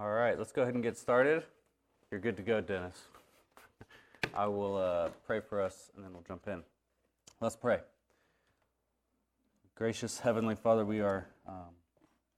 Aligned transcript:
All 0.00 0.08
right, 0.08 0.38
let's 0.38 0.50
go 0.50 0.62
ahead 0.62 0.72
and 0.72 0.82
get 0.82 0.96
started. 0.96 1.42
You're 2.10 2.20
good 2.20 2.38
to 2.38 2.42
go, 2.42 2.62
Dennis. 2.62 2.96
I 4.34 4.46
will 4.46 4.78
uh, 4.78 5.10
pray 5.26 5.40
for 5.40 5.60
us 5.60 5.90
and 5.94 6.02
then 6.02 6.14
we'll 6.14 6.24
jump 6.26 6.48
in. 6.48 6.62
Let's 7.38 7.54
pray. 7.54 7.80
Gracious 9.74 10.18
Heavenly 10.20 10.54
Father, 10.54 10.86
we 10.86 11.00
are 11.00 11.26
um, 11.46 11.74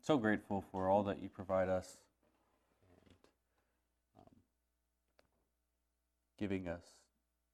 so 0.00 0.16
grateful 0.18 0.64
for 0.72 0.88
all 0.88 1.04
that 1.04 1.22
you 1.22 1.28
provide 1.28 1.68
us 1.68 1.98
and 2.96 3.14
um, 4.18 4.34
giving 6.40 6.66
us 6.66 6.82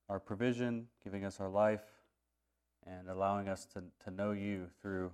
our 0.08 0.18
provision, 0.18 0.86
giving 1.04 1.26
us 1.26 1.38
our 1.38 1.50
life, 1.50 1.84
and 2.86 3.10
allowing 3.10 3.46
us 3.46 3.66
to, 3.74 3.82
to 4.04 4.10
know 4.10 4.32
you 4.32 4.68
through 4.80 5.12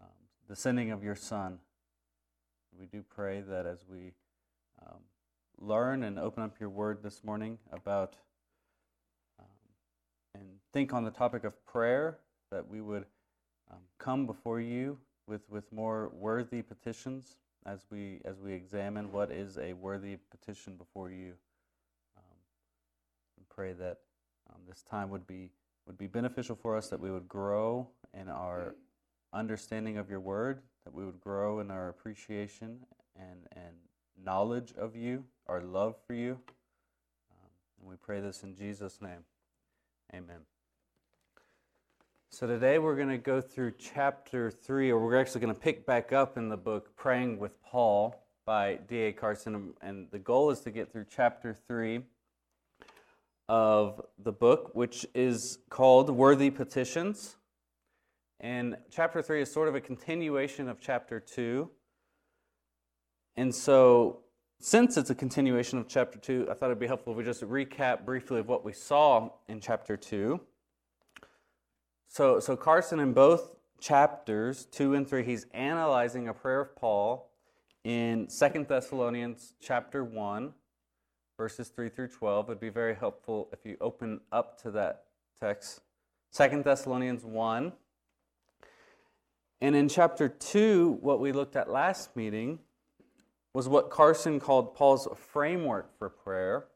um, 0.00 0.08
the 0.48 0.56
sending 0.56 0.90
of 0.90 1.04
your 1.04 1.14
Son. 1.14 1.60
We 2.78 2.86
do 2.86 3.02
pray 3.02 3.42
that 3.48 3.64
as 3.64 3.78
we 3.88 4.12
um, 4.86 4.98
learn 5.58 6.02
and 6.02 6.18
open 6.18 6.42
up 6.42 6.60
your 6.60 6.68
word 6.68 7.02
this 7.02 7.24
morning 7.24 7.58
about 7.72 8.16
um, 9.38 9.46
and 10.34 10.44
think 10.72 10.92
on 10.92 11.04
the 11.04 11.10
topic 11.10 11.44
of 11.44 11.64
prayer, 11.64 12.18
that 12.50 12.68
we 12.68 12.80
would 12.80 13.06
um, 13.70 13.78
come 13.98 14.26
before 14.26 14.60
you 14.60 14.98
with, 15.26 15.40
with 15.48 15.72
more 15.72 16.10
worthy 16.14 16.60
petitions 16.60 17.36
as 17.64 17.86
we, 17.90 18.20
as 18.24 18.40
we 18.40 18.52
examine 18.52 19.10
what 19.10 19.30
is 19.30 19.58
a 19.58 19.72
worthy 19.72 20.18
petition 20.30 20.76
before 20.76 21.10
you. 21.10 21.32
Um, 22.16 22.38
and 23.38 23.48
pray 23.48 23.72
that 23.72 23.98
um, 24.50 24.60
this 24.68 24.82
time 24.82 25.08
would 25.10 25.26
be, 25.26 25.50
would 25.86 25.98
be 25.98 26.06
beneficial 26.06 26.54
for 26.54 26.76
us, 26.76 26.88
that 26.88 27.00
we 27.00 27.10
would 27.10 27.26
grow 27.26 27.88
in 28.12 28.28
our 28.28 28.74
understanding 29.32 29.96
of 29.96 30.10
your 30.10 30.20
word, 30.20 30.60
that 30.86 30.94
we 30.94 31.04
would 31.04 31.20
grow 31.20 31.58
in 31.58 31.68
our 31.72 31.88
appreciation 31.88 32.78
and, 33.16 33.40
and 33.56 33.74
knowledge 34.24 34.72
of 34.78 34.94
you, 34.94 35.24
our 35.48 35.60
love 35.60 35.96
for 36.06 36.14
you. 36.14 36.38
Um, 37.32 37.50
and 37.80 37.90
we 37.90 37.96
pray 37.96 38.20
this 38.20 38.44
in 38.44 38.54
Jesus' 38.54 39.02
name. 39.02 39.24
Amen. 40.14 40.38
So 42.30 42.46
today 42.46 42.78
we're 42.78 42.94
going 42.94 43.08
to 43.08 43.18
go 43.18 43.40
through 43.40 43.72
chapter 43.72 44.48
3, 44.48 44.92
or 44.92 45.04
we're 45.04 45.20
actually 45.20 45.40
going 45.40 45.54
to 45.54 45.60
pick 45.60 45.86
back 45.86 46.12
up 46.12 46.38
in 46.38 46.48
the 46.48 46.56
book 46.56 46.94
Praying 46.94 47.40
with 47.40 47.60
Paul 47.64 48.24
by 48.44 48.78
D.A. 48.88 49.12
Carson. 49.12 49.74
And 49.82 50.06
the 50.12 50.20
goal 50.20 50.50
is 50.50 50.60
to 50.60 50.70
get 50.70 50.92
through 50.92 51.06
chapter 51.10 51.52
3 51.52 52.02
of 53.48 54.00
the 54.20 54.32
book, 54.32 54.70
which 54.74 55.04
is 55.16 55.58
called 55.68 56.10
Worthy 56.10 56.50
Petitions. 56.50 57.34
And 58.40 58.76
chapter 58.90 59.22
3 59.22 59.42
is 59.42 59.52
sort 59.52 59.68
of 59.68 59.74
a 59.74 59.80
continuation 59.80 60.68
of 60.68 60.80
chapter 60.80 61.20
2. 61.20 61.70
And 63.36 63.54
so, 63.54 64.20
since 64.58 64.96
it's 64.96 65.10
a 65.10 65.14
continuation 65.14 65.78
of 65.78 65.88
chapter 65.88 66.18
2, 66.18 66.48
I 66.50 66.54
thought 66.54 66.66
it'd 66.66 66.78
be 66.78 66.86
helpful 66.86 67.12
if 67.12 67.18
we 67.18 67.24
just 67.24 67.42
recap 67.42 68.04
briefly 68.04 68.40
of 68.40 68.48
what 68.48 68.64
we 68.64 68.72
saw 68.72 69.30
in 69.48 69.60
chapter 69.60 69.96
2. 69.96 70.40
So, 72.08 72.40
so 72.40 72.56
Carson, 72.56 73.00
in 73.00 73.12
both 73.12 73.50
chapters, 73.80 74.66
2 74.66 74.94
and 74.94 75.08
3, 75.08 75.24
he's 75.24 75.46
analyzing 75.52 76.28
a 76.28 76.34
prayer 76.34 76.60
of 76.60 76.74
Paul 76.76 77.30
in 77.84 78.28
Second 78.28 78.68
Thessalonians 78.68 79.54
chapter 79.60 80.02
1, 80.02 80.52
verses 81.36 81.68
3 81.68 81.88
through 81.88 82.08
12. 82.08 82.48
It'd 82.48 82.60
be 82.60 82.68
very 82.68 82.94
helpful 82.94 83.48
if 83.52 83.64
you 83.64 83.76
open 83.80 84.20
up 84.32 84.60
to 84.62 84.70
that 84.72 85.04
text. 85.38 85.80
Second 86.30 86.64
Thessalonians 86.64 87.24
1. 87.24 87.72
And 89.60 89.74
in 89.74 89.88
chapter 89.88 90.28
2, 90.28 90.98
what 91.00 91.20
we 91.20 91.32
looked 91.32 91.56
at 91.56 91.70
last 91.70 92.14
meeting 92.14 92.58
was 93.54 93.68
what 93.68 93.88
Carson 93.88 94.38
called 94.38 94.74
Paul's 94.74 95.08
framework 95.32 95.98
for 95.98 96.10
prayer. 96.10 96.66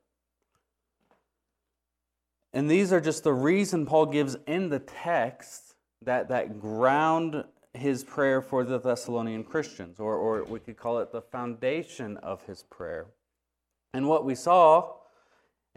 And 2.52 2.70
these 2.70 2.92
are 2.92 3.00
just 3.00 3.22
the 3.22 3.34
reason 3.34 3.84
Paul 3.84 4.06
gives 4.06 4.36
in 4.46 4.70
the 4.70 4.78
text 4.78 5.74
that, 6.02 6.28
that 6.28 6.58
ground 6.58 7.44
his 7.74 8.02
prayer 8.02 8.40
for 8.40 8.64
the 8.64 8.78
Thessalonian 8.78 9.44
Christians, 9.44 10.00
or, 10.00 10.16
or 10.16 10.44
we 10.44 10.58
could 10.58 10.76
call 10.76 10.98
it 10.98 11.12
the 11.12 11.20
foundation 11.22 12.16
of 12.16 12.44
his 12.46 12.64
prayer. 12.64 13.06
And 13.92 14.08
what 14.08 14.24
we 14.24 14.34
saw 14.34 14.94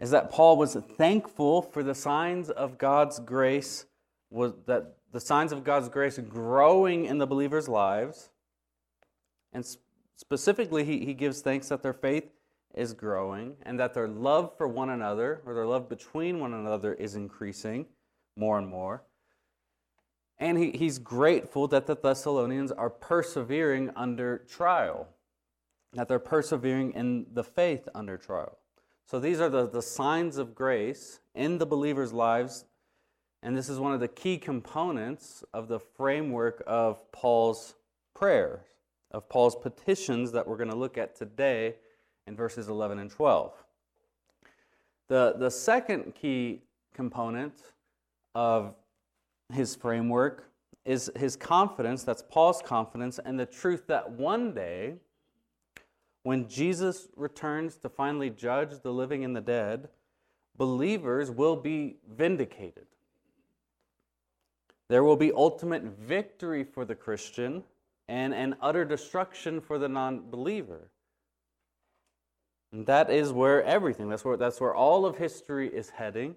is 0.00 0.10
that 0.10 0.30
Paul 0.30 0.56
was 0.56 0.74
thankful 0.74 1.62
for 1.62 1.82
the 1.82 1.94
signs 1.94 2.50
of 2.50 2.78
God's 2.78 3.20
grace, 3.20 3.86
was 4.30 4.54
that 4.66 4.96
the 5.14 5.20
signs 5.20 5.52
of 5.52 5.62
God's 5.62 5.88
grace 5.88 6.18
growing 6.18 7.04
in 7.04 7.18
the 7.18 7.26
believers' 7.26 7.68
lives. 7.68 8.30
And 9.52 9.64
specifically, 10.16 10.84
he, 10.84 11.04
he 11.04 11.14
gives 11.14 11.40
thanks 11.40 11.68
that 11.68 11.84
their 11.84 11.92
faith 11.92 12.24
is 12.74 12.92
growing 12.92 13.54
and 13.62 13.78
that 13.78 13.94
their 13.94 14.08
love 14.08 14.58
for 14.58 14.66
one 14.66 14.90
another 14.90 15.40
or 15.46 15.54
their 15.54 15.66
love 15.66 15.88
between 15.88 16.40
one 16.40 16.52
another 16.52 16.94
is 16.94 17.14
increasing 17.14 17.86
more 18.36 18.58
and 18.58 18.66
more. 18.66 19.04
And 20.38 20.58
he, 20.58 20.72
he's 20.72 20.98
grateful 20.98 21.68
that 21.68 21.86
the 21.86 21.94
Thessalonians 21.94 22.72
are 22.72 22.90
persevering 22.90 23.92
under 23.94 24.38
trial, 24.38 25.06
that 25.92 26.08
they're 26.08 26.18
persevering 26.18 26.90
in 26.90 27.26
the 27.32 27.44
faith 27.44 27.88
under 27.94 28.16
trial. 28.16 28.58
So 29.06 29.20
these 29.20 29.40
are 29.40 29.48
the, 29.48 29.68
the 29.68 29.80
signs 29.80 30.38
of 30.38 30.56
grace 30.56 31.20
in 31.36 31.58
the 31.58 31.66
believers' 31.66 32.12
lives. 32.12 32.64
And 33.44 33.54
this 33.54 33.68
is 33.68 33.78
one 33.78 33.92
of 33.92 34.00
the 34.00 34.08
key 34.08 34.38
components 34.38 35.44
of 35.52 35.68
the 35.68 35.78
framework 35.78 36.64
of 36.66 37.12
Paul's 37.12 37.74
prayers, 38.14 38.64
of 39.10 39.28
Paul's 39.28 39.54
petitions 39.54 40.32
that 40.32 40.48
we're 40.48 40.56
going 40.56 40.70
to 40.70 40.76
look 40.76 40.96
at 40.96 41.14
today 41.14 41.74
in 42.26 42.34
verses 42.34 42.68
11 42.68 42.98
and 42.98 43.10
12. 43.10 43.52
The, 45.08 45.34
the 45.38 45.50
second 45.50 46.14
key 46.14 46.62
component 46.94 47.52
of 48.34 48.74
his 49.52 49.76
framework 49.76 50.50
is 50.86 51.10
his 51.14 51.36
confidence, 51.36 52.02
that's 52.02 52.24
Paul's 52.30 52.62
confidence, 52.62 53.20
and 53.22 53.38
the 53.38 53.44
truth 53.44 53.86
that 53.88 54.10
one 54.10 54.54
day, 54.54 54.94
when 56.22 56.48
Jesus 56.48 57.08
returns 57.14 57.76
to 57.76 57.90
finally 57.90 58.30
judge 58.30 58.80
the 58.82 58.90
living 58.90 59.22
and 59.22 59.36
the 59.36 59.42
dead, 59.42 59.90
believers 60.56 61.30
will 61.30 61.56
be 61.56 61.98
vindicated. 62.08 62.86
There 64.88 65.04
will 65.04 65.16
be 65.16 65.32
ultimate 65.32 65.82
victory 65.82 66.64
for 66.64 66.84
the 66.84 66.94
Christian 66.94 67.64
and 68.08 68.34
an 68.34 68.56
utter 68.60 68.84
destruction 68.84 69.60
for 69.60 69.78
the 69.78 69.88
non 69.88 70.30
believer. 70.30 70.90
And 72.72 72.86
that 72.86 73.10
is 73.10 73.32
where 73.32 73.62
everything, 73.62 74.08
that's 74.08 74.24
where, 74.24 74.36
that's 74.36 74.60
where 74.60 74.74
all 74.74 75.06
of 75.06 75.16
history 75.16 75.68
is 75.68 75.90
heading. 75.90 76.34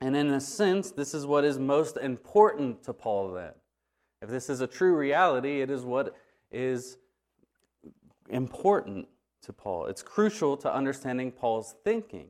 And 0.00 0.16
in 0.16 0.30
a 0.30 0.40
sense, 0.40 0.90
this 0.90 1.14
is 1.14 1.26
what 1.26 1.44
is 1.44 1.58
most 1.58 1.96
important 1.96 2.82
to 2.84 2.92
Paul 2.92 3.32
then. 3.32 3.52
If 4.22 4.28
this 4.28 4.50
is 4.50 4.60
a 4.60 4.66
true 4.66 4.96
reality, 4.96 5.60
it 5.60 5.70
is 5.70 5.84
what 5.84 6.16
is 6.50 6.98
important 8.28 9.08
to 9.42 9.52
Paul. 9.52 9.86
It's 9.86 10.02
crucial 10.02 10.56
to 10.58 10.72
understanding 10.72 11.30
Paul's 11.30 11.74
thinking. 11.84 12.28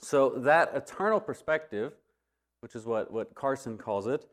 So, 0.00 0.30
that 0.30 0.72
eternal 0.74 1.20
perspective, 1.20 1.92
which 2.60 2.74
is 2.74 2.86
what, 2.86 3.12
what 3.12 3.34
Carson 3.34 3.78
calls 3.78 4.06
it, 4.06 4.26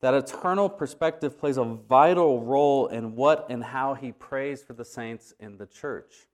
that 0.00 0.14
eternal 0.14 0.68
perspective 0.68 1.38
plays 1.38 1.56
a 1.56 1.64
vital 1.64 2.42
role 2.42 2.88
in 2.88 3.16
what 3.16 3.46
and 3.48 3.64
how 3.64 3.94
he 3.94 4.12
prays 4.12 4.62
for 4.62 4.74
the 4.74 4.84
saints 4.84 5.32
in 5.40 5.56
the 5.56 5.66
church. 5.66 6.26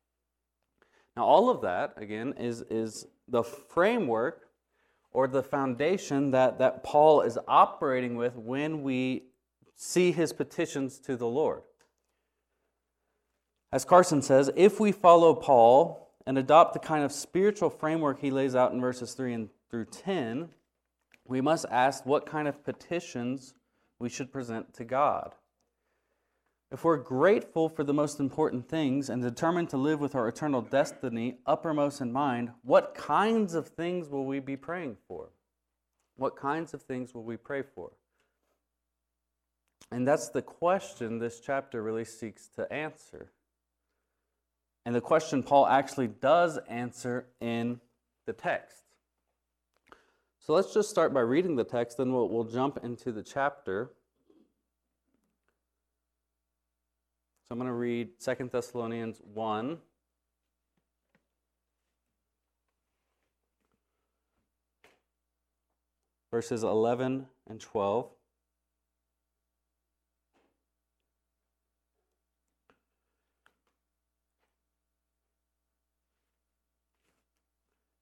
Now, 1.17 1.25
all 1.25 1.51
of 1.51 1.61
that, 1.63 1.95
again, 1.97 2.35
is, 2.39 2.63
is 2.71 3.07
the 3.29 3.43
framework 3.43 4.49
or 5.13 5.29
the 5.29 5.43
foundation 5.43 6.31
that, 6.33 6.59
that 6.59 6.83
Paul 6.83 7.23
is 7.23 7.39
operating 7.47 8.17
with 8.17 8.37
when 8.37 8.83
we 8.83 9.25
see 9.77 10.13
his 10.13 10.33
petitions 10.33 10.99
to 11.01 11.17
the 11.17 11.27
Lord. 11.27 11.63
As 13.73 13.85
Carson 13.85 14.23
says, 14.23 14.51
if 14.57 14.81
we 14.81 14.93
follow 14.93 15.35
Paul 15.35 16.13
and 16.27 16.37
adopt 16.39 16.75
the 16.75 16.81
kind 16.81 17.05
of 17.05 17.13
spiritual 17.13 17.71
framework 17.71 18.21
he 18.21 18.31
lays 18.31 18.55
out 18.55 18.73
in 18.73 18.81
verses 18.81 19.15
3 19.15 19.35
and 19.35 19.49
through 19.71 19.87
10, 19.87 20.49
we 21.31 21.41
must 21.41 21.65
ask 21.71 22.05
what 22.05 22.27
kind 22.27 22.49
of 22.49 22.65
petitions 22.65 23.55
we 24.01 24.09
should 24.09 24.33
present 24.33 24.75
to 24.75 24.85
God. 24.85 25.33
If 26.73 26.83
we're 26.83 26.97
grateful 26.97 27.69
for 27.69 27.85
the 27.85 27.95
most 27.95 28.19
important 28.19 28.69
things 28.69 29.09
and 29.09 29.23
determined 29.23 29.71
to 29.71 29.77
live 29.77 30.01
with 30.01 30.17
our 30.17 30.27
eternal 30.27 30.61
destiny 30.61 31.37
uppermost 31.47 32.01
in 32.01 32.13
mind, 32.13 32.51
what 32.63 32.97
kinds 32.97 33.55
of 33.55 33.69
things 33.69 34.09
will 34.09 34.27
we 34.27 34.41
be 34.41 34.57
praying 34.57 34.97
for? 35.07 35.31
What 36.17 36.37
kinds 36.37 36.75
of 36.75 36.83
things 36.83 37.15
will 37.15 37.25
we 37.25 37.37
pray 37.37 37.63
for? 37.63 37.93
And 39.93 40.07
that's 40.07 40.31
the 40.31 40.43
question 40.43 41.21
this 41.21 41.39
chapter 41.39 41.81
really 41.81 42.05
seeks 42.05 42.49
to 42.57 42.71
answer. 42.73 43.31
And 44.85 44.97
the 44.97 45.01
question 45.01 45.45
Paul 45.45 45.69
actually 45.69 46.09
does 46.09 46.59
answer 46.69 47.27
in 47.41 47.81
the 48.27 48.33
text. 48.33 48.90
So 50.51 50.57
let's 50.57 50.75
just 50.75 50.91
start 50.91 51.15
by 51.15 51.21
reading 51.21 51.55
the 51.55 51.63
text, 51.63 51.99
then 51.99 52.13
we'll, 52.13 52.29
we'll 52.29 52.43
jump 52.43 52.81
into 52.83 53.13
the 53.13 53.23
chapter. 53.23 53.93
So 57.45 57.53
I'm 57.53 57.59
going 57.59 57.69
to 57.69 57.73
read 57.73 58.19
2 58.19 58.51
Thessalonians 58.51 59.21
1. 59.33 59.79
Verses 66.33 66.65
11 66.65 67.27
and 67.49 67.61
12. 67.61 68.11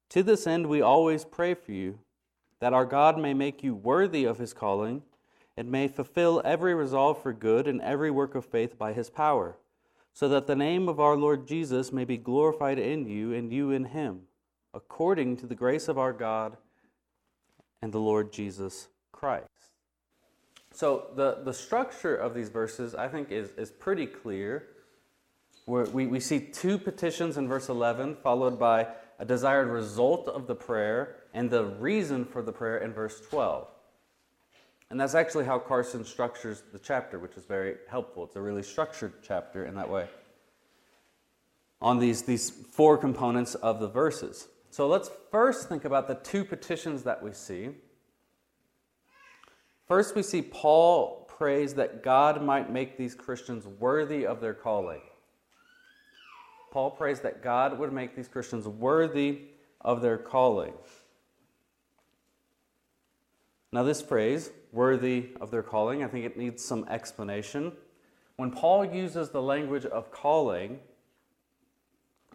To 0.08 0.22
this 0.22 0.46
end, 0.46 0.66
we 0.66 0.80
always 0.80 1.26
pray 1.26 1.52
for 1.52 1.72
you, 1.72 1.98
that 2.60 2.72
our 2.72 2.84
God 2.84 3.18
may 3.18 3.34
make 3.34 3.62
you 3.62 3.74
worthy 3.74 4.24
of 4.24 4.38
his 4.38 4.52
calling 4.52 5.02
and 5.56 5.70
may 5.70 5.88
fulfill 5.88 6.40
every 6.44 6.74
resolve 6.74 7.22
for 7.22 7.32
good 7.32 7.66
and 7.66 7.80
every 7.82 8.10
work 8.10 8.34
of 8.34 8.44
faith 8.44 8.78
by 8.78 8.92
his 8.92 9.10
power, 9.10 9.56
so 10.12 10.28
that 10.28 10.46
the 10.46 10.56
name 10.56 10.88
of 10.88 11.00
our 11.00 11.16
Lord 11.16 11.46
Jesus 11.46 11.92
may 11.92 12.04
be 12.04 12.16
glorified 12.16 12.78
in 12.78 13.06
you 13.06 13.32
and 13.32 13.52
you 13.52 13.70
in 13.70 13.86
him, 13.86 14.22
according 14.72 15.36
to 15.38 15.46
the 15.46 15.54
grace 15.54 15.88
of 15.88 15.98
our 15.98 16.12
God 16.12 16.56
and 17.82 17.92
the 17.92 17.98
Lord 17.98 18.32
Jesus 18.32 18.88
Christ. 19.12 19.48
So, 20.72 21.08
the, 21.16 21.40
the 21.44 21.52
structure 21.52 22.14
of 22.14 22.34
these 22.34 22.50
verses, 22.50 22.94
I 22.94 23.08
think, 23.08 23.32
is, 23.32 23.50
is 23.56 23.70
pretty 23.70 24.06
clear. 24.06 24.68
Where 25.64 25.84
we, 25.86 26.06
we 26.06 26.20
see 26.20 26.38
two 26.38 26.78
petitions 26.78 27.36
in 27.36 27.48
verse 27.48 27.68
11, 27.68 28.18
followed 28.22 28.58
by 28.58 28.86
a 29.18 29.24
desired 29.24 29.68
result 29.68 30.28
of 30.28 30.46
the 30.46 30.54
prayer, 30.54 31.16
and 31.34 31.50
the 31.50 31.64
reason 31.64 32.24
for 32.24 32.42
the 32.42 32.52
prayer 32.52 32.78
in 32.78 32.92
verse 32.92 33.20
12. 33.28 33.68
And 34.90 34.98
that's 34.98 35.14
actually 35.14 35.44
how 35.44 35.58
Carson 35.58 36.04
structures 36.04 36.62
the 36.72 36.78
chapter, 36.78 37.18
which 37.18 37.36
is 37.36 37.44
very 37.44 37.76
helpful. 37.88 38.24
It's 38.24 38.36
a 38.36 38.40
really 38.40 38.62
structured 38.62 39.12
chapter 39.22 39.66
in 39.66 39.74
that 39.74 39.90
way 39.90 40.08
on 41.80 41.98
these, 41.98 42.22
these 42.22 42.50
four 42.50 42.98
components 42.98 43.54
of 43.56 43.80
the 43.80 43.88
verses. 43.88 44.48
So 44.70 44.86
let's 44.86 45.10
first 45.30 45.68
think 45.68 45.84
about 45.84 46.08
the 46.08 46.16
two 46.16 46.44
petitions 46.44 47.02
that 47.04 47.22
we 47.22 47.32
see. 47.32 47.70
First, 49.86 50.14
we 50.14 50.22
see 50.22 50.42
Paul 50.42 51.26
prays 51.28 51.74
that 51.74 52.02
God 52.02 52.42
might 52.42 52.70
make 52.70 52.98
these 52.98 53.14
Christians 53.14 53.66
worthy 53.66 54.26
of 54.26 54.40
their 54.40 54.54
calling. 54.54 55.00
Paul 56.70 56.90
prays 56.90 57.20
that 57.20 57.42
God 57.42 57.78
would 57.78 57.92
make 57.92 58.14
these 58.14 58.28
Christians 58.28 58.68
worthy 58.68 59.42
of 59.80 60.02
their 60.02 60.18
calling. 60.18 60.74
Now, 63.72 63.82
this 63.82 64.00
phrase, 64.00 64.50
worthy 64.72 65.28
of 65.40 65.50
their 65.50 65.62
calling, 65.62 66.02
I 66.02 66.08
think 66.08 66.24
it 66.24 66.36
needs 66.36 66.64
some 66.64 66.86
explanation. 66.88 67.72
When 68.36 68.50
Paul 68.50 68.84
uses 68.84 69.30
the 69.30 69.42
language 69.42 69.84
of 69.84 70.10
calling, 70.10 70.78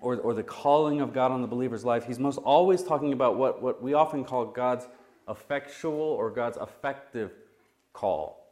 or, 0.01 0.17
or 0.17 0.33
the 0.33 0.43
calling 0.43 1.01
of 1.01 1.13
God 1.13 1.31
on 1.31 1.41
the 1.41 1.47
believer's 1.47 1.85
life, 1.85 2.05
he's 2.05 2.19
most 2.19 2.37
always 2.39 2.83
talking 2.83 3.13
about 3.13 3.37
what, 3.37 3.61
what 3.61 3.81
we 3.81 3.93
often 3.93 4.23
call 4.25 4.45
God's 4.45 4.87
effectual 5.29 5.99
or 6.01 6.29
God's 6.29 6.57
effective 6.57 7.31
call. 7.93 8.45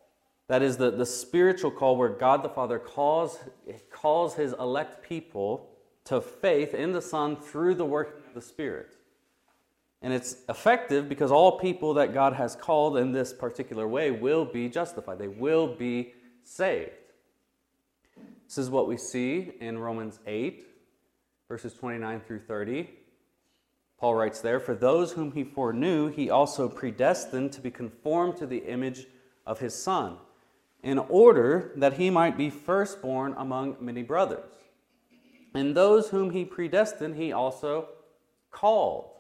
That 0.48 0.62
is 0.62 0.78
the, 0.78 0.92
the 0.92 1.06
spiritual 1.06 1.72
call 1.72 1.98
where 1.98 2.10
God 2.10 2.42
the 2.42 2.50
Father 2.50 2.80
calls, 2.80 3.38
calls 3.92 4.36
his 4.36 4.54
elect 4.54 5.08
people 5.08 5.70
to 6.06 6.22
faith 6.22 6.74
in 6.74 6.94
the 6.94 7.02
Son 7.02 7.36
through 7.36 7.76
the 7.76 7.86
work 7.86 8.24
of 8.28 8.34
the 8.34 8.42
Spirit. 8.42 8.96
And 10.02 10.14
it's 10.14 10.38
effective 10.50 11.08
because 11.08 11.32
all 11.32 11.60
people 11.60 11.94
that 11.96 12.14
God 12.14 12.34
has 12.34 12.56
called 12.56 12.98
in 12.98 13.12
this 13.12 13.34
particular 13.34 13.88
way 13.88 14.10
will 14.10 14.46
be 14.46 14.68
justified. 14.68 15.20
They 15.20 15.28
will 15.28 15.68
be 15.68 16.14
saved. 16.44 16.92
This 18.48 18.58
is 18.58 18.70
what 18.70 18.88
we 18.88 18.98
see 18.98 19.54
in 19.62 19.78
Romans 19.78 20.20
8, 20.26 20.68
verses 21.48 21.74
29 21.74 22.22
through 22.22 22.40
30. 22.40 22.90
Paul 24.00 24.16
writes 24.16 24.42
there 24.42 24.60
For 24.60 24.74
those 24.74 25.12
whom 25.12 25.32
he 25.32 25.44
foreknew, 25.44 26.08
he 26.08 26.32
also 26.32 26.68
predestined 26.68 27.52
to 27.54 27.62
be 27.62 27.70
conformed 27.70 28.36
to 28.38 28.48
the 28.48 28.58
image 28.58 29.06
of 29.46 29.60
his 29.60 29.76
Son, 29.76 30.18
in 30.82 30.98
order 30.98 31.72
that 31.76 31.94
he 31.94 32.10
might 32.10 32.36
be 32.36 32.50
firstborn 32.50 33.36
among 33.38 33.78
many 33.80 34.02
brothers. 34.02 34.52
And 35.54 35.76
those 35.76 36.10
whom 36.10 36.32
he 36.32 36.44
predestined, 36.44 37.16
he 37.16 37.32
also 37.32 37.90
called. 38.50 39.11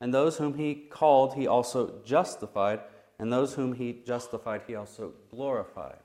And 0.00 0.12
those 0.12 0.38
whom 0.38 0.54
he 0.54 0.74
called, 0.74 1.34
he 1.34 1.46
also 1.46 2.00
justified. 2.04 2.80
And 3.18 3.32
those 3.32 3.54
whom 3.54 3.72
he 3.72 4.02
justified, 4.04 4.62
he 4.66 4.74
also 4.74 5.12
glorified. 5.30 5.98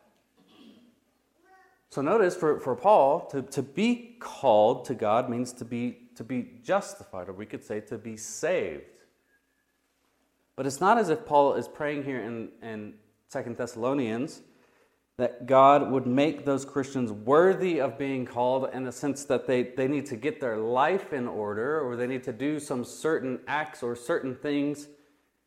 So 1.89 2.01
notice 2.01 2.37
for, 2.37 2.59
for 2.59 2.73
Paul, 2.73 3.25
to, 3.31 3.41
to 3.41 3.61
be 3.61 4.15
called 4.19 4.85
to 4.85 4.95
God 4.95 5.29
means 5.29 5.51
to 5.53 5.65
be, 5.65 5.97
to 6.15 6.23
be 6.23 6.59
justified, 6.63 7.27
or 7.27 7.33
we 7.33 7.45
could 7.45 7.63
say 7.63 7.81
to 7.81 7.97
be 7.97 8.15
saved. 8.15 8.83
But 10.55 10.65
it's 10.65 10.79
not 10.79 10.97
as 10.97 11.09
if 11.09 11.25
Paul 11.25 11.55
is 11.55 11.67
praying 11.67 12.05
here 12.05 12.21
in, 12.21 12.49
in 12.61 12.93
2 13.29 13.55
Thessalonians 13.57 14.41
that 15.17 15.45
God 15.45 15.91
would 15.91 16.07
make 16.07 16.45
those 16.45 16.65
Christians 16.65 17.11
worthy 17.11 17.79
of 17.79 17.97
being 17.97 18.25
called 18.25 18.69
in 18.73 18.83
the 18.83 18.91
sense 18.91 19.25
that 19.25 19.45
they, 19.45 19.63
they 19.63 19.87
need 19.87 20.05
to 20.07 20.15
get 20.15 20.39
their 20.39 20.57
life 20.57 21.13
in 21.13 21.27
order 21.27 21.79
or 21.81 21.95
they 21.95 22.07
need 22.07 22.23
to 22.23 22.33
do 22.33 22.59
some 22.59 22.83
certain 22.83 23.39
acts 23.47 23.83
or 23.83 23.95
certain 23.95 24.35
things 24.35 24.87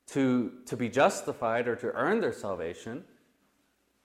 to, 0.08 0.52
to 0.66 0.76
be 0.76 0.88
justified 0.88 1.66
or 1.66 1.76
to 1.76 1.90
earn 1.92 2.20
their 2.20 2.32
salvation. 2.32 3.04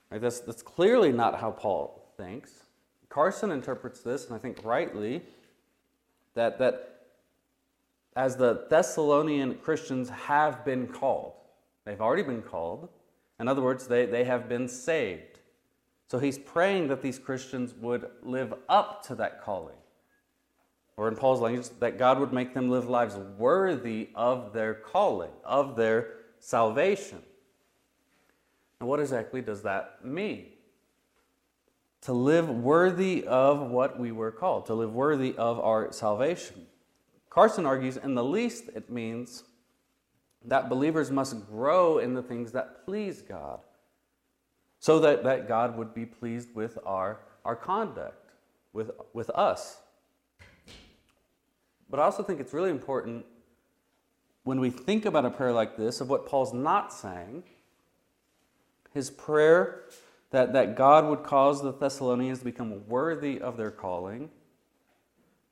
Right? 0.09 0.21
That's, 0.21 0.39
that's 0.39 0.63
clearly 0.63 1.11
not 1.11 1.39
how 1.39 1.51
Paul 1.51 2.13
thinks. 2.17 2.51
Carson 3.09 3.51
interprets 3.51 4.01
this, 4.01 4.27
and 4.27 4.35
I 4.35 4.37
think 4.37 4.63
rightly, 4.63 5.21
that, 6.35 6.59
that 6.59 7.01
as 8.15 8.35
the 8.35 8.65
Thessalonian 8.69 9.55
Christians 9.55 10.09
have 10.09 10.63
been 10.63 10.87
called, 10.87 11.33
they've 11.85 12.01
already 12.01 12.23
been 12.23 12.41
called. 12.41 12.89
In 13.39 13.47
other 13.47 13.61
words, 13.61 13.87
they, 13.87 14.05
they 14.05 14.23
have 14.23 14.47
been 14.47 14.67
saved. 14.67 15.38
So 16.09 16.17
he's 16.17 16.39
praying 16.39 16.87
that 16.87 17.03
these 17.03 17.19
Christians 17.19 17.75
would 17.75 18.09
live 18.23 18.55
up 18.67 19.03
to 19.05 19.15
that 19.15 19.43
calling. 19.43 19.75
Or 20.97 21.07
in 21.07 21.15
Paul's 21.15 21.39
language, 21.39 21.67
that 21.79 21.99
God 21.99 22.19
would 22.19 22.33
make 22.33 22.55
them 22.55 22.69
live 22.69 22.89
lives 22.89 23.15
worthy 23.37 24.09
of 24.15 24.51
their 24.51 24.73
calling, 24.73 25.29
of 25.45 25.75
their 25.75 26.15
salvation. 26.39 27.19
And 28.79 28.89
what 28.89 28.99
exactly 28.99 29.41
does 29.41 29.61
that 29.61 30.03
mean? 30.03 30.47
To 32.01 32.13
live 32.13 32.49
worthy 32.49 33.23
of 33.25 33.69
what 33.69 33.99
we 33.99 34.11
were 34.11 34.31
called, 34.31 34.65
to 34.65 34.73
live 34.73 34.91
worthy 34.91 35.35
of 35.37 35.59
our 35.59 35.91
salvation. 35.91 36.65
Carson 37.29 37.67
argues, 37.67 37.97
in 37.97 38.15
the 38.15 38.23
least, 38.23 38.65
it 38.75 38.89
means 38.89 39.43
that 40.43 40.69
believers 40.69 41.11
must 41.11 41.47
grow 41.47 41.99
in 41.99 42.15
the 42.15 42.23
things 42.23 42.51
that 42.53 42.83
please 42.83 43.21
God 43.21 43.59
so 44.79 44.99
that, 44.99 45.23
that 45.23 45.47
God 45.47 45.77
would 45.77 45.93
be 45.93 46.05
pleased 46.05 46.55
with 46.55 46.77
our, 46.85 47.19
our 47.43 47.55
conduct, 47.55 48.31
with, 48.73 48.91
with 49.13 49.29
us. 49.31 49.77
But 51.89 51.99
I 51.99 52.03
also 52.03 52.23
think 52.23 52.39
it's 52.39 52.53
really 52.53 52.69
important 52.69 53.25
when 54.43 54.59
we 54.59 54.69
think 54.69 55.05
about 55.05 55.25
a 55.25 55.29
prayer 55.29 55.51
like 55.51 55.75
this 55.75 56.01
of 56.01 56.09
what 56.09 56.25
Paul's 56.25 56.53
not 56.53 56.93
saying. 56.93 57.43
His 58.93 59.09
prayer 59.09 59.83
that, 60.31 60.53
that 60.53 60.75
God 60.75 61.05
would 61.05 61.23
cause 61.23 61.61
the 61.61 61.73
Thessalonians 61.73 62.39
to 62.39 62.45
become 62.45 62.87
worthy 62.87 63.39
of 63.39 63.57
their 63.57 63.71
calling 63.71 64.29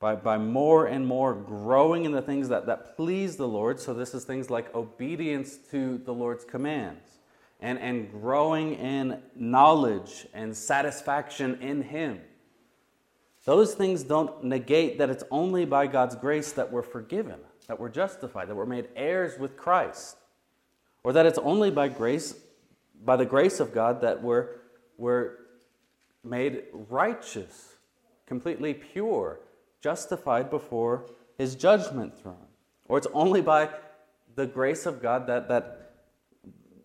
by, 0.00 0.14
by 0.14 0.38
more 0.38 0.86
and 0.86 1.06
more 1.06 1.34
growing 1.34 2.04
in 2.04 2.12
the 2.12 2.22
things 2.22 2.48
that, 2.48 2.66
that 2.66 2.96
please 2.96 3.36
the 3.36 3.48
Lord. 3.48 3.80
So, 3.80 3.92
this 3.92 4.14
is 4.14 4.24
things 4.24 4.48
like 4.48 4.72
obedience 4.74 5.56
to 5.70 5.98
the 5.98 6.14
Lord's 6.14 6.44
commands 6.44 7.17
and, 7.60 7.78
and 7.78 8.10
growing 8.10 8.74
in 8.74 9.20
knowledge 9.34 10.26
and 10.32 10.56
satisfaction 10.56 11.58
in 11.60 11.82
Him. 11.82 12.20
Those 13.44 13.74
things 13.74 14.02
don't 14.02 14.44
negate 14.44 14.98
that 14.98 15.10
it's 15.10 15.24
only 15.30 15.64
by 15.64 15.86
God's 15.86 16.14
grace 16.14 16.52
that 16.52 16.70
we're 16.70 16.82
forgiven, 16.82 17.40
that 17.66 17.80
we're 17.80 17.88
justified, 17.88 18.48
that 18.48 18.54
we're 18.54 18.66
made 18.66 18.88
heirs 18.94 19.38
with 19.38 19.56
Christ, 19.56 20.18
or 21.02 21.12
that 21.14 21.26
it's 21.26 21.38
only 21.38 21.70
by 21.70 21.88
grace, 21.88 22.34
by 23.04 23.16
the 23.16 23.24
grace 23.24 23.58
of 23.58 23.72
God, 23.72 24.02
that 24.02 24.22
we're, 24.22 24.48
we're 24.98 25.36
made 26.22 26.64
righteous, 26.72 27.76
completely 28.26 28.74
pure, 28.74 29.40
justified 29.80 30.50
before 30.50 31.06
His 31.38 31.54
judgment 31.54 32.18
throne. 32.18 32.36
Or 32.86 32.98
it's 32.98 33.06
only 33.12 33.40
by 33.40 33.70
the 34.34 34.46
grace 34.46 34.86
of 34.86 35.00
God 35.00 35.26
that, 35.26 35.48
that 35.48 35.87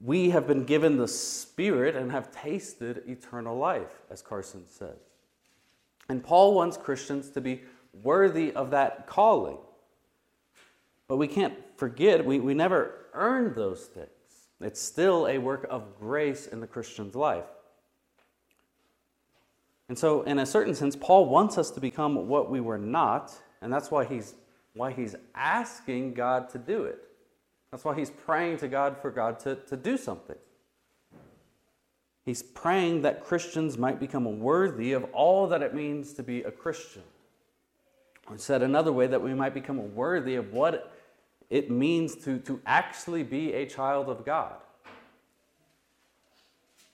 we 0.03 0.31
have 0.31 0.45
been 0.45 0.65
given 0.65 0.97
the 0.97 1.07
Spirit 1.07 1.95
and 1.95 2.11
have 2.11 2.29
tasted 2.29 3.03
eternal 3.07 3.57
life, 3.57 4.01
as 4.11 4.21
Carson 4.21 4.65
said. 4.67 4.97
And 6.09 6.21
Paul 6.21 6.53
wants 6.53 6.75
Christians 6.75 7.29
to 7.31 7.41
be 7.41 7.61
worthy 7.93 8.51
of 8.51 8.71
that 8.71 9.07
calling. 9.07 9.57
But 11.07 11.17
we 11.17 11.27
can't 11.27 11.53
forget, 11.77 12.25
we, 12.25 12.39
we 12.39 12.53
never 12.53 13.05
earned 13.13 13.55
those 13.55 13.85
things. 13.85 14.09
It's 14.59 14.81
still 14.81 15.27
a 15.27 15.37
work 15.37 15.65
of 15.69 15.97
grace 15.97 16.47
in 16.47 16.59
the 16.59 16.67
Christian's 16.67 17.15
life. 17.15 17.45
And 19.87 19.97
so, 19.97 20.23
in 20.23 20.39
a 20.39 20.45
certain 20.45 20.75
sense, 20.75 20.95
Paul 20.95 21.27
wants 21.27 21.57
us 21.57 21.71
to 21.71 21.79
become 21.79 22.27
what 22.27 22.49
we 22.49 22.59
were 22.59 22.77
not, 22.77 23.33
and 23.61 23.71
that's 23.71 23.91
why 23.91 24.05
he's, 24.05 24.33
why 24.73 24.91
he's 24.91 25.15
asking 25.35 26.13
God 26.13 26.49
to 26.49 26.57
do 26.57 26.83
it. 26.83 26.99
That's 27.73 27.83
why 27.83 27.95
he's 27.95 28.11
praying 28.11 28.57
to 28.57 28.67
God 28.67 28.97
for 29.01 29.09
God 29.09 29.39
to, 29.39 29.55
to 29.55 29.75
do 29.75 29.97
something. 29.97 30.35
He's 32.23 32.43
praying 32.43 33.01
that 33.01 33.23
Christians 33.23 33.79
might 33.79 33.99
become 33.99 34.39
worthy 34.39 34.93
of 34.93 35.05
all 35.05 35.47
that 35.47 35.63
it 35.63 35.73
means 35.73 36.13
to 36.13 36.21
be 36.21 36.43
a 36.43 36.51
Christian. 36.51 37.01
Or 38.29 38.37
said 38.37 38.61
another 38.61 38.93
way, 38.93 39.07
that 39.07 39.19
we 39.19 39.33
might 39.33 39.55
become 39.55 39.95
worthy 39.95 40.35
of 40.35 40.53
what 40.53 40.93
it 41.49 41.71
means 41.71 42.15
to, 42.17 42.37
to 42.41 42.61
actually 42.67 43.23
be 43.23 43.53
a 43.53 43.65
child 43.65 44.07
of 44.07 44.23
God. 44.23 44.53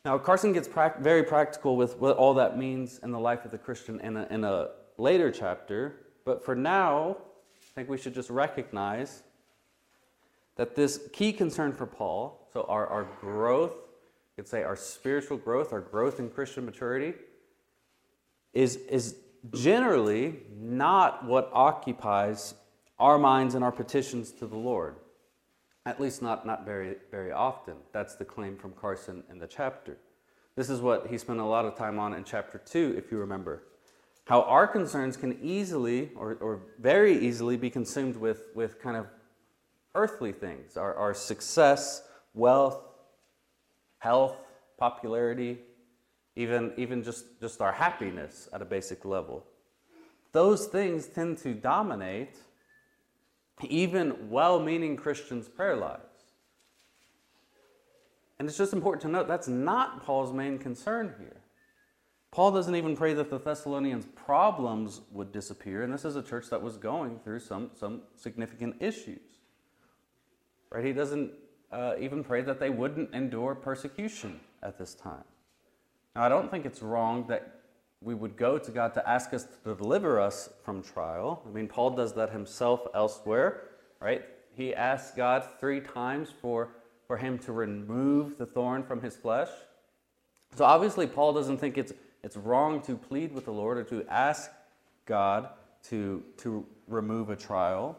Now, 0.06 0.18
Carson 0.18 0.54
gets 0.54 0.70
pra- 0.70 0.96
very 1.02 1.24
practical 1.24 1.76
with 1.76 1.98
what 1.98 2.16
all 2.16 2.36
that 2.36 2.58
means 2.58 3.00
in 3.00 3.12
the 3.12 3.20
life 3.20 3.44
of 3.44 3.52
the 3.52 3.58
Christian 3.58 4.00
in 4.00 4.16
a, 4.16 4.26
in 4.32 4.46
a 4.46 4.70
later 4.98 5.30
chapter, 5.30 6.06
but 6.24 6.42
for 6.42 6.56
now, 6.56 7.18
I 7.58 7.76
think 7.76 7.90
we 7.90 7.98
should 7.98 8.14
just 8.14 8.30
recognize 8.30 9.24
that 10.60 10.76
this 10.76 11.00
key 11.14 11.32
concern 11.32 11.72
for 11.72 11.86
Paul, 11.86 12.50
so 12.52 12.66
our, 12.68 12.86
our 12.88 13.06
growth, 13.22 13.72
you 13.72 14.44
could 14.44 14.48
say 14.50 14.62
our 14.62 14.76
spiritual 14.76 15.38
growth, 15.38 15.72
our 15.72 15.80
growth 15.80 16.20
in 16.20 16.30
Christian 16.30 16.66
maturity, 16.66 17.14
is, 18.52 18.76
is 18.76 19.16
generally 19.54 20.42
not 20.60 21.24
what 21.24 21.50
occupies 21.54 22.56
our 23.00 23.18
minds 23.18 23.56
and 23.56 23.64
our 23.64 23.72
petitions 23.72 24.34
to 24.34 24.48
the 24.48 24.58
Lord. 24.58 24.98
At 25.86 26.02
least 26.02 26.22
not, 26.22 26.46
not 26.46 26.66
very, 26.66 26.98
very 27.10 27.32
often. 27.32 27.76
That's 27.94 28.16
the 28.16 28.26
claim 28.26 28.58
from 28.58 28.74
Carson 28.74 29.24
in 29.32 29.40
the 29.40 29.48
chapter. 29.48 29.98
This 30.58 30.70
is 30.70 30.82
what 30.82 31.08
he 31.08 31.18
spent 31.18 31.40
a 31.40 31.46
lot 31.46 31.64
of 31.64 31.78
time 31.78 32.00
on 32.00 32.14
in 32.14 32.26
chapter 32.26 32.58
2, 32.58 32.96
if 32.98 33.14
you 33.14 33.18
remember. 33.20 33.64
How 34.26 34.42
our 34.42 34.68
concerns 34.68 35.16
can 35.16 35.40
easily, 35.42 36.10
or, 36.18 36.34
or 36.42 36.64
very 36.82 37.18
easily, 37.18 37.56
be 37.56 37.70
consumed 37.70 38.18
with, 38.18 38.50
with 38.54 38.82
kind 38.82 38.98
of 38.98 39.08
earthly 39.96 40.32
things 40.32 40.78
our, 40.78 40.96
our 40.96 41.14
success, 41.14 42.04
wealth, 42.34 42.82
health, 44.00 44.36
popularity, 44.78 45.60
even, 46.36 46.72
even 46.78 47.04
just, 47.04 47.40
just 47.40 47.62
our 47.62 47.72
happiness 47.72 48.48
at 48.54 48.62
a 48.62 48.66
basic 48.66 49.04
level. 49.06 49.46
Those 50.32 50.68
things 50.68 51.08
tend 51.08 51.38
to 51.40 51.54
dominate 51.54 52.38
even 53.68 54.30
well 54.30 54.60
meaning 54.60 54.96
Christians' 54.96 55.50
prayer 55.50 55.76
lives. 55.76 56.04
And 58.38 58.48
it's 58.48 58.58
just 58.58 58.72
important 58.72 59.02
to 59.02 59.10
note 59.10 59.28
that's 59.28 59.50
not 59.50 60.06
Paul's 60.06 60.32
main 60.32 60.58
concern 60.58 61.14
here. 61.20 61.42
Paul 62.32 62.52
doesn't 62.52 62.76
even 62.76 62.96
pray 62.96 63.14
that 63.16 63.30
the 63.30 63.40
Thessalonians' 63.40 64.06
problems 64.16 65.02
would 65.12 65.32
disappear, 65.32 65.82
and 65.82 65.92
this 65.92 66.06
is 66.06 66.16
a 66.16 66.22
church 66.22 66.50
that 66.52 66.62
was 66.62 66.78
going 66.78 67.20
through 67.20 67.40
some, 67.40 67.72
some 67.78 68.04
significant 68.16 68.76
issues. 68.80 69.39
Right? 70.72 70.86
He 70.86 70.94
doesn't 70.94 71.32
uh, 71.72 71.94
even 72.00 72.24
pray 72.24 72.42
that 72.42 72.60
they 72.60 72.70
wouldn't 72.70 73.14
endure 73.14 73.56
persecution 73.56 74.40
at 74.62 74.78
this 74.78 74.94
time. 74.94 75.24
Now, 76.16 76.24
I 76.24 76.30
don't 76.30 76.50
think 76.50 76.66
it's 76.66 76.82
wrong 76.82 77.26
that 77.28 77.60
we 78.02 78.16
would 78.16 78.38
go 78.38 78.58
to 78.58 78.72
God 78.72 78.94
to 78.94 79.10
ask 79.10 79.34
us 79.34 79.46
to 79.64 79.76
deliver 79.76 80.20
us 80.20 80.50
from 80.64 80.82
trial. 80.82 81.44
I 81.46 81.52
mean, 81.52 81.68
Paul 81.68 81.92
does 81.92 82.14
that 82.14 82.32
himself 82.32 82.82
elsewhere, 82.94 83.64
right? 84.00 84.24
He 84.54 84.74
asks 84.74 85.16
God 85.16 85.48
three 85.60 85.82
times 85.82 86.30
for, 86.42 86.70
for 87.08 87.18
him 87.18 87.38
to 87.40 87.52
remove 87.52 88.38
the 88.38 88.46
thorn 88.46 88.84
from 88.84 89.02
his 89.02 89.16
flesh. 89.16 89.50
So 90.56 90.66
obviously, 90.66 91.08
Paul 91.08 91.34
doesn't 91.34 91.58
think 91.58 91.78
it's, 91.78 91.94
it's 92.24 92.38
wrong 92.38 92.82
to 92.84 92.96
plead 92.96 93.34
with 93.34 93.46
the 93.46 93.54
Lord 93.54 93.78
or 93.78 93.84
to 93.86 94.06
ask 94.10 94.50
God 95.06 95.50
to, 95.90 96.24
to 96.38 96.66
remove 96.88 97.30
a 97.30 97.36
trial. 97.36 97.98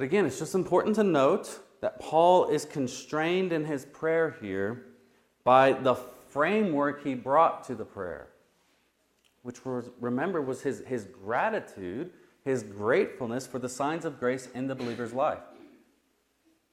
But 0.00 0.06
again, 0.06 0.24
it's 0.24 0.38
just 0.38 0.54
important 0.54 0.96
to 0.96 1.04
note 1.04 1.60
that 1.82 2.00
Paul 2.00 2.48
is 2.48 2.64
constrained 2.64 3.52
in 3.52 3.66
his 3.66 3.84
prayer 3.84 4.34
here 4.40 4.86
by 5.44 5.74
the 5.74 5.94
framework 5.94 7.04
he 7.04 7.12
brought 7.12 7.64
to 7.64 7.74
the 7.74 7.84
prayer 7.84 8.30
which 9.42 9.62
was, 9.66 9.90
remember 10.00 10.40
was 10.40 10.62
his, 10.62 10.82
his 10.86 11.04
gratitude, 11.04 12.12
his 12.46 12.62
gratefulness 12.62 13.46
for 13.46 13.58
the 13.58 13.68
signs 13.68 14.06
of 14.06 14.18
grace 14.18 14.48
in 14.54 14.68
the 14.68 14.74
believer's 14.74 15.12
life. 15.12 15.42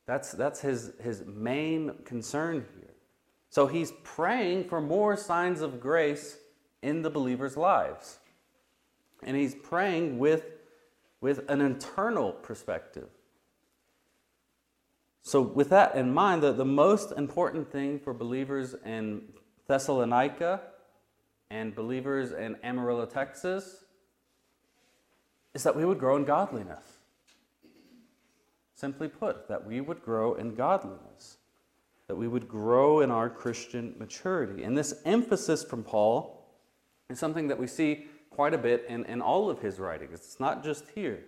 That's, 0.06 0.32
that's 0.32 0.62
his, 0.62 0.94
his 1.04 1.26
main 1.26 1.96
concern 2.06 2.66
here. 2.80 2.94
So 3.50 3.68
he's 3.68 3.92
praying 4.06 4.70
for 4.70 4.80
more 4.80 5.18
signs 5.18 5.60
of 5.60 5.82
grace 5.82 6.38
in 6.82 7.02
the 7.02 7.10
believer's 7.10 7.58
lives. 7.58 8.20
And 9.22 9.36
he's 9.36 9.54
praying 9.54 10.18
with, 10.18 10.46
with 11.20 11.50
an 11.50 11.60
eternal 11.60 12.32
perspective. 12.32 13.10
So, 15.28 15.42
with 15.42 15.68
that 15.72 15.96
in 15.96 16.14
mind, 16.14 16.42
the, 16.42 16.54
the 16.54 16.64
most 16.64 17.12
important 17.12 17.70
thing 17.70 18.00
for 18.00 18.14
believers 18.14 18.76
in 18.86 19.24
Thessalonica 19.68 20.62
and 21.50 21.76
believers 21.76 22.32
in 22.32 22.56
Amarillo, 22.64 23.06
Texas, 23.06 23.84
is 25.54 25.64
that 25.64 25.76
we 25.76 25.84
would 25.84 26.00
grow 26.00 26.16
in 26.16 26.24
godliness. 26.24 26.86
Simply 28.74 29.10
put, 29.10 29.50
that 29.50 29.68
we 29.68 29.82
would 29.82 30.02
grow 30.02 30.36
in 30.36 30.56
godliness, 30.56 31.40
that 32.08 32.16
we 32.16 32.30
would 32.30 32.48
grow 32.48 33.02
in 33.02 33.12
our 33.12 33.30
Christian 33.30 33.96
maturity. 34.00 34.64
And 34.64 34.78
this 34.78 35.02
emphasis 35.04 35.62
from 35.62 35.84
Paul 35.84 36.48
is 37.10 37.20
something 37.20 37.50
that 37.50 37.60
we 37.60 37.68
see 37.68 38.06
quite 38.30 38.54
a 38.54 38.58
bit 38.58 38.86
in, 38.88 39.04
in 39.04 39.22
all 39.22 39.50
of 39.50 39.60
his 39.60 39.78
writings. 39.78 40.14
It's 40.14 40.40
not 40.40 40.64
just 40.64 40.86
here. 40.96 41.26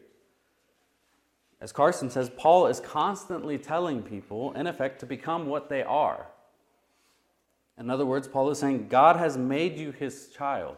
As 1.61 1.71
Carson 1.71 2.09
says, 2.09 2.29
Paul 2.37 2.67
is 2.67 2.79
constantly 2.79 3.57
telling 3.57 4.01
people, 4.01 4.53
in 4.53 4.65
effect, 4.65 4.99
to 5.01 5.05
become 5.05 5.47
what 5.47 5.69
they 5.69 5.83
are. 5.83 6.27
In 7.77 7.89
other 7.89 8.05
words, 8.05 8.27
Paul 8.27 8.49
is 8.49 8.59
saying, 8.59 8.87
God 8.89 9.15
has 9.17 9.37
made 9.37 9.77
you 9.77 9.91
his 9.91 10.29
child. 10.29 10.77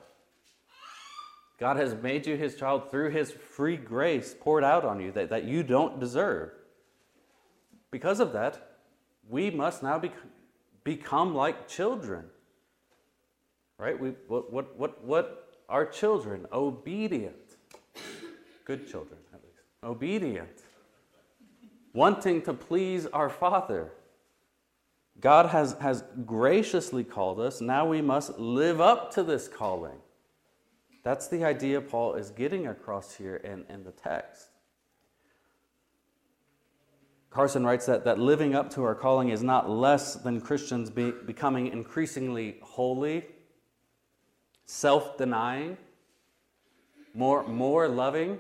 God 1.60 1.78
has 1.78 1.94
made 1.94 2.26
you 2.26 2.36
his 2.36 2.56
child 2.56 2.90
through 2.90 3.12
his 3.12 3.32
free 3.32 3.78
grace 3.78 4.36
poured 4.40 4.64
out 4.64 4.84
on 4.84 5.00
you 5.00 5.12
that, 5.12 5.30
that 5.30 5.44
you 5.44 5.62
don't 5.62 6.00
deserve. 6.00 6.52
Because 7.92 8.20
of 8.20 8.34
that, 8.34 8.78
we 9.30 9.52
must 9.52 9.84
now 9.84 10.00
be, 10.00 10.12
become 10.84 11.36
like 11.36 11.68
children. 11.68 12.26
Right? 13.78 14.00
We, 14.00 14.10
what, 14.28 14.52
what, 14.52 14.78
what, 14.78 15.04
what 15.04 15.60
are 15.70 15.86
children? 15.86 16.48
Obedient. 16.52 17.58
Good 18.66 18.88
children, 18.90 19.20
at 19.34 19.42
least. 19.44 19.62
Obedient. 19.84 20.61
Wanting 21.94 22.42
to 22.44 22.54
please 22.54 23.06
our 23.08 23.30
Father. 23.30 23.92
God 25.20 25.48
has, 25.48 25.74
has 25.82 26.04
graciously 26.26 27.04
called 27.04 27.40
us. 27.40 27.62
Now 27.62 27.86
we 27.86 28.02
must 28.02 28.40
live 28.40 28.80
up 28.80 29.14
to 29.16 29.24
this 29.24 29.48
calling. 29.48 30.00
That's 31.04 31.28
the 31.28 31.44
idea 31.44 31.82
Paul 31.82 32.16
is 32.16 32.30
getting 32.30 32.68
across 32.68 33.16
here 33.16 33.36
in, 33.38 33.66
in 33.70 33.84
the 33.84 33.92
text. 33.92 34.48
Carson 37.30 37.66
writes 37.66 37.86
that, 37.86 38.04
that 38.06 38.20
living 38.20 38.56
up 38.56 38.70
to 38.72 38.84
our 38.84 38.94
calling 38.94 39.30
is 39.30 39.42
not 39.42 39.70
less 39.70 40.16
than 40.16 40.42
Christians 40.42 40.90
be, 40.90 41.12
becoming 41.12 41.68
increasingly 41.68 42.58
holy, 42.62 43.26
self 44.66 45.18
denying, 45.18 45.78
more, 47.14 47.48
more 47.48 47.88
loving, 47.88 48.38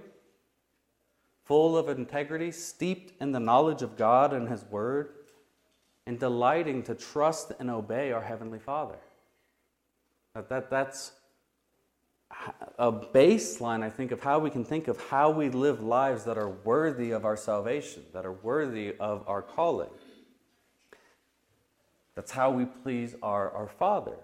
full 1.51 1.77
of 1.77 1.89
integrity, 1.89 2.49
steeped 2.49 3.11
in 3.21 3.33
the 3.33 3.39
knowledge 3.39 3.81
of 3.81 3.97
God 3.97 4.31
and 4.31 4.47
His 4.47 4.63
Word 4.63 5.09
and 6.07 6.17
delighting 6.17 6.81
to 6.83 6.95
trust 6.95 7.51
and 7.59 7.69
obey 7.69 8.13
our 8.13 8.21
Heavenly 8.21 8.57
Father. 8.57 8.95
That, 10.33 10.47
that, 10.47 10.69
that's 10.69 11.11
a 12.79 12.89
baseline, 12.89 13.83
I 13.83 13.89
think, 13.89 14.13
of 14.13 14.21
how 14.21 14.39
we 14.39 14.49
can 14.49 14.63
think 14.63 14.87
of 14.87 14.97
how 15.09 15.29
we 15.29 15.49
live 15.49 15.83
lives 15.83 16.23
that 16.23 16.37
are 16.37 16.47
worthy 16.47 17.11
of 17.11 17.25
our 17.25 17.35
salvation, 17.35 18.03
that 18.13 18.25
are 18.25 18.31
worthy 18.31 18.95
of 18.97 19.27
our 19.27 19.41
calling. 19.41 19.89
That's 22.15 22.31
how 22.31 22.49
we 22.51 22.63
please 22.63 23.13
our, 23.21 23.51
our 23.51 23.67
Father. 23.67 24.15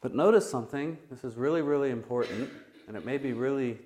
But 0.00 0.14
notice 0.14 0.50
something, 0.50 0.96
this 1.10 1.22
is 1.22 1.34
really, 1.34 1.60
really 1.60 1.90
important, 1.90 2.48
and 2.88 2.96
it 2.96 3.04
may 3.04 3.18
be 3.18 3.34
really, 3.34 3.76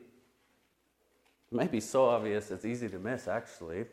it 1.50 1.56
may 1.56 1.66
be 1.66 1.80
so 1.80 2.06
obvious 2.06 2.50
it's 2.50 2.64
easy 2.64 2.88
to 2.88 2.98
miss, 2.98 3.26
actually. 3.26 3.86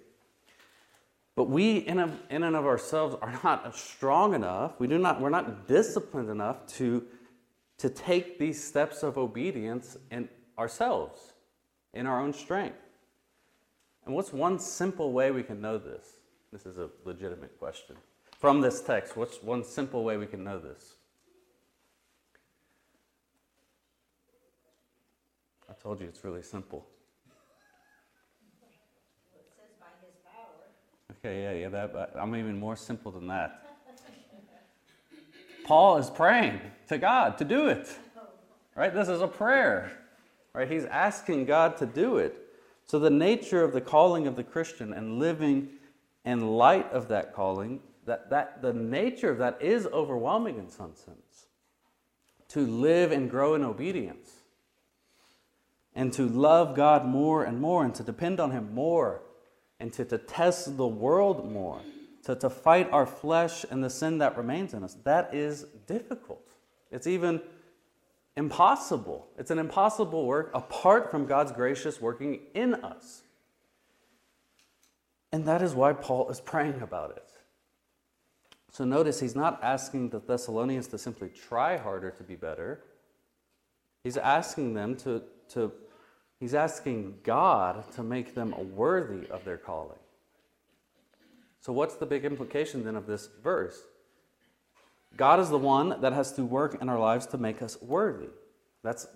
But 1.36 1.50
we, 1.50 1.78
in, 1.78 2.00
a, 2.00 2.18
in 2.30 2.44
and 2.44 2.56
of 2.56 2.66
ourselves, 2.66 3.16
are 3.22 3.40
not 3.44 3.76
strong 3.76 4.34
enough. 4.34 4.80
We 4.80 4.88
do 4.88 4.98
not, 4.98 5.22
we're 5.22 5.30
not 5.30 5.68
disciplined 5.68 6.30
enough 6.30 6.66
to, 6.78 7.06
to 7.78 7.90
take 7.90 8.40
these 8.40 8.64
steps 8.64 9.04
of 9.04 9.18
obedience 9.18 9.98
in 10.10 10.30
ourselves, 10.58 11.34
in 11.94 12.08
our 12.08 12.20
own 12.20 12.34
strength. 12.34 12.78
And 14.06 14.16
what's 14.16 14.34
one 14.34 14.58
simple 14.58 15.12
way 15.12 15.32
we 15.32 15.44
can 15.44 15.62
know 15.62 15.78
this? 15.78 16.18
This 16.52 16.66
is 16.66 16.78
a 16.78 16.90
legitimate 17.06 17.60
question. 17.60 17.98
From 18.40 18.62
this 18.62 18.82
text, 18.82 19.18
what's 19.18 19.44
one 19.44 19.64
simple 19.64 20.04
way 20.04 20.18
we 20.18 20.26
can 20.26 20.44
know 20.44 20.60
this? 20.60 20.96
I 25.70 25.74
told 25.74 26.00
you 26.00 26.08
it's 26.08 26.24
really 26.24 26.42
simple. 26.42 26.88
Okay, 31.20 31.42
yeah, 31.42 31.54
yeah, 31.54 31.70
that, 31.70 32.12
I'm 32.16 32.36
even 32.36 32.60
more 32.60 32.76
simple 32.76 33.12
than 33.12 33.28
that. 33.28 33.78
Paul 35.66 35.98
is 35.98 36.10
praying 36.10 36.62
to 36.90 36.98
God 36.98 37.40
to 37.40 37.46
do 37.46 37.68
it. 37.68 37.90
Right? 38.76 38.94
This 38.94 39.10
is 39.10 39.22
a 39.22 39.28
prayer. 39.28 39.92
Right? 40.54 40.70
He's 40.70 40.86
asking 40.86 41.46
God 41.46 41.78
to 41.78 41.88
do 41.88 42.18
it. 42.18 42.38
So 42.86 43.00
the 43.00 43.10
nature 43.10 43.64
of 43.64 43.74
the 43.74 43.82
calling 43.82 44.28
of 44.28 44.36
the 44.36 44.44
Christian 44.44 44.94
and 44.94 45.18
living 45.18 45.70
in 46.24 46.56
light 46.56 46.92
of 46.92 47.08
that 47.08 47.34
calling, 47.34 47.80
that, 48.06 48.30
that 48.30 48.62
the 48.62 48.74
nature 48.74 49.32
of 49.32 49.40
that 49.40 49.60
is 49.60 49.88
overwhelming 49.88 50.60
in 50.60 50.70
some 50.70 50.96
sense. 50.96 51.48
To 52.50 52.62
live 52.62 53.12
and 53.12 53.30
grow 53.30 53.56
in 53.56 53.64
obedience. 53.64 54.32
And 55.96 56.14
to 56.14 56.28
love 56.28 56.76
God 56.76 57.06
more 57.06 57.44
and 57.44 57.60
more 57.60 57.84
and 57.84 57.96
to 57.96 58.04
depend 58.04 58.40
on 58.40 58.52
Him 58.52 58.74
more 58.76 59.24
and 59.80 59.94
to, 59.94 60.06
to 60.06 60.18
test 60.18 60.78
the 60.78 60.88
world 60.88 61.52
more, 61.52 61.82
to, 62.24 62.36
to 62.36 62.50
fight 62.50 62.90
our 62.92 63.06
flesh 63.06 63.66
and 63.70 63.84
the 63.84 63.90
sin 63.90 64.18
that 64.20 64.38
remains 64.38 64.74
in 64.74 64.84
us. 64.84 64.96
That 65.04 65.34
is 65.34 65.66
difficult. 65.86 66.54
It's 66.92 67.08
even 67.08 67.42
impossible. 68.36 69.28
It's 69.38 69.52
an 69.52 69.60
impossible 69.60 70.26
work 70.26 70.52
apart 70.54 71.12
from 71.12 71.26
God's 71.26 71.52
gracious 71.52 72.02
working 72.02 72.40
in 72.54 72.76
us. 72.76 73.24
And 75.32 75.46
that 75.46 75.62
is 75.62 75.74
why 75.74 75.94
Paul 75.94 76.30
is 76.30 76.40
praying 76.40 76.82
about 76.82 77.12
it. 77.12 77.24
So 78.72 78.86
notice 78.86 79.20
he's 79.20 79.36
not 79.36 79.60
asking 79.64 80.10
the 80.10 80.20
Thessalonians 80.20 80.88
to 80.88 80.98
simply 80.98 81.30
try 81.30 81.78
harder 81.78 82.12
to 82.12 82.24
be 82.24 82.36
better. 82.36 82.84
He's 84.04 84.18
asking 84.18 84.74
them 84.74 84.96
to, 84.98 85.24
to 85.50 85.72
he's 86.40 86.54
asking 86.54 87.20
God 87.24 87.92
to 87.94 88.04
make 88.04 88.36
them 88.36 88.76
worthy 88.76 89.28
of 89.30 89.44
their 89.46 89.58
calling. 89.58 90.00
So 91.62 91.74
what's 91.74 91.96
the 91.96 92.06
big 92.06 92.24
implication 92.26 92.84
then 92.84 92.96
of 92.96 93.08
this 93.08 93.30
verse? 93.44 93.82
God 95.16 95.40
is 95.40 95.50
the 95.50 95.58
one 95.58 96.00
that 96.02 96.14
has 96.14 96.32
to 96.34 96.46
work 96.46 96.82
in 96.82 96.90
our 96.90 97.00
lives 97.00 97.26
to 97.28 97.38
make 97.38 97.62
us 97.62 97.82
worthy. 97.82 98.30
That's 98.84 99.08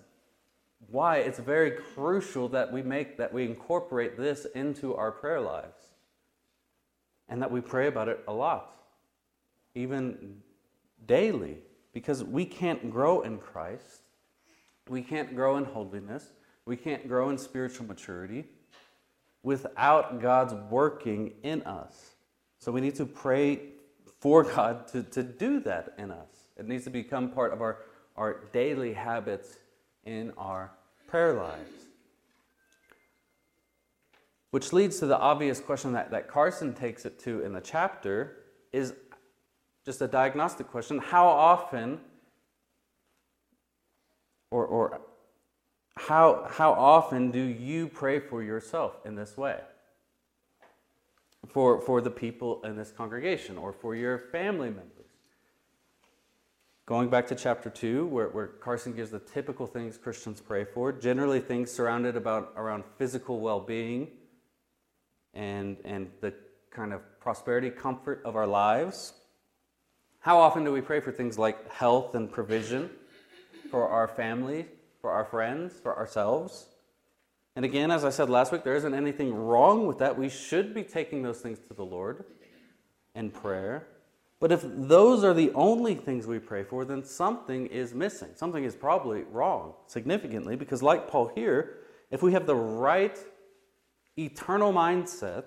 why 0.90 1.18
it's 1.18 1.38
very 1.38 1.70
crucial 1.70 2.48
that 2.48 2.72
we 2.72 2.82
make 2.82 3.16
that 3.18 3.32
we 3.32 3.44
incorporate 3.44 4.16
this 4.16 4.46
into 4.54 4.94
our 4.94 5.12
prayer 5.12 5.40
lives. 5.40 5.80
And 7.28 7.40
that 7.40 7.50
we 7.50 7.60
pray 7.60 7.86
about 7.86 8.08
it 8.08 8.20
a 8.26 8.32
lot. 8.32 8.74
Even 9.74 10.42
daily 11.06 11.58
because 11.92 12.22
we 12.24 12.44
can't 12.44 12.90
grow 12.90 13.22
in 13.22 13.38
Christ. 13.38 14.02
We 14.88 15.02
can't 15.02 15.34
grow 15.34 15.56
in 15.56 15.64
holiness. 15.64 16.32
We 16.66 16.76
can't 16.76 17.08
grow 17.08 17.30
in 17.30 17.38
spiritual 17.38 17.86
maturity 17.86 18.44
without 19.42 20.20
God's 20.20 20.54
working 20.70 21.32
in 21.42 21.62
us. 21.62 22.12
So 22.58 22.70
we 22.70 22.80
need 22.80 22.94
to 22.96 23.06
pray 23.06 23.60
for 24.20 24.42
God 24.54 24.86
to, 24.88 25.02
to 25.02 25.22
do 25.22 25.60
that 25.60 25.94
in 25.98 26.10
us. 26.10 26.28
It 26.56 26.68
needs 26.68 26.84
to 26.84 26.90
become 26.90 27.30
part 27.30 27.52
of 27.52 27.60
our, 27.60 27.78
our 28.16 28.44
daily 28.52 28.92
habits 28.92 29.58
in 30.04 30.32
our 30.38 30.70
prayer 31.08 31.34
lives. 31.34 31.70
Which 34.50 34.72
leads 34.72 34.98
to 34.98 35.06
the 35.06 35.18
obvious 35.18 35.60
question 35.60 35.92
that, 35.94 36.10
that 36.10 36.28
Carson 36.28 36.74
takes 36.74 37.04
it 37.06 37.18
to 37.20 37.42
in 37.42 37.52
the 37.52 37.60
chapter 37.60 38.36
is 38.72 38.92
just 39.84 40.02
a 40.02 40.06
diagnostic 40.06 40.68
question. 40.68 40.98
How 40.98 41.26
often 41.26 41.98
or, 44.50 44.66
or 44.66 45.00
how, 45.96 46.46
how 46.50 46.72
often 46.72 47.30
do 47.30 47.40
you 47.40 47.88
pray 47.88 48.18
for 48.18 48.42
yourself 48.42 48.96
in 49.04 49.14
this 49.14 49.36
way? 49.36 49.60
for, 51.48 51.80
for 51.80 52.00
the 52.00 52.10
people 52.10 52.62
in 52.64 52.76
this 52.76 52.90
congregation 52.92 53.58
or 53.58 53.72
for 53.72 53.94
your 53.94 54.18
family 54.18 54.68
members. 54.68 54.88
Going 56.86 57.08
back 57.08 57.26
to 57.28 57.34
chapter 57.34 57.70
2, 57.70 58.06
where, 58.06 58.28
where 58.28 58.46
Carson 58.46 58.92
gives 58.92 59.10
the 59.10 59.20
typical 59.20 59.66
things 59.66 59.96
Christians 59.96 60.40
pray 60.40 60.64
for, 60.64 60.92
generally 60.92 61.40
things 61.40 61.70
surrounded 61.70 62.16
about 62.16 62.52
around 62.56 62.84
physical 62.98 63.40
well 63.40 63.60
being 63.60 64.08
and, 65.32 65.76
and 65.84 66.10
the 66.20 66.34
kind 66.70 66.92
of 66.92 67.00
prosperity, 67.20 67.70
comfort 67.70 68.22
of 68.24 68.34
our 68.34 68.46
lives. 68.46 69.12
How 70.20 70.38
often 70.38 70.64
do 70.64 70.72
we 70.72 70.80
pray 70.80 71.00
for 71.00 71.12
things 71.12 71.38
like 71.38 71.70
health 71.70 72.14
and 72.14 72.30
provision 72.30 72.90
for 73.70 73.88
our 73.88 74.08
family, 74.08 74.66
for 75.02 75.10
our 75.10 75.26
friends, 75.26 75.74
for 75.82 75.94
ourselves? 75.98 76.68
And 77.54 77.66
again, 77.66 77.90
as 77.90 78.04
I 78.04 78.10
said 78.10 78.30
last 78.30 78.50
week, 78.50 78.64
there 78.64 78.76
isn't 78.76 78.94
anything 78.94 79.34
wrong 79.34 79.86
with 79.86 79.98
that. 79.98 80.16
We 80.16 80.30
should 80.30 80.72
be 80.72 80.84
taking 80.84 81.22
those 81.22 81.40
things 81.40 81.58
to 81.68 81.74
the 81.74 81.84
Lord 81.84 82.24
in 83.14 83.30
prayer. 83.30 83.86
But 84.40 84.50
if 84.50 84.64
those 84.64 85.22
are 85.22 85.34
the 85.34 85.52
only 85.52 85.94
things 85.94 86.26
we 86.26 86.38
pray 86.38 86.64
for, 86.64 86.84
then 86.84 87.04
something 87.04 87.66
is 87.66 87.94
missing. 87.94 88.30
Something 88.34 88.64
is 88.64 88.74
probably 88.74 89.22
wrong 89.24 89.74
significantly 89.86 90.56
because, 90.56 90.82
like 90.82 91.08
Paul 91.08 91.30
here, 91.34 91.78
if 92.10 92.22
we 92.22 92.32
have 92.32 92.46
the 92.46 92.56
right 92.56 93.18
eternal 94.18 94.72
mindset 94.72 95.44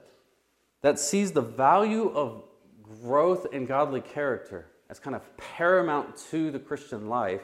that 0.82 1.00
sees 1.00 1.32
the 1.32 1.42
value 1.42 2.10
of 2.10 2.44
growth 2.84 3.48
in 3.52 3.66
godly 3.66 4.02
character 4.02 4.68
as 4.90 5.00
kind 5.00 5.16
of 5.16 5.24
paramount 5.38 6.16
to 6.30 6.52
the 6.52 6.60
Christian 6.60 7.10
life, 7.10 7.42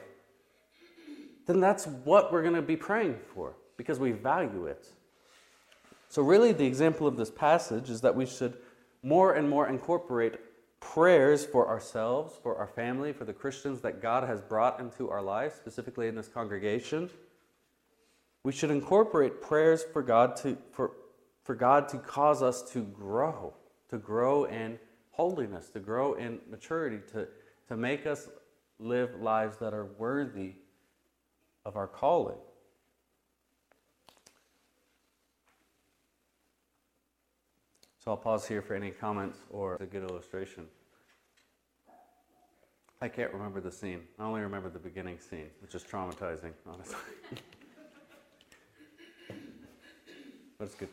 then 1.51 1.59
that's 1.59 1.85
what 1.85 2.31
we're 2.31 2.41
going 2.41 2.55
to 2.55 2.61
be 2.61 2.77
praying 2.77 3.17
for 3.33 3.55
because 3.75 3.99
we 3.99 4.13
value 4.13 4.67
it. 4.67 4.87
So, 6.07 6.21
really, 6.21 6.53
the 6.53 6.65
example 6.65 7.07
of 7.07 7.17
this 7.17 7.29
passage 7.29 7.89
is 7.89 8.01
that 8.01 8.15
we 8.15 8.25
should 8.25 8.57
more 9.03 9.33
and 9.33 9.49
more 9.49 9.67
incorporate 9.67 10.35
prayers 10.79 11.45
for 11.45 11.67
ourselves, 11.67 12.35
for 12.41 12.55
our 12.55 12.67
family, 12.67 13.13
for 13.13 13.25
the 13.25 13.33
Christians 13.33 13.81
that 13.81 14.01
God 14.01 14.27
has 14.27 14.41
brought 14.41 14.79
into 14.79 15.09
our 15.09 15.21
lives, 15.21 15.55
specifically 15.55 16.07
in 16.07 16.15
this 16.15 16.27
congregation. 16.27 17.09
We 18.43 18.51
should 18.51 18.71
incorporate 18.71 19.41
prayers 19.41 19.83
for 19.83 20.01
God 20.01 20.35
to, 20.37 20.57
for, 20.71 20.91
for 21.43 21.53
God 21.53 21.89
to 21.89 21.97
cause 21.97 22.41
us 22.41 22.61
to 22.71 22.81
grow, 22.81 23.53
to 23.89 23.97
grow 23.97 24.45
in 24.45 24.79
holiness, 25.11 25.69
to 25.69 25.79
grow 25.79 26.13
in 26.13 26.39
maturity, 26.49 26.99
to, 27.13 27.27
to 27.67 27.77
make 27.77 28.07
us 28.07 28.29
live 28.79 29.21
lives 29.21 29.57
that 29.57 29.73
are 29.73 29.85
worthy 29.97 30.53
of 31.65 31.75
our 31.75 31.87
calling. 31.87 32.37
So 38.03 38.11
I'll 38.11 38.17
pause 38.17 38.47
here 38.47 38.61
for 38.63 38.73
any 38.73 38.89
comments 38.89 39.37
or 39.51 39.77
a 39.79 39.85
good 39.85 40.03
illustration. 40.09 40.65
I 42.99 43.07
can't 43.07 43.31
remember 43.33 43.61
the 43.61 43.71
scene. 43.71 44.01
I 44.19 44.23
only 44.25 44.41
remember 44.41 44.69
the 44.69 44.79
beginning 44.79 45.19
scene, 45.19 45.49
which 45.61 45.75
is 45.75 45.83
traumatizing, 45.83 46.53
honestly. 46.67 46.97
but 50.57 50.65
it's 50.65 50.75
good. 50.75 50.89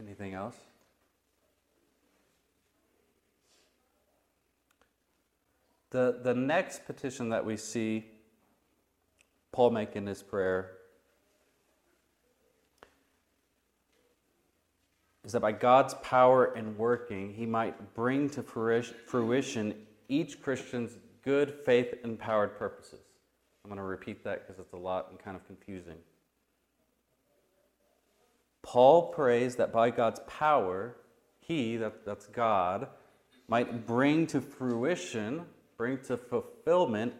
Anything 0.00 0.34
else? 0.34 0.56
The, 5.92 6.20
the 6.22 6.32
next 6.32 6.86
petition 6.86 7.28
that 7.28 7.44
we 7.44 7.58
see 7.58 8.06
Paul 9.52 9.70
make 9.70 9.94
in 9.94 10.06
his 10.06 10.22
prayer 10.22 10.72
is 15.22 15.32
that 15.32 15.40
by 15.40 15.52
God's 15.52 15.92
power 16.02 16.46
and 16.54 16.78
working, 16.78 17.34
he 17.34 17.44
might 17.44 17.94
bring 17.94 18.30
to 18.30 18.42
fruition 18.42 19.74
each 20.08 20.40
Christian's 20.40 20.96
good, 21.22 21.52
faith 21.66 21.94
empowered 22.04 22.58
purposes. 22.58 23.00
I'm 23.62 23.68
going 23.68 23.76
to 23.76 23.84
repeat 23.84 24.24
that 24.24 24.46
because 24.46 24.58
it's 24.58 24.72
a 24.72 24.78
lot 24.78 25.08
and 25.10 25.18
kind 25.18 25.36
of 25.36 25.46
confusing. 25.46 25.98
Paul 28.62 29.08
prays 29.08 29.56
that 29.56 29.74
by 29.74 29.90
God's 29.90 30.20
power, 30.26 30.96
he, 31.40 31.76
that, 31.76 32.06
that's 32.06 32.28
God, 32.28 32.88
might 33.46 33.86
bring 33.86 34.26
to 34.28 34.40
fruition, 34.40 35.42
bring 35.76 35.98
to 36.04 36.16
fulfillment 36.16 37.14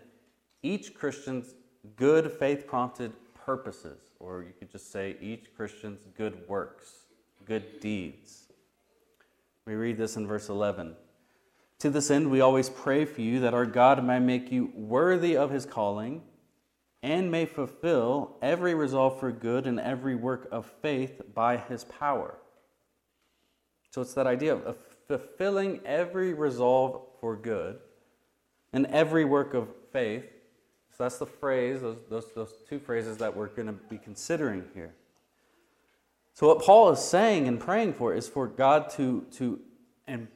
each 0.62 0.94
Christian's 0.94 1.54
good, 1.96 2.30
faith 2.30 2.66
prompted 2.66 3.12
purposes, 3.34 3.98
or 4.20 4.42
you 4.42 4.52
could 4.58 4.70
just 4.70 4.92
say 4.92 5.16
each 5.20 5.46
Christian's 5.56 6.06
good 6.16 6.48
works 6.48 7.02
good 7.44 7.80
deeds. 7.80 8.48
We 9.66 9.74
read 9.74 9.96
this 9.96 10.16
in 10.16 10.26
verse 10.26 10.48
11. 10.48 10.94
To 11.80 11.90
this 11.90 12.10
end, 12.10 12.30
we 12.30 12.40
always 12.40 12.70
pray 12.70 13.04
for 13.04 13.20
you 13.20 13.40
that 13.40 13.54
our 13.54 13.66
God 13.66 14.04
may 14.04 14.18
make 14.18 14.52
you 14.52 14.70
worthy 14.74 15.36
of 15.36 15.50
his 15.50 15.66
calling 15.66 16.22
and 17.02 17.30
may 17.30 17.46
fulfill 17.46 18.36
every 18.40 18.74
resolve 18.74 19.18
for 19.18 19.32
good 19.32 19.66
and 19.66 19.80
every 19.80 20.14
work 20.14 20.48
of 20.52 20.66
faith 20.80 21.20
by 21.34 21.56
his 21.56 21.84
power. 21.84 22.38
So 23.90 24.00
it's 24.00 24.14
that 24.14 24.26
idea 24.26 24.54
of 24.54 24.76
fulfilling 25.08 25.80
every 25.84 26.32
resolve 26.32 27.02
for 27.20 27.36
good 27.36 27.80
and 28.72 28.86
every 28.86 29.24
work 29.24 29.54
of 29.54 29.68
faith. 29.92 30.24
So 30.96 31.04
That's 31.04 31.18
the 31.18 31.26
phrase, 31.26 31.80
those, 31.80 31.98
those, 32.08 32.26
those 32.34 32.52
two 32.68 32.78
phrases 32.78 33.18
that 33.18 33.36
we're 33.36 33.48
going 33.48 33.66
to 33.66 33.72
be 33.72 33.98
considering 33.98 34.64
here. 34.74 34.92
So, 36.34 36.46
what 36.46 36.62
Paul 36.62 36.90
is 36.90 36.98
saying 36.98 37.46
and 37.46 37.60
praying 37.60 37.92
for 37.94 38.14
is 38.14 38.26
for 38.28 38.46
God 38.46 38.90
to, 38.90 39.26
to 39.32 39.60
and 40.06 40.28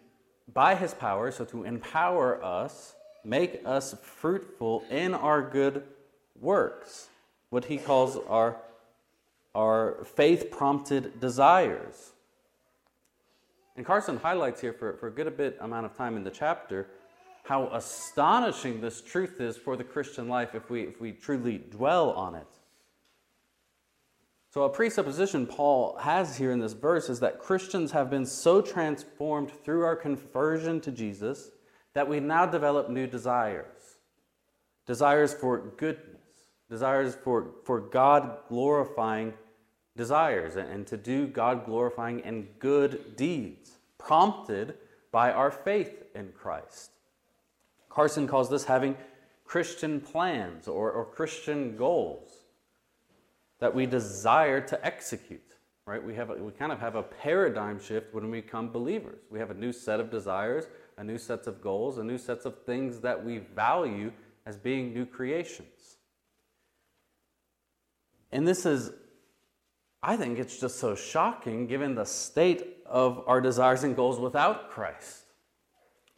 by 0.53 0.75
his 0.75 0.95
power, 0.95 1.31
so 1.31 1.45
to 1.47 1.65
empower 1.65 2.43
us, 2.45 2.95
make 3.25 3.61
us 3.65 3.95
fruitful 4.03 4.85
in 4.91 5.15
our 5.15 5.43
good 5.43 5.83
works, 6.41 7.09
what 7.51 7.65
he 7.65 7.79
calls 7.79 8.17
our, 8.29 8.57
our 9.55 10.05
faith 10.05 10.51
prompted 10.51 11.19
desires. 11.21 12.13
And 13.77 13.85
Carson 13.85 14.19
highlights 14.19 14.61
here 14.61 14.73
for, 14.73 14.95
for 14.95 15.09
a 15.09 15.11
good 15.11 15.27
a 15.27 15.31
bit 15.31 15.59
amount 15.61 15.87
of 15.87 15.97
time 15.97 16.17
in 16.17 16.25
the 16.25 16.31
chapter 16.31 16.89
how 17.47 17.69
astonishing 17.69 18.81
this 18.81 19.01
truth 19.01 19.41
is 19.41 19.57
for 19.57 19.77
the 19.77 19.85
Christian 19.85 20.29
life 20.29 20.55
if 20.55 20.69
we, 20.69 20.83
if 20.83 21.01
we 21.01 21.13
truly 21.13 21.59
dwell 21.59 22.11
on 22.11 22.35
it. 22.35 22.47
So, 24.51 24.63
a 24.63 24.71
presupposition 24.71 25.47
Paul 25.47 25.97
has 25.99 26.39
here 26.39 26.51
in 26.51 26.61
this 26.61 26.73
verse 26.73 27.09
is 27.09 27.21
that 27.21 27.39
Christians 27.39 27.93
have 27.93 28.09
been 28.09 28.25
so 28.25 28.63
transformed 28.63 29.51
through 29.51 29.85
our 29.85 29.97
conversion 29.97 30.81
to 30.81 30.91
Jesus 30.91 31.51
that 31.93 32.09
we 32.09 32.21
now 32.21 32.47
develop 32.47 32.91
new 32.91 33.07
desires 33.07 33.99
desires 34.87 35.35
for 35.35 35.59
goodness, 35.77 36.21
desires 36.71 37.17
for, 37.23 37.51
for 37.65 37.81
God 37.81 38.39
glorifying 38.49 39.35
desires, 39.97 40.57
and, 40.57 40.69
and 40.69 40.87
to 40.87 40.97
do 40.97 41.27
God 41.27 41.67
glorifying 41.67 42.23
and 42.23 42.47
good 42.59 43.17
deeds, 43.17 43.79
prompted 43.99 44.75
by 45.11 45.33
our 45.33 45.51
faith 45.51 46.05
in 46.15 46.33
Christ. 46.33 46.96
Carson 47.97 48.29
calls 48.29 48.51
this 48.51 48.65
having 48.65 48.95
Christian 49.47 50.03
plans 50.03 50.69
or, 50.69 50.93
or 50.93 51.07
Christian 51.07 51.79
goals 51.79 52.29
that 53.59 53.75
we 53.75 53.87
desire 53.87 54.61
to 54.61 54.87
execute. 54.87 55.41
Right? 55.87 56.05
We, 56.05 56.15
have 56.15 56.29
a, 56.29 56.35
we 56.35 56.53
kind 56.53 56.73
of 56.73 56.79
have 56.81 56.95
a 56.95 57.03
paradigm 57.03 57.81
shift 57.81 58.13
when 58.13 58.31
we 58.31 58.43
become 58.43 58.71
believers. 58.71 59.21
We 59.31 59.39
have 59.39 59.51
a 59.51 59.55
new 59.55 59.73
set 59.73 59.99
of 59.99 60.11
desires, 60.11 60.67
a 60.99 61.05
new 61.05 61.17
set 61.17 61.47
of 61.47 61.63
goals, 61.63 61.97
a 61.97 62.05
new 62.05 62.19
set 62.19 62.45
of 62.45 62.65
things 62.65 63.01
that 63.01 63.25
we 63.25 63.39
value 63.39 64.13
as 64.45 64.59
being 64.59 64.93
new 64.93 65.07
creations. 65.07 65.97
And 68.31 68.47
this 68.47 68.67
is, 68.67 68.91
I 70.03 70.19
think 70.19 70.39
it's 70.39 70.61
just 70.61 70.81
so 70.81 70.97
shocking 70.97 71.67
given 71.67 71.95
the 71.95 72.05
state 72.05 72.77
of 72.85 73.25
our 73.27 73.41
desires 73.41 73.85
and 73.85 73.97
goals 73.97 74.21
without 74.21 74.71
Christ. 74.71 75.26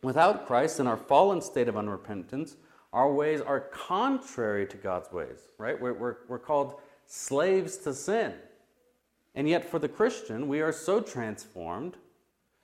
Without 0.03 0.47
Christ, 0.47 0.79
in 0.79 0.87
our 0.87 0.97
fallen 0.97 1.41
state 1.41 1.69
of 1.69 1.75
unrepentance, 1.75 2.55
our 2.93 3.13
ways 3.13 3.41
are 3.41 3.61
contrary 3.61 4.67
to 4.67 4.77
God's 4.77 5.13
ways, 5.13 5.49
right? 5.59 5.79
We're, 5.79 5.93
we're, 5.93 6.17
we're 6.29 6.39
called 6.39 6.81
slaves 7.07 7.77
to 7.79 7.93
sin. 7.93 8.35
And 9.35 9.49
yet, 9.49 9.69
for 9.69 9.79
the 9.79 9.89
Christian, 9.89 10.49
we 10.49 10.61
are 10.61 10.73
so 10.73 11.01
transformed, 11.01 11.97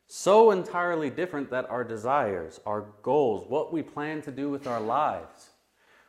so 0.06 0.50
entirely 0.50 1.10
different 1.10 1.50
that 1.50 1.68
our 1.68 1.84
desires, 1.84 2.60
our 2.66 2.86
goals, 3.02 3.46
what 3.48 3.72
we 3.72 3.82
plan 3.82 4.22
to 4.22 4.30
do 4.30 4.48
with 4.48 4.66
our 4.66 4.80
lives, 4.80 5.50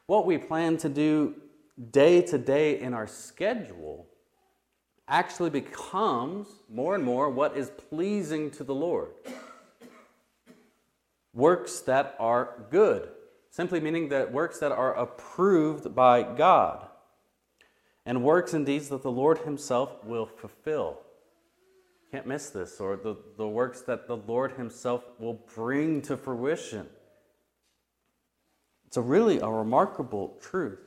what 0.06 0.26
we 0.26 0.38
plan 0.38 0.78
to 0.78 0.90
do 0.90 1.36
day 1.92 2.22
to 2.22 2.38
day 2.38 2.80
in 2.80 2.94
our 2.94 3.08
schedule, 3.08 4.08
actually 5.08 5.50
becomes 5.50 6.48
more 6.70 6.96
and 6.96 7.04
more 7.04 7.30
what 7.30 7.58
is 7.58 7.70
pleasing 7.90 8.50
to 8.52 8.64
the 8.64 8.74
Lord 8.74 9.12
works 11.36 11.82
that 11.82 12.16
are 12.18 12.66
good, 12.72 13.10
simply 13.52 13.80
meaning 13.80 14.10
that 14.10 14.32
works 14.32 14.60
that 14.60 14.72
are 14.72 14.96
approved 14.96 15.94
by 15.94 16.24
God, 16.24 16.88
and 18.06 18.24
works 18.24 18.54
and 18.54 18.66
deeds 18.66 18.90
that 18.90 19.04
the 19.04 19.12
Lord 19.12 19.40
Himself 19.40 20.04
will 20.04 20.26
fulfill. 20.26 21.02
Can't 22.12 22.26
miss 22.26 22.50
this, 22.50 22.80
or 22.80 22.96
the, 22.96 23.18
the 23.38 23.48
works 23.48 23.82
that 23.82 24.08
the 24.08 24.16
Lord 24.16 24.54
Himself 24.54 25.04
will 25.20 25.42
bring 25.54 26.02
to 26.04 26.16
fruition. 26.16 26.88
It's 28.88 28.98
a 28.98 29.02
really 29.02 29.40
a 29.40 29.50
remarkable 29.50 30.38
truth. 30.42 30.80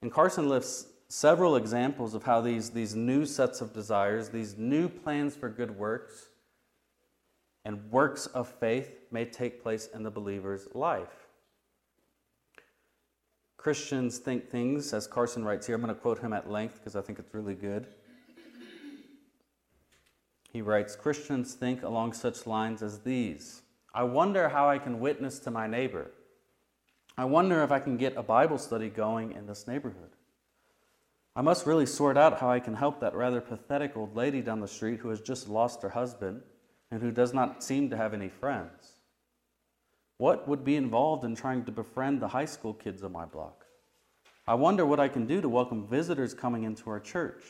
And 0.00 0.10
Carson 0.10 0.48
lifts 0.48 0.86
several 1.08 1.56
examples 1.56 2.14
of 2.14 2.22
how 2.22 2.40
these, 2.40 2.70
these 2.70 2.94
new 2.94 3.26
sets 3.26 3.60
of 3.60 3.74
desires, 3.74 4.30
these 4.30 4.56
new 4.56 4.88
plans 4.88 5.36
for 5.36 5.48
good 5.50 5.76
works, 5.76 6.28
and 7.64 7.90
works 7.90 8.26
of 8.26 8.48
faith 8.48 8.98
may 9.10 9.24
take 9.24 9.62
place 9.62 9.88
in 9.94 10.02
the 10.02 10.10
believer's 10.10 10.68
life. 10.74 11.28
Christians 13.56 14.18
think 14.18 14.50
things, 14.50 14.92
as 14.92 15.06
Carson 15.06 15.44
writes 15.44 15.66
here. 15.66 15.76
I'm 15.76 15.80
going 15.80 15.94
to 15.94 15.98
quote 15.98 16.18
him 16.18 16.34
at 16.34 16.50
length 16.50 16.74
because 16.74 16.96
I 16.96 17.00
think 17.00 17.18
it's 17.18 17.32
really 17.32 17.54
good. 17.54 17.86
He 20.52 20.62
writes 20.62 20.94
Christians 20.94 21.54
think 21.54 21.82
along 21.82 22.12
such 22.12 22.46
lines 22.46 22.82
as 22.82 23.00
these 23.00 23.62
I 23.92 24.04
wonder 24.04 24.48
how 24.48 24.68
I 24.68 24.78
can 24.78 25.00
witness 25.00 25.38
to 25.40 25.50
my 25.50 25.66
neighbor. 25.66 26.10
I 27.16 27.24
wonder 27.24 27.62
if 27.62 27.70
I 27.70 27.78
can 27.78 27.96
get 27.96 28.16
a 28.16 28.22
Bible 28.22 28.58
study 28.58 28.88
going 28.88 29.32
in 29.32 29.46
this 29.46 29.66
neighborhood. 29.66 30.10
I 31.36 31.42
must 31.42 31.66
really 31.66 31.86
sort 31.86 32.16
out 32.16 32.40
how 32.40 32.50
I 32.50 32.60
can 32.60 32.74
help 32.74 33.00
that 33.00 33.14
rather 33.14 33.40
pathetic 33.40 33.96
old 33.96 34.14
lady 34.14 34.42
down 34.42 34.60
the 34.60 34.68
street 34.68 35.00
who 35.00 35.08
has 35.08 35.20
just 35.20 35.48
lost 35.48 35.82
her 35.82 35.90
husband 35.90 36.42
and 36.94 37.02
who 37.02 37.10
does 37.10 37.34
not 37.34 37.64
seem 37.64 37.90
to 37.90 37.96
have 37.96 38.14
any 38.14 38.28
friends? 38.28 38.92
What 40.18 40.46
would 40.46 40.64
be 40.64 40.76
involved 40.76 41.24
in 41.24 41.34
trying 41.34 41.64
to 41.64 41.72
befriend 41.72 42.22
the 42.22 42.28
high 42.28 42.44
school 42.44 42.72
kids 42.72 43.02
on 43.02 43.10
my 43.10 43.24
block? 43.24 43.64
I 44.46 44.54
wonder 44.54 44.86
what 44.86 45.00
I 45.00 45.08
can 45.08 45.26
do 45.26 45.40
to 45.40 45.48
welcome 45.48 45.88
visitors 45.88 46.34
coming 46.34 46.62
into 46.62 46.88
our 46.88 47.00
church. 47.00 47.42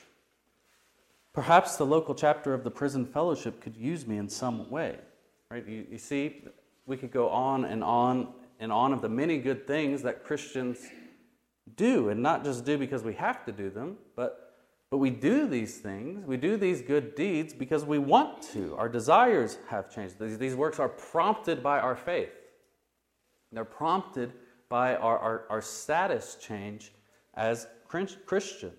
Perhaps 1.34 1.76
the 1.76 1.84
local 1.84 2.14
chapter 2.14 2.54
of 2.54 2.64
the 2.64 2.70
prison 2.70 3.04
fellowship 3.04 3.60
could 3.60 3.76
use 3.76 4.06
me 4.06 4.16
in 4.16 4.30
some 4.30 4.70
way. 4.70 4.96
Right? 5.50 5.68
You, 5.68 5.88
you 5.90 5.98
see, 5.98 6.44
we 6.86 6.96
could 6.96 7.10
go 7.10 7.28
on 7.28 7.66
and 7.66 7.84
on 7.84 8.32
and 8.60 8.72
on 8.72 8.94
of 8.94 9.02
the 9.02 9.10
many 9.10 9.36
good 9.36 9.66
things 9.66 10.00
that 10.04 10.24
Christians 10.24 10.78
do, 11.76 12.08
and 12.08 12.22
not 12.22 12.44
just 12.44 12.64
do 12.64 12.78
because 12.78 13.02
we 13.02 13.12
have 13.12 13.44
to 13.44 13.52
do 13.52 13.68
them, 13.68 13.98
but 14.16 14.43
but 14.94 14.98
we 14.98 15.10
do 15.10 15.48
these 15.48 15.78
things, 15.78 16.24
we 16.24 16.36
do 16.36 16.56
these 16.56 16.80
good 16.80 17.16
deeds 17.16 17.52
because 17.52 17.84
we 17.84 17.98
want 17.98 18.40
to. 18.52 18.76
Our 18.76 18.88
desires 18.88 19.58
have 19.66 19.92
changed. 19.92 20.20
These, 20.20 20.38
these 20.38 20.54
works 20.54 20.78
are 20.78 20.88
prompted 20.88 21.64
by 21.64 21.80
our 21.80 21.96
faith, 21.96 22.30
they're 23.50 23.64
prompted 23.64 24.34
by 24.68 24.94
our, 24.94 25.18
our, 25.18 25.46
our 25.50 25.60
status 25.60 26.36
change 26.40 26.92
as 27.34 27.66
Christians. 27.88 28.72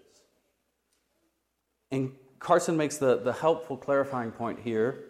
And 1.92 2.14
Carson 2.40 2.78
makes 2.78 2.96
the, 2.96 3.18
the 3.18 3.34
helpful 3.34 3.76
clarifying 3.76 4.32
point 4.32 4.62
here 4.62 5.08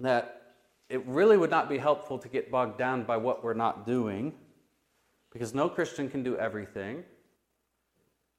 that 0.00 0.52
it 0.90 1.02
really 1.06 1.38
would 1.38 1.48
not 1.48 1.66
be 1.66 1.78
helpful 1.78 2.18
to 2.18 2.28
get 2.28 2.50
bogged 2.50 2.76
down 2.76 3.04
by 3.04 3.16
what 3.16 3.42
we're 3.42 3.54
not 3.54 3.86
doing 3.86 4.34
because 5.32 5.54
no 5.54 5.70
Christian 5.70 6.10
can 6.10 6.22
do 6.22 6.36
everything. 6.36 7.04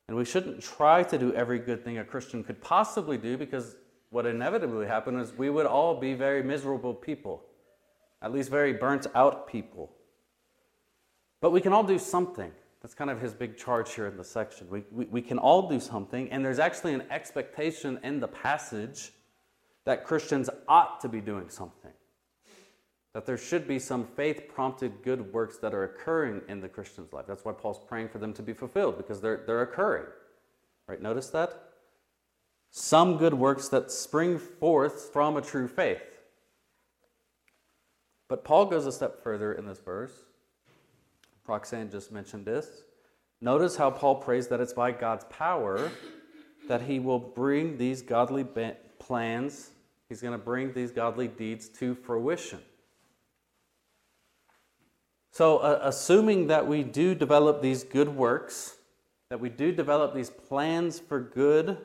And 0.07 0.15
we 0.15 0.25
shouldn't 0.25 0.61
try 0.61 1.03
to 1.03 1.17
do 1.17 1.33
every 1.33 1.59
good 1.59 1.83
thing 1.83 1.97
a 1.97 2.03
Christian 2.03 2.43
could 2.43 2.61
possibly 2.61 3.17
do 3.17 3.37
because 3.37 3.75
what 4.09 4.25
inevitably 4.25 4.87
happen 4.87 5.19
is 5.19 5.33
we 5.33 5.49
would 5.49 5.65
all 5.65 5.99
be 5.99 6.13
very 6.13 6.41
miserable 6.41 6.93
people, 6.93 7.43
at 8.21 8.31
least 8.31 8.49
very 8.49 8.73
burnt 8.73 9.07
out 9.15 9.47
people. 9.47 9.91
But 11.41 11.51
we 11.51 11.59
can 11.59 11.73
all 11.73 11.83
do 11.83 11.99
something. 11.99 12.51
That's 12.81 12.93
kind 12.93 13.09
of 13.09 13.19
his 13.19 13.33
big 13.33 13.57
charge 13.57 13.93
here 13.95 14.07
in 14.07 14.15
the 14.15 14.23
section. 14.23 14.69
We, 14.69 14.83
we, 14.91 15.05
we 15.05 15.21
can 15.21 15.39
all 15.39 15.67
do 15.67 15.79
something, 15.79 16.31
and 16.31 16.45
there's 16.45 16.59
actually 16.59 16.93
an 16.93 17.03
expectation 17.09 17.99
in 18.03 18.19
the 18.19 18.27
passage 18.27 19.11
that 19.83 20.05
Christians 20.05 20.49
ought 20.67 21.01
to 21.01 21.09
be 21.09 21.19
doing 21.19 21.49
something 21.49 21.91
that 23.17 23.25
there 23.25 23.35
should 23.35 23.67
be 23.67 23.79
some 23.79 24.05
faith 24.05 24.47
prompted 24.47 25.01
good 25.01 25.33
works 25.33 25.57
that 25.57 25.73
are 25.73 25.85
occurring 25.85 26.39
in 26.49 26.61
the 26.61 26.69
Christian's 26.69 27.11
life. 27.11 27.25
That's 27.27 27.43
why 27.43 27.51
Paul's 27.51 27.79
praying 27.87 28.09
for 28.09 28.19
them 28.19 28.31
to 28.33 28.43
be 28.43 28.53
fulfilled, 28.53 28.95
because 28.95 29.19
they're, 29.19 29.43
they're 29.47 29.63
occurring. 29.63 30.05
Right? 30.87 31.01
Notice 31.01 31.31
that? 31.31 31.51
Some 32.69 33.17
good 33.17 33.33
works 33.33 33.69
that 33.69 33.89
spring 33.89 34.37
forth 34.37 35.11
from 35.11 35.35
a 35.35 35.41
true 35.41 35.67
faith. 35.67 36.19
But 38.27 38.43
Paul 38.43 38.67
goes 38.67 38.85
a 38.85 38.91
step 38.91 39.23
further 39.23 39.51
in 39.51 39.65
this 39.65 39.79
verse. 39.79 40.13
Roxanne 41.47 41.89
just 41.89 42.11
mentioned 42.11 42.45
this. 42.45 42.83
Notice 43.41 43.77
how 43.77 43.89
Paul 43.89 44.17
prays 44.17 44.47
that 44.49 44.59
it's 44.59 44.73
by 44.73 44.91
God's 44.91 45.25
power 45.31 45.91
that 46.67 46.83
he 46.83 46.99
will 46.99 47.17
bring 47.17 47.79
these 47.79 48.03
godly 48.03 48.45
plans, 48.99 49.71
he's 50.07 50.21
going 50.21 50.37
to 50.37 50.45
bring 50.45 50.71
these 50.71 50.91
godly 50.91 51.27
deeds 51.27 51.67
to 51.79 51.95
fruition. 51.95 52.59
So, 55.37 55.59
uh, 55.59 55.77
assuming 55.83 56.47
that 56.47 56.65
we 56.65 56.81
do 56.81 57.13
develop 57.13 57.61
these 57.61 57.83
good 57.83 58.09
works, 58.09 58.77
that 59.29 59.39
we 59.39 59.49
do 59.49 59.71
develop 59.71 60.15
these 60.15 60.31
plans 60.31 60.97
for 60.97 61.19
good, 61.19 61.77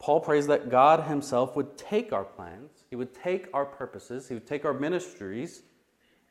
Paul 0.00 0.18
prays 0.18 0.48
that 0.48 0.68
God 0.68 1.04
Himself 1.04 1.54
would 1.54 1.78
take 1.78 2.12
our 2.12 2.24
plans, 2.24 2.82
He 2.90 2.96
would 2.96 3.14
take 3.14 3.46
our 3.54 3.64
purposes, 3.64 4.26
He 4.26 4.34
would 4.34 4.44
take 4.48 4.64
our 4.64 4.74
ministries, 4.74 5.62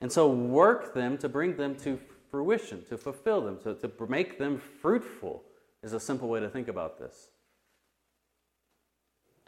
and 0.01 0.11
so 0.11 0.29
work 0.29 0.93
them 0.93 1.17
to 1.19 1.29
bring 1.29 1.55
them 1.55 1.75
to 1.75 1.97
fruition, 2.29 2.83
to 2.89 2.97
fulfill 2.97 3.39
them, 3.39 3.57
to, 3.63 3.75
to 3.75 3.89
make 4.09 4.37
them 4.37 4.57
fruitful, 4.81 5.43
is 5.81 5.93
a 5.93 5.99
simple 6.01 6.27
way 6.27 6.41
to 6.41 6.49
think 6.49 6.67
about 6.67 6.99
this. 6.99 7.29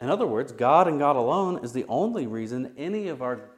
In 0.00 0.08
other 0.08 0.26
words, 0.26 0.50
God 0.50 0.88
and 0.88 0.98
God 0.98 1.16
alone 1.16 1.62
is 1.62 1.74
the 1.74 1.84
only 1.90 2.26
reason 2.26 2.72
any 2.78 3.08
of 3.08 3.20
our 3.20 3.50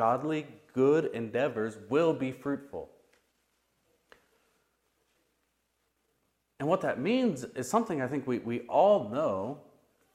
godly 0.00 0.46
good 0.72 1.10
endeavors 1.12 1.76
will 1.90 2.14
be 2.14 2.32
fruitful. 2.32 2.88
And 6.58 6.66
what 6.66 6.80
that 6.80 6.98
means 6.98 7.44
is 7.54 7.68
something 7.68 8.00
I 8.00 8.06
think 8.06 8.26
we, 8.26 8.38
we 8.38 8.60
all 8.60 9.10
know 9.10 9.58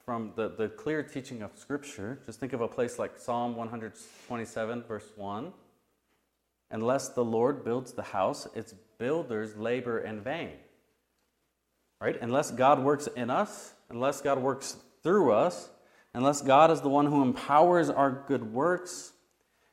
from 0.04 0.32
the, 0.34 0.48
the 0.48 0.70
clear 0.70 1.04
teaching 1.04 1.40
of 1.40 1.52
Scripture. 1.54 2.18
Just 2.26 2.40
think 2.40 2.52
of 2.52 2.62
a 2.62 2.66
place 2.66 2.98
like 2.98 3.16
Psalm 3.16 3.54
127, 3.54 4.82
verse 4.82 5.12
1. 5.14 5.52
Unless 6.72 7.10
the 7.10 7.24
Lord 7.24 7.64
builds 7.64 7.92
the 7.92 8.02
house, 8.02 8.48
its 8.56 8.74
builders 8.98 9.54
labor 9.56 10.00
in 10.00 10.20
vain. 10.20 10.54
Right? 12.00 12.20
Unless 12.20 12.50
God 12.50 12.82
works 12.82 13.06
in 13.14 13.30
us, 13.30 13.74
unless 13.88 14.20
God 14.20 14.38
works 14.42 14.78
through 15.04 15.30
us, 15.30 15.68
unless 16.12 16.42
God 16.42 16.72
is 16.72 16.80
the 16.80 16.88
one 16.88 17.06
who 17.06 17.22
empowers 17.22 17.88
our 17.88 18.24
good 18.26 18.52
works 18.52 19.12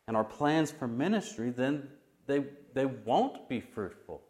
and 0.07 0.17
our 0.17 0.23
plans 0.23 0.71
for 0.71 0.87
ministry, 0.87 1.49
then 1.49 1.87
they, 2.27 2.45
they 2.73 2.85
won't 2.85 3.47
be 3.49 3.59
fruitful. 3.59 4.21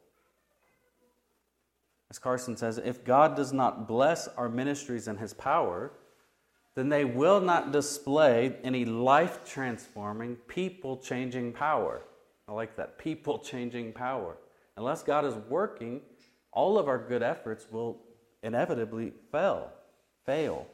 As 2.10 2.20
Carson 2.20 2.56
says, 2.56 2.78
if 2.78 3.04
God 3.04 3.36
does 3.36 3.52
not 3.54 3.88
bless 3.88 4.28
our 4.28 4.48
ministries 4.48 5.08
and 5.08 5.20
his 5.20 5.34
power, 5.34 5.94
then 6.76 6.90
they 6.90 7.06
will 7.06 7.42
not 7.42 7.72
display 7.72 8.56
any 8.64 8.86
life 8.86 9.40
transforming, 9.46 10.36
people 10.48 10.98
changing 10.98 11.54
power. 11.54 12.02
I 12.48 12.52
like 12.52 12.76
that 12.78 13.00
people 13.00 13.40
changing 13.40 13.94
power. 13.94 14.38
Unless 14.78 15.04
God 15.04 15.26
is 15.26 15.36
working, 15.50 16.02
all 16.52 16.78
of 16.78 16.88
our 16.88 16.98
good 16.98 17.24
efforts 17.24 17.68
will 17.72 18.02
inevitably 18.44 19.14
fail. 19.32 19.72
Fail. 20.26 20.68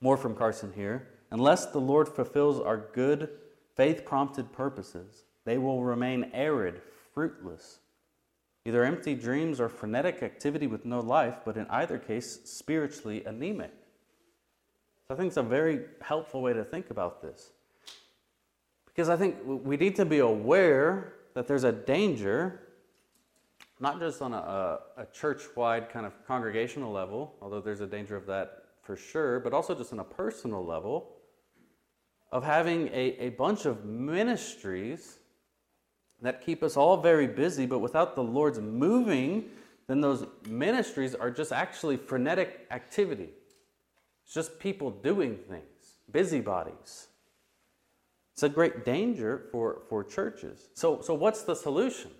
More 0.00 0.16
from 0.16 0.34
Carson 0.34 0.72
here. 0.74 1.09
Unless 1.30 1.66
the 1.66 1.80
Lord 1.80 2.08
fulfills 2.08 2.60
our 2.60 2.76
good, 2.76 3.30
faith 3.76 4.04
prompted 4.04 4.52
purposes, 4.52 5.24
they 5.44 5.58
will 5.58 5.82
remain 5.82 6.30
arid, 6.34 6.82
fruitless, 7.14 7.78
either 8.64 8.84
empty 8.84 9.14
dreams 9.14 9.60
or 9.60 9.68
frenetic 9.68 10.22
activity 10.22 10.66
with 10.66 10.84
no 10.84 11.00
life, 11.00 11.38
but 11.44 11.56
in 11.56 11.66
either 11.70 11.98
case, 11.98 12.40
spiritually 12.44 13.24
anemic. 13.24 13.72
So 15.06 15.14
I 15.14 15.16
think 15.16 15.28
it's 15.28 15.36
a 15.36 15.42
very 15.42 15.80
helpful 16.02 16.42
way 16.42 16.52
to 16.52 16.64
think 16.64 16.90
about 16.90 17.22
this. 17.22 17.52
Because 18.86 19.08
I 19.08 19.16
think 19.16 19.36
we 19.44 19.76
need 19.76 19.96
to 19.96 20.04
be 20.04 20.18
aware 20.18 21.14
that 21.34 21.46
there's 21.46 21.64
a 21.64 21.72
danger, 21.72 22.60
not 23.78 23.98
just 23.98 24.20
on 24.20 24.34
a, 24.34 24.36
a, 24.36 24.78
a 25.02 25.06
church 25.06 25.42
wide 25.56 25.88
kind 25.88 26.04
of 26.04 26.12
congregational 26.26 26.92
level, 26.92 27.34
although 27.40 27.60
there's 27.60 27.80
a 27.80 27.86
danger 27.86 28.16
of 28.16 28.26
that 28.26 28.64
for 28.82 28.96
sure, 28.96 29.40
but 29.40 29.52
also 29.52 29.74
just 29.74 29.92
on 29.92 30.00
a 30.00 30.04
personal 30.04 30.64
level, 30.64 31.12
of 32.32 32.44
having 32.44 32.88
a, 32.88 33.16
a 33.18 33.28
bunch 33.30 33.66
of 33.66 33.84
ministries 33.84 35.18
that 36.22 36.44
keep 36.44 36.62
us 36.62 36.76
all 36.76 36.96
very 36.98 37.26
busy, 37.26 37.66
but 37.66 37.78
without 37.78 38.14
the 38.14 38.22
Lord's 38.22 38.60
moving, 38.60 39.46
then 39.86 40.00
those 40.00 40.26
ministries 40.48 41.14
are 41.14 41.30
just 41.30 41.52
actually 41.52 41.96
frenetic 41.96 42.66
activity. 42.70 43.30
It's 44.24 44.34
just 44.34 44.58
people 44.60 44.90
doing 44.90 45.36
things, 45.48 45.98
busybodies. 46.10 47.08
It's 48.34 48.42
a 48.42 48.48
great 48.48 48.84
danger 48.84 49.46
for, 49.50 49.82
for 49.88 50.04
churches. 50.04 50.68
So, 50.74 51.00
so, 51.02 51.14
what's 51.14 51.42
the 51.42 51.54
solution? 51.54 52.10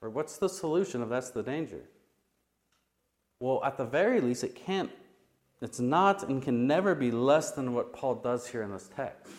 Or 0.00 0.10
what's 0.10 0.36
the 0.36 0.48
solution 0.48 1.00
if 1.02 1.08
that's 1.08 1.30
the 1.30 1.42
danger? 1.42 1.84
Well, 3.38 3.62
at 3.64 3.76
the 3.76 3.84
very 3.84 4.20
least, 4.20 4.44
it 4.44 4.54
can't, 4.54 4.90
it's 5.62 5.80
not 5.80 6.24
and 6.24 6.42
can 6.42 6.66
never 6.66 6.94
be 6.94 7.10
less 7.10 7.52
than 7.52 7.74
what 7.74 7.92
Paul 7.92 8.16
does 8.16 8.48
here 8.48 8.62
in 8.62 8.72
this 8.72 8.90
text 8.94 9.32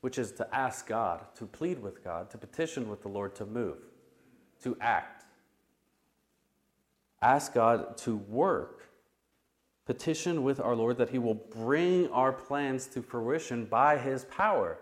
which 0.00 0.18
is 0.18 0.32
to 0.32 0.54
ask 0.54 0.86
God, 0.86 1.24
to 1.36 1.46
plead 1.46 1.80
with 1.80 2.04
God, 2.04 2.30
to 2.30 2.38
petition 2.38 2.88
with 2.88 3.02
the 3.02 3.08
Lord 3.08 3.34
to 3.36 3.46
move, 3.46 3.78
to 4.62 4.76
act. 4.80 5.24
Ask 7.20 7.52
God 7.52 7.96
to 7.98 8.16
work. 8.16 8.84
Petition 9.86 10.44
with 10.44 10.60
our 10.60 10.76
Lord 10.76 10.98
that 10.98 11.10
He 11.10 11.18
will 11.18 11.34
bring 11.34 12.08
our 12.10 12.32
plans 12.32 12.86
to 12.88 13.02
fruition 13.02 13.64
by 13.64 13.98
His 13.98 14.24
power. 14.26 14.78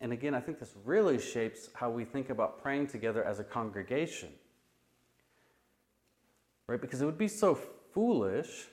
And 0.00 0.12
again, 0.12 0.34
I 0.34 0.40
think 0.40 0.60
this 0.60 0.74
really 0.84 1.18
shapes 1.18 1.70
how 1.74 1.90
we 1.90 2.04
think 2.04 2.30
about 2.30 2.62
praying 2.62 2.86
together 2.86 3.24
as 3.24 3.40
a 3.40 3.44
congregation. 3.44 4.28
Right? 6.68 6.80
Because 6.80 7.02
it 7.02 7.06
would 7.06 7.18
be 7.18 7.28
so 7.28 7.58
foolish 7.92 8.66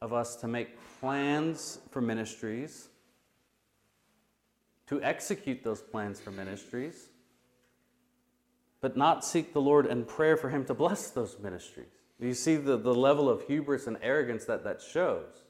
of 0.00 0.12
us 0.12 0.36
to 0.36 0.48
make 0.48 0.78
plans 1.00 1.78
for 1.90 2.00
ministries 2.00 2.88
to 4.90 5.00
execute 5.04 5.62
those 5.62 5.80
plans 5.80 6.18
for 6.18 6.32
ministries, 6.32 7.10
but 8.80 8.96
not 8.96 9.24
seek 9.24 9.52
the 9.52 9.60
Lord 9.60 9.86
in 9.86 10.04
prayer 10.04 10.36
for 10.36 10.50
Him 10.50 10.64
to 10.64 10.74
bless 10.74 11.10
those 11.10 11.36
ministries. 11.40 11.86
You 12.18 12.34
see 12.34 12.56
the, 12.56 12.76
the 12.76 12.92
level 12.92 13.28
of 13.28 13.42
hubris 13.46 13.86
and 13.86 13.96
arrogance 14.02 14.46
that 14.46 14.64
that 14.64 14.82
shows. 14.82 15.44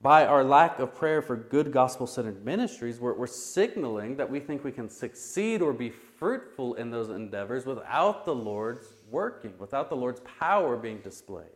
By 0.00 0.24
our 0.24 0.42
lack 0.42 0.78
of 0.78 0.94
prayer 0.94 1.20
for 1.20 1.36
good 1.36 1.70
gospel 1.70 2.06
centered 2.06 2.46
ministries, 2.46 2.98
we're, 2.98 3.12
we're 3.12 3.26
signaling 3.26 4.16
that 4.16 4.30
we 4.30 4.40
think 4.40 4.64
we 4.64 4.72
can 4.72 4.88
succeed 4.88 5.60
or 5.60 5.74
be 5.74 5.90
fruitful 5.90 6.74
in 6.74 6.90
those 6.90 7.10
endeavors 7.10 7.66
without 7.66 8.24
the 8.24 8.34
Lord's 8.34 8.86
working, 9.10 9.54
without 9.58 9.88
the 9.88 9.96
Lord's 9.96 10.20
power 10.38 10.76
being 10.76 10.98
displayed. 10.98 11.46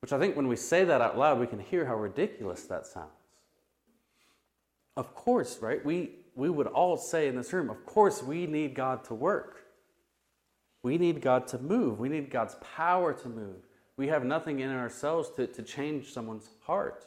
Which 0.00 0.12
I 0.12 0.18
think 0.18 0.36
when 0.36 0.48
we 0.48 0.56
say 0.56 0.84
that 0.84 1.00
out 1.00 1.18
loud, 1.18 1.40
we 1.40 1.46
can 1.46 1.58
hear 1.58 1.84
how 1.84 1.96
ridiculous 1.96 2.62
that 2.64 2.86
sounds. 2.86 3.10
Of 4.96 5.14
course, 5.14 5.58
right? 5.60 5.84
We, 5.84 6.12
we 6.34 6.50
would 6.50 6.66
all 6.66 6.96
say 6.96 7.28
in 7.28 7.36
this 7.36 7.52
room, 7.52 7.70
of 7.70 7.84
course, 7.84 8.22
we 8.22 8.46
need 8.46 8.74
God 8.74 9.04
to 9.04 9.14
work. 9.14 9.66
We 10.82 10.98
need 10.98 11.20
God 11.20 11.46
to 11.48 11.58
move. 11.58 11.98
We 11.98 12.08
need 12.08 12.30
God's 12.30 12.56
power 12.76 13.12
to 13.12 13.28
move. 13.28 13.56
We 13.96 14.06
have 14.08 14.24
nothing 14.24 14.60
in 14.60 14.70
ourselves 14.70 15.30
to, 15.36 15.46
to 15.48 15.62
change 15.62 16.12
someone's 16.12 16.48
heart. 16.60 17.06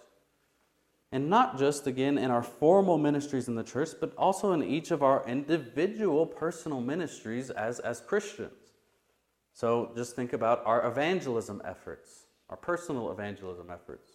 And 1.12 1.30
not 1.30 1.60
just, 1.60 1.88
again, 1.88 2.18
in 2.18 2.32
our 2.32 2.44
formal 2.44 2.98
ministries 2.98 3.48
in 3.48 3.56
the 3.56 3.64
church, 3.64 3.90
but 4.00 4.14
also 4.18 4.54
in 4.54 4.64
each 4.64 4.92
of 4.92 5.04
our 5.04 5.28
individual 5.28 6.26
personal 6.26 6.80
ministries 6.80 7.50
as, 7.50 7.80
as 7.80 8.00
Christians. 8.00 8.54
So 9.54 9.92
just 9.96 10.16
think 10.16 10.32
about 10.32 10.64
our 10.66 10.88
evangelism 10.88 11.62
efforts, 11.66 12.28
our 12.50 12.56
personal 12.56 13.12
evangelism 13.12 13.70
efforts, 13.70 14.10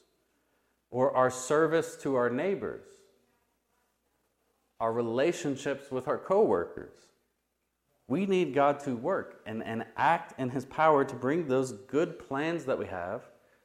or 0.91 1.15
our 1.15 1.31
service 1.31 1.97
to 2.03 2.15
our 2.15 2.31
neighbors 2.31 2.87
our 4.81 4.93
relationships 4.93 5.91
with 5.91 6.09
our 6.09 6.19
coworkers. 6.19 6.93
We 8.09 8.27
need 8.27 8.55
God 8.55 8.81
to 8.81 8.95
work 8.95 9.41
and, 9.47 9.65
and 9.65 9.85
act 9.97 10.39
in 10.39 10.51
His 10.51 10.65
power 10.65 11.05
to 11.05 11.15
bring 11.15 11.49
those 11.49 11.73
good 11.73 12.19
plans 12.19 12.65
that 12.67 12.79
we 12.79 12.87
have, 12.87 13.23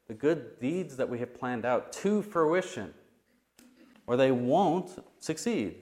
the 0.08 0.14
good 0.14 0.60
deeds 0.60 0.98
that 0.98 1.10
we 1.10 1.20
have 1.20 1.38
planned 1.38 1.66
out, 1.66 1.94
to 1.94 2.22
fruition, 2.22 2.94
or 4.12 4.18
they 4.18 4.34
won't 4.34 5.02
succeed. 5.20 5.76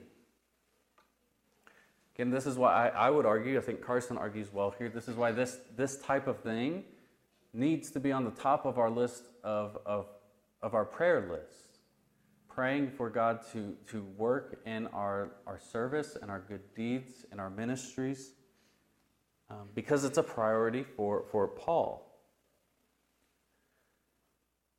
Again, 2.14 2.30
this 2.30 2.46
is 2.46 2.56
why 2.56 2.88
I, 2.88 3.08
I 3.08 3.10
would 3.10 3.26
argue, 3.26 3.58
I 3.58 3.60
think 3.60 3.82
Carson 3.82 4.16
argues 4.16 4.52
well 4.52 4.72
here, 4.78 4.88
this 4.88 5.08
is 5.08 5.16
why 5.16 5.32
this, 5.32 5.58
this 5.76 5.98
type 5.98 6.28
of 6.28 6.38
thing 6.38 6.84
needs 7.52 7.90
to 7.90 7.98
be 7.98 8.12
on 8.12 8.24
the 8.24 8.30
top 8.30 8.66
of 8.66 8.78
our 8.78 8.88
list 8.88 9.24
of, 9.42 9.78
of, 9.84 10.06
of 10.62 10.74
our 10.74 10.84
prayer 10.84 11.28
list 11.28 11.80
praying 12.48 12.92
for 12.92 13.10
God 13.10 13.40
to, 13.52 13.76
to 13.88 14.04
work 14.16 14.60
in 14.64 14.86
our, 14.88 15.32
our 15.44 15.58
service 15.58 16.16
and 16.22 16.30
our 16.30 16.44
good 16.46 16.62
deeds 16.76 17.26
and 17.32 17.40
our 17.40 17.50
ministries 17.50 18.30
um, 19.50 19.70
because 19.74 20.04
it's 20.04 20.18
a 20.18 20.22
priority 20.22 20.84
for, 20.84 21.24
for 21.32 21.48
Paul. 21.48 22.06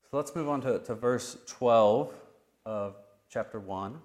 So 0.10 0.16
let's 0.16 0.34
move 0.38 0.48
on 0.48 0.62
to, 0.62 0.80
to 0.80 0.96
verse 0.96 1.36
12 1.48 2.14
of 2.66 2.96
chapter 3.32 3.60
1. 3.60 3.98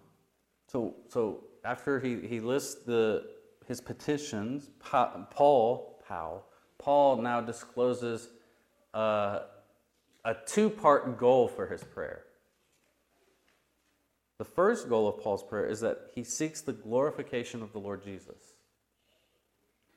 So, 0.69 0.95
so 1.09 1.45
after 1.65 2.01
he, 2.01 2.21
he 2.27 2.41
lists 2.41 2.85
the, 2.85 3.25
his 3.67 3.81
petitions, 3.81 4.71
Paul, 4.79 5.29
Paul, 5.35 6.01
Paul 6.79 7.23
now 7.23 7.41
discloses 7.41 8.29
uh, 8.95 9.41
a 10.25 10.35
two 10.47 10.71
part 10.71 11.19
goal 11.19 11.49
for 11.49 11.67
his 11.67 11.83
prayer. 11.83 12.23
The 14.39 14.45
first 14.45 14.89
goal 14.89 15.09
of 15.09 15.23
Paul's 15.23 15.43
prayer 15.43 15.67
is 15.67 15.81
that 15.81 16.11
he 16.15 16.23
seeks 16.23 16.61
the 16.61 16.73
glorification 16.73 17.63
of 17.63 17.73
the 17.73 17.79
Lord 17.79 18.05
Jesus. 18.05 18.55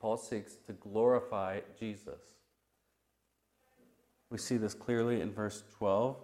Paul 0.00 0.16
seeks 0.16 0.54
to 0.66 0.72
glorify 0.72 1.60
Jesus. 1.78 2.20
We 4.30 4.38
see 4.38 4.56
this 4.56 4.72
clearly 4.72 5.20
in 5.20 5.32
verse 5.32 5.62
12. 5.76 6.16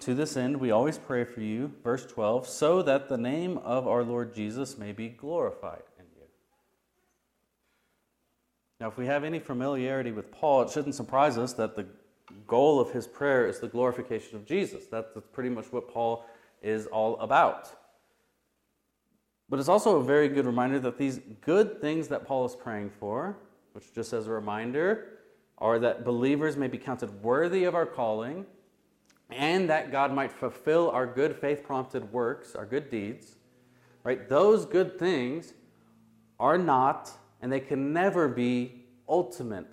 To 0.00 0.14
this 0.14 0.36
end, 0.36 0.58
we 0.58 0.70
always 0.70 0.98
pray 0.98 1.24
for 1.24 1.40
you, 1.40 1.72
verse 1.82 2.04
12, 2.06 2.46
so 2.46 2.82
that 2.82 3.08
the 3.08 3.16
name 3.16 3.58
of 3.58 3.88
our 3.88 4.04
Lord 4.04 4.34
Jesus 4.34 4.76
may 4.78 4.92
be 4.92 5.08
glorified 5.08 5.82
in 5.98 6.04
you. 6.16 6.26
Now, 8.78 8.88
if 8.88 8.96
we 8.96 9.06
have 9.06 9.24
any 9.24 9.38
familiarity 9.38 10.12
with 10.12 10.30
Paul, 10.30 10.62
it 10.62 10.70
shouldn't 10.70 10.94
surprise 10.94 11.38
us 11.38 11.54
that 11.54 11.76
the 11.76 11.86
goal 12.46 12.78
of 12.78 12.90
his 12.90 13.06
prayer 13.06 13.48
is 13.48 13.58
the 13.58 13.68
glorification 13.68 14.36
of 14.36 14.44
Jesus. 14.44 14.86
That's 14.86 15.08
pretty 15.32 15.50
much 15.50 15.72
what 15.72 15.88
Paul 15.88 16.24
is 16.62 16.86
all 16.86 17.18
about. 17.20 17.70
But 19.48 19.60
it's 19.60 19.68
also 19.68 19.96
a 19.96 20.04
very 20.04 20.28
good 20.28 20.44
reminder 20.44 20.78
that 20.80 20.98
these 20.98 21.20
good 21.40 21.80
things 21.80 22.08
that 22.08 22.26
Paul 22.26 22.44
is 22.44 22.54
praying 22.54 22.90
for, 23.00 23.38
which 23.72 23.94
just 23.94 24.12
as 24.12 24.26
a 24.26 24.30
reminder, 24.30 25.18
are 25.58 25.78
that 25.78 26.04
believers 26.04 26.56
may 26.56 26.68
be 26.68 26.78
counted 26.78 27.22
worthy 27.22 27.64
of 27.64 27.74
our 27.74 27.86
calling 27.86 28.44
and 29.30 29.68
that 29.70 29.90
God 29.90 30.12
might 30.12 30.32
fulfill 30.32 30.90
our 30.90 31.06
good 31.06 31.36
faith 31.36 31.64
prompted 31.64 32.12
works, 32.12 32.54
our 32.54 32.66
good 32.66 32.90
deeds, 32.90 33.36
right? 34.04 34.28
Those 34.28 34.64
good 34.64 34.98
things 34.98 35.54
are 36.38 36.58
not 36.58 37.10
and 37.40 37.52
they 37.52 37.60
can 37.60 37.92
never 37.92 38.28
be 38.28 38.84
ultimate 39.08 39.66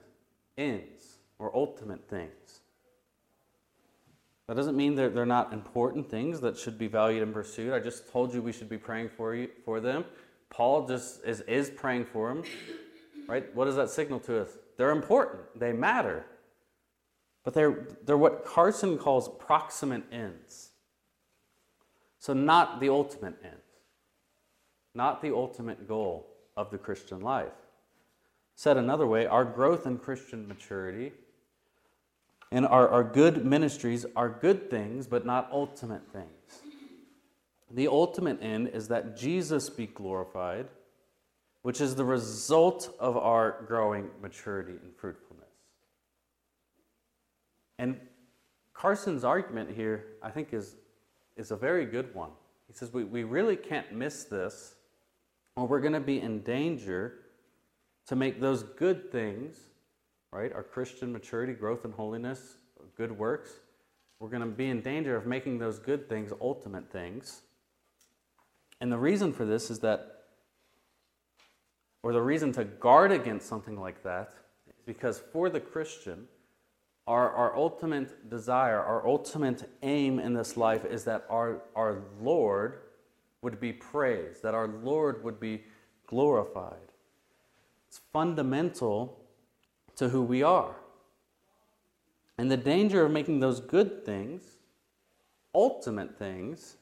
ends 0.57 1.17
or 1.39 1.55
ultimate 1.55 2.07
things. 2.09 2.61
That 4.47 4.55
doesn't 4.55 4.75
mean 4.75 4.95
that 4.95 5.15
they're 5.15 5.25
not 5.25 5.53
important 5.53 6.09
things 6.09 6.41
that 6.41 6.57
should 6.57 6.77
be 6.77 6.87
valued 6.87 7.23
and 7.23 7.33
pursued. 7.33 7.73
I 7.73 7.79
just 7.79 8.11
told 8.11 8.33
you 8.33 8.41
we 8.41 8.51
should 8.51 8.69
be 8.69 8.77
praying 8.77 9.09
for 9.09 9.33
you 9.33 9.49
for 9.63 9.79
them. 9.79 10.03
Paul 10.49 10.85
just 10.85 11.23
is, 11.23 11.41
is 11.41 11.69
praying 11.69 12.05
for 12.05 12.29
them. 12.29 12.43
Right? 13.27 13.55
What 13.55 13.65
does 13.65 13.77
that 13.77 13.89
signal 13.89 14.19
to 14.21 14.41
us? 14.41 14.49
They're 14.77 14.91
important. 14.91 15.43
They 15.57 15.71
matter. 15.71 16.25
But 17.43 17.53
they're, 17.53 17.87
they're 18.05 18.17
what 18.17 18.45
Carson 18.45 18.97
calls 18.97 19.29
proximate 19.39 20.03
ends. 20.11 20.71
So, 22.19 22.33
not 22.33 22.79
the 22.79 22.89
ultimate 22.89 23.35
end, 23.43 23.55
not 24.95 25.21
the 25.21 25.35
ultimate 25.35 25.87
goal 25.87 26.27
of 26.55 26.71
the 26.71 26.77
Christian 26.77 27.19
life. 27.19 27.51
Said 28.55 28.77
another 28.77 29.07
way, 29.07 29.25
our 29.25 29.43
growth 29.43 29.85
in 29.85 29.97
Christian 29.97 30.47
maturity 30.47 31.11
and 32.53 32.67
our, 32.67 32.87
our 32.87 33.03
good 33.03 33.45
ministries 33.45 34.05
are 34.15 34.29
good 34.29 34.69
things, 34.69 35.07
but 35.07 35.25
not 35.25 35.49
ultimate 35.51 36.03
things. 36.13 36.61
The 37.71 37.87
ultimate 37.87 38.43
end 38.43 38.67
is 38.67 38.89
that 38.89 39.17
Jesus 39.17 39.71
be 39.71 39.87
glorified, 39.87 40.67
which 41.63 41.81
is 41.81 41.95
the 41.95 42.05
result 42.05 42.95
of 42.99 43.17
our 43.17 43.63
growing 43.67 44.11
maturity 44.21 44.73
and 44.83 44.95
fruitfulness. 44.95 45.47
And 47.79 47.99
Carson's 48.83 49.23
argument 49.23 49.71
here, 49.73 50.07
I 50.21 50.29
think, 50.29 50.51
is, 50.51 50.75
is 51.37 51.51
a 51.51 51.55
very 51.55 51.85
good 51.85 52.13
one. 52.13 52.31
He 52.67 52.73
says 52.73 52.91
we, 52.91 53.05
we 53.05 53.23
really 53.23 53.55
can't 53.55 53.93
miss 53.93 54.25
this, 54.25 54.75
or 55.55 55.65
we're 55.65 55.79
going 55.79 55.93
to 55.93 56.01
be 56.01 56.19
in 56.19 56.41
danger 56.41 57.13
to 58.07 58.17
make 58.17 58.41
those 58.41 58.63
good 58.63 59.09
things, 59.09 59.57
right, 60.33 60.51
our 60.51 60.63
Christian 60.63 61.13
maturity, 61.13 61.53
growth, 61.53 61.85
and 61.85 61.93
holiness, 61.93 62.57
good 62.97 63.17
works, 63.17 63.51
we're 64.19 64.27
going 64.27 64.41
to 64.41 64.49
be 64.49 64.67
in 64.67 64.81
danger 64.81 65.15
of 65.15 65.25
making 65.25 65.59
those 65.59 65.79
good 65.79 66.09
things 66.09 66.33
ultimate 66.41 66.91
things. 66.91 67.43
And 68.81 68.91
the 68.91 68.97
reason 68.97 69.31
for 69.31 69.45
this 69.45 69.71
is 69.71 69.79
that, 69.79 70.25
or 72.03 72.11
the 72.11 72.21
reason 72.21 72.51
to 72.51 72.65
guard 72.65 73.13
against 73.13 73.47
something 73.47 73.79
like 73.79 74.03
that, 74.03 74.33
is 74.67 74.83
because 74.85 75.19
for 75.31 75.49
the 75.49 75.61
Christian, 75.61 76.27
our, 77.07 77.31
our 77.31 77.55
ultimate 77.55 78.29
desire, 78.29 78.79
our 78.81 79.05
ultimate 79.07 79.69
aim 79.81 80.19
in 80.19 80.33
this 80.33 80.55
life 80.55 80.85
is 80.85 81.03
that 81.03 81.25
our, 81.29 81.61
our 81.75 82.01
Lord 82.21 82.79
would 83.41 83.59
be 83.59 83.73
praised, 83.73 84.41
that 84.43 84.55
our 84.55 84.67
Lord 84.67 85.23
would 85.23 85.39
be 85.39 85.63
glorified. 86.07 86.77
It's 87.89 87.99
fundamental 88.11 89.19
to 89.97 90.09
who 90.09 90.21
we 90.21 90.43
are. 90.43 90.75
And 92.37 92.49
the 92.49 92.57
danger 92.57 93.05
of 93.05 93.11
making 93.11 93.41
those 93.41 93.59
good 93.59 94.05
things, 94.05 94.43
ultimate 95.53 96.17
things, 96.17 96.77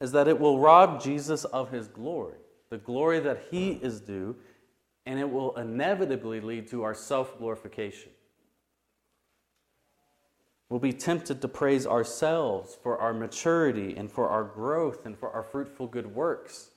is 0.00 0.12
that 0.12 0.28
it 0.28 0.40
will 0.40 0.58
rob 0.58 1.00
Jesus 1.00 1.44
of 1.44 1.70
his 1.70 1.88
glory, 1.88 2.38
the 2.70 2.78
glory 2.78 3.20
that 3.20 3.46
he 3.50 3.72
is 3.72 4.00
due, 4.00 4.34
and 5.06 5.18
it 5.18 5.30
will 5.30 5.56
inevitably 5.56 6.40
lead 6.40 6.68
to 6.68 6.82
our 6.82 6.94
self 6.94 7.38
glorification. 7.38 8.10
We'll 10.68 10.80
be 10.80 10.92
tempted 10.92 11.40
to 11.40 11.48
praise 11.48 11.86
ourselves 11.86 12.76
for 12.82 12.98
our 12.98 13.14
maturity 13.14 13.96
and 13.96 14.12
for 14.12 14.28
our 14.28 14.44
growth 14.44 15.06
and 15.06 15.16
for 15.16 15.30
our 15.30 15.42
fruitful 15.42 15.86
good 15.86 16.14
works 16.14 16.70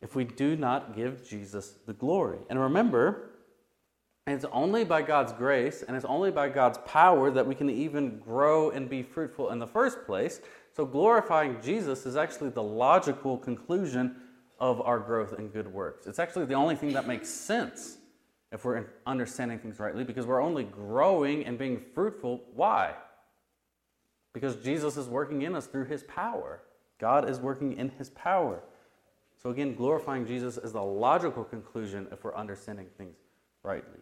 if 0.00 0.14
we 0.14 0.24
do 0.24 0.56
not 0.56 0.94
give 0.94 1.28
Jesus 1.28 1.74
the 1.86 1.92
glory. 1.92 2.38
And 2.48 2.58
remember, 2.60 3.30
it's 4.26 4.44
only 4.52 4.84
by 4.84 5.02
God's 5.02 5.32
grace 5.32 5.82
and 5.82 5.96
it's 5.96 6.04
only 6.04 6.30
by 6.30 6.48
God's 6.48 6.78
power 6.86 7.30
that 7.32 7.46
we 7.46 7.54
can 7.54 7.68
even 7.68 8.18
grow 8.18 8.70
and 8.70 8.88
be 8.88 9.02
fruitful 9.02 9.50
in 9.50 9.58
the 9.58 9.66
first 9.66 10.06
place. 10.06 10.40
So, 10.72 10.86
glorifying 10.86 11.60
Jesus 11.60 12.06
is 12.06 12.16
actually 12.16 12.50
the 12.50 12.62
logical 12.62 13.36
conclusion 13.36 14.16
of 14.60 14.80
our 14.82 15.00
growth 15.00 15.32
and 15.32 15.52
good 15.52 15.66
works. 15.66 16.06
It's 16.06 16.18
actually 16.18 16.44
the 16.44 16.54
only 16.54 16.76
thing 16.76 16.92
that 16.92 17.08
makes 17.08 17.28
sense 17.28 17.96
if 18.52 18.64
we're 18.64 18.84
understanding 19.06 19.58
things 19.58 19.78
rightly, 19.78 20.04
because 20.04 20.26
we're 20.26 20.42
only 20.42 20.64
growing 20.64 21.44
and 21.44 21.56
being 21.58 21.80
fruitful. 21.94 22.42
Why? 22.54 22.94
Because 24.32 24.56
Jesus 24.56 24.96
is 24.96 25.08
working 25.08 25.42
in 25.42 25.54
us 25.54 25.66
through 25.66 25.86
his 25.86 26.02
power. 26.04 26.62
God 26.98 27.28
is 27.28 27.38
working 27.38 27.76
in 27.76 27.90
his 27.90 28.10
power. 28.10 28.62
So, 29.42 29.50
again, 29.50 29.74
glorifying 29.74 30.26
Jesus 30.26 30.58
is 30.58 30.72
the 30.72 30.82
logical 30.82 31.44
conclusion 31.44 32.06
if 32.12 32.24
we're 32.24 32.34
understanding 32.34 32.86
things 32.98 33.16
rightly. 33.62 34.00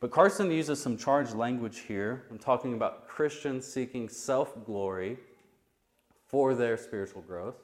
But 0.00 0.10
Carson 0.10 0.50
uses 0.50 0.82
some 0.82 0.98
charged 0.98 1.34
language 1.34 1.80
here 1.80 2.24
I'm 2.30 2.38
talking 2.38 2.74
about 2.74 3.08
Christians 3.08 3.66
seeking 3.66 4.08
self 4.08 4.54
glory 4.66 5.18
for 6.26 6.54
their 6.54 6.76
spiritual 6.76 7.22
growth. 7.22 7.54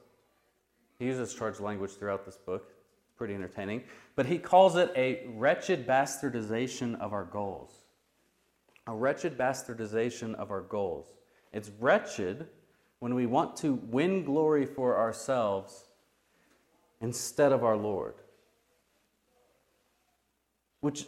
He 0.97 1.05
uses 1.05 1.33
charged 1.33 1.59
language 1.59 1.91
throughout 1.91 2.25
this 2.25 2.37
book 2.37 2.71
pretty 3.21 3.35
entertaining. 3.35 3.83
But 4.15 4.25
he 4.25 4.39
calls 4.39 4.75
it 4.75 4.91
a 4.95 5.27
wretched 5.35 5.85
bastardization 5.85 6.99
of 6.99 7.13
our 7.13 7.23
goals. 7.23 7.71
A 8.87 8.95
wretched 8.95 9.37
bastardization 9.37 10.33
of 10.33 10.49
our 10.49 10.61
goals. 10.61 11.13
It's 11.53 11.69
wretched 11.79 12.47
when 12.97 13.13
we 13.13 13.27
want 13.27 13.57
to 13.57 13.75
win 13.75 14.23
glory 14.23 14.65
for 14.65 14.97
ourselves 14.97 15.83
instead 16.99 17.51
of 17.51 17.63
our 17.63 17.77
Lord. 17.77 18.15
Which 20.79 21.05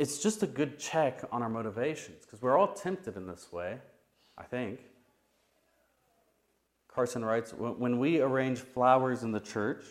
it's 0.00 0.20
just 0.20 0.42
a 0.42 0.48
good 0.48 0.80
check 0.80 1.22
on 1.30 1.42
our 1.44 1.48
motivations 1.48 2.24
because 2.26 2.42
we're 2.42 2.58
all 2.58 2.74
tempted 2.74 3.16
in 3.16 3.28
this 3.28 3.52
way, 3.52 3.78
I 4.36 4.42
think. 4.42 4.80
Carson 6.88 7.24
writes 7.24 7.52
When 7.52 8.00
we 8.00 8.20
arrange 8.20 8.58
flowers 8.58 9.22
in 9.22 9.30
the 9.30 9.38
church, 9.38 9.84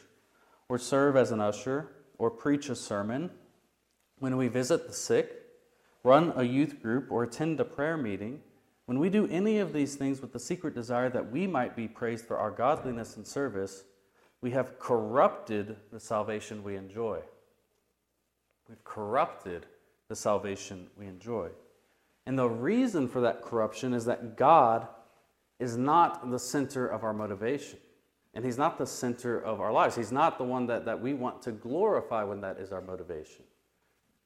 or 0.70 0.78
serve 0.78 1.18
as 1.18 1.32
an 1.32 1.42
usher, 1.42 1.90
or 2.18 2.30
preach 2.30 2.70
a 2.70 2.76
sermon, 2.76 3.32
when 4.20 4.38
we 4.38 4.48
visit 4.48 4.88
the 4.88 4.94
sick, 4.94 5.42
run 6.04 6.32
a 6.36 6.44
youth 6.44 6.82
group, 6.82 7.12
or 7.12 7.24
attend 7.24 7.60
a 7.60 7.66
prayer 7.66 7.98
meeting, 7.98 8.40
when 8.86 9.00
we 9.00 9.10
do 9.10 9.28
any 9.28 9.60
of 9.60 9.74
these 9.74 9.96
things 9.96 10.22
with 10.22 10.34
the 10.34 10.40
secret 10.40 10.74
desire 10.74 11.10
that 11.10 11.32
we 11.32 11.46
might 11.48 11.76
be 11.76 11.88
praised 11.88 12.26
for 12.26 12.38
our 12.38 12.52
godliness 12.52 13.18
and 13.18 13.26
service, 13.26 13.84
we 14.42 14.52
have 14.52 14.80
corrupted 14.80 15.76
the 15.92 16.00
salvation 16.00 16.64
we 16.64 16.76
enjoy. 16.76 17.20
We've 18.68 18.84
corrupted 18.84 19.66
the 20.08 20.16
salvation 20.16 20.88
we 20.98 21.08
enjoy. 21.08 21.50
And 22.26 22.38
the 22.38 22.50
reason 22.50 23.08
for 23.08 23.22
that 23.22 23.42
corruption 23.42 23.94
is 23.94 24.06
that 24.06 24.38
God 24.38 24.88
is 25.60 25.78
not 25.78 26.30
the 26.30 26.40
center 26.40 26.88
of 26.88 27.04
our 27.04 27.14
motivation. 27.14 27.80
And 28.34 28.46
He's 28.46 28.58
not 28.58 28.78
the 28.78 28.86
center 28.86 29.40
of 29.40 29.60
our 29.60 29.72
lives. 29.72 29.96
He's 29.96 30.12
not 30.12 30.38
the 30.38 30.44
one 30.44 30.68
that, 30.68 30.86
that 30.86 31.02
we 31.02 31.14
want 31.14 31.42
to 31.44 31.52
glorify 31.52 32.24
when 32.24 32.42
that 32.42 32.60
is 32.60 32.72
our 32.72 32.82
motivation. 32.82 33.44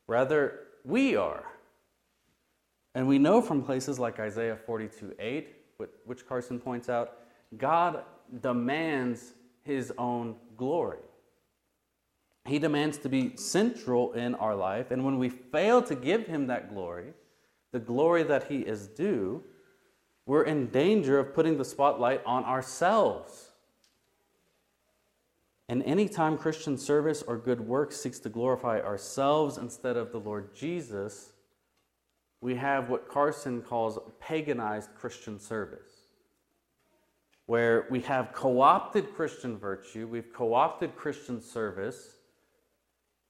Rather, 0.08 0.60
we 0.84 1.16
are. 1.16 1.46
And 2.96 3.08
we 3.08 3.18
know 3.18 3.42
from 3.42 3.64
places 3.64 4.00
like 4.00 4.20
Isaiah 4.20 4.56
42 4.56 5.16
8, 5.18 5.56
which 6.06 6.28
Carson 6.28 6.60
points 6.60 6.90
out, 6.90 7.18
God 7.58 8.04
demands 8.42 9.34
His 9.64 9.92
own 9.98 10.36
glory. 10.58 11.00
He 12.46 12.60
demands 12.60 12.98
to 13.00 13.10
be 13.10 13.38
central 13.38 14.14
in 14.14 14.36
our 14.36 14.56
life. 14.56 14.92
And 14.92 15.06
when 15.06 15.18
we 15.18 15.30
fail 15.30 15.82
to 15.84 15.96
give 15.96 16.28
Him 16.28 16.48
that 16.48 16.74
glory, 16.74 17.14
the 17.72 17.80
glory 17.80 18.24
that 18.24 18.52
He 18.52 18.60
is 18.60 18.88
due, 18.88 19.44
we're 20.26 20.44
in 20.44 20.68
danger 20.68 21.20
of 21.20 21.34
putting 21.34 21.58
the 21.58 21.66
spotlight 21.66 22.22
on 22.26 22.44
ourselves 22.44 23.53
and 25.74 25.82
anytime 25.86 26.38
Christian 26.38 26.78
service 26.78 27.24
or 27.24 27.36
good 27.36 27.60
work 27.60 27.92
seeks 27.92 28.20
to 28.20 28.30
glorify 28.30 28.80
ourselves 28.80 29.58
instead 29.58 29.98
of 29.98 30.12
the 30.12 30.20
Lord 30.20 30.54
Jesus, 30.54 31.32
we 32.42 32.54
have 32.54 32.90
what 32.92 33.10
Carson 33.10 33.60
calls 33.64 33.98
paganized 34.20 34.94
Christian 34.94 35.40
service. 35.40 35.90
where 37.48 37.88
we 37.90 38.02
have 38.02 38.34
co 38.34 38.62
opted 38.62 39.16
Christian 39.16 39.58
virtue, 39.58 40.06
we've 40.08 40.32
co 40.32 40.54
opted 40.54 40.96
Christian 40.96 41.42
service 41.42 42.18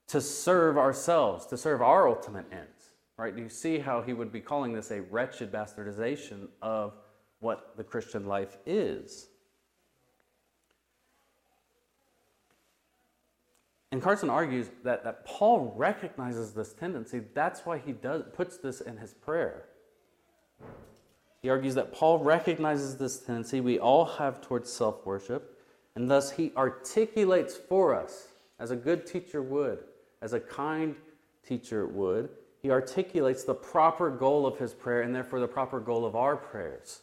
to 0.08 0.20
serve 0.20 0.78
ourselves, 0.78 1.46
to 1.46 1.56
serve 1.56 1.82
our 1.82 2.10
ultimate 2.10 2.48
ends. 2.52 2.90
Right? 3.16 3.34
Do 3.34 3.42
you 3.42 3.48
see 3.48 3.80
how 3.80 4.02
he 4.02 4.12
would 4.12 4.34
be 4.34 4.42
calling 4.42 4.74
this 4.74 4.92
a 4.92 5.00
wretched 5.04 5.50
bastardization 5.50 6.50
of 6.62 6.94
what 7.40 7.78
the 7.78 7.86
Christian 7.86 8.26
life 8.26 8.58
is? 8.66 9.30
And 13.94 14.02
Carson 14.02 14.28
argues 14.28 14.72
that, 14.84 15.04
that 15.04 15.24
Paul 15.24 15.72
recognizes 15.78 16.52
this 16.52 16.74
tendency. 16.74 17.22
That's 17.36 17.60
why 17.60 17.78
he 17.78 17.92
does, 17.92 18.24
puts 18.34 18.58
this 18.58 18.82
in 18.82 18.98
his 18.98 19.14
prayer. 19.14 19.66
He 21.44 21.50
argues 21.52 21.76
that 21.76 21.94
Paul 21.94 22.18
recognizes 22.18 22.98
this 22.98 23.20
tendency 23.20 23.62
we 23.62 23.78
all 23.78 24.06
have 24.06 24.42
towards 24.42 24.74
self 24.74 25.06
worship, 25.06 25.60
and 25.96 26.10
thus 26.10 26.32
he 26.32 26.52
articulates 26.58 27.56
for 27.56 27.94
us, 27.94 28.30
as 28.58 28.72
a 28.72 28.76
good 28.76 29.06
teacher 29.06 29.44
would, 29.44 29.84
as 30.24 30.34
a 30.34 30.40
kind 30.40 30.96
teacher 31.48 31.86
would, 31.86 32.30
he 32.64 32.72
articulates 32.72 33.44
the 33.44 33.54
proper 33.54 34.10
goal 34.10 34.48
of 34.48 34.58
his 34.58 34.74
prayer 34.74 35.04
and 35.04 35.14
therefore 35.14 35.40
the 35.40 35.48
proper 35.48 35.80
goal 35.80 36.04
of 36.04 36.16
our 36.16 36.36
prayers. 36.36 37.02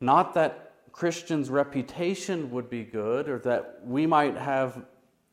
Not 0.00 0.34
that 0.34 0.71
Christian's 0.92 1.50
reputation 1.50 2.50
would 2.50 2.68
be 2.68 2.84
good 2.84 3.28
or 3.28 3.38
that 3.40 3.80
we 3.84 4.06
might 4.06 4.36
have 4.36 4.84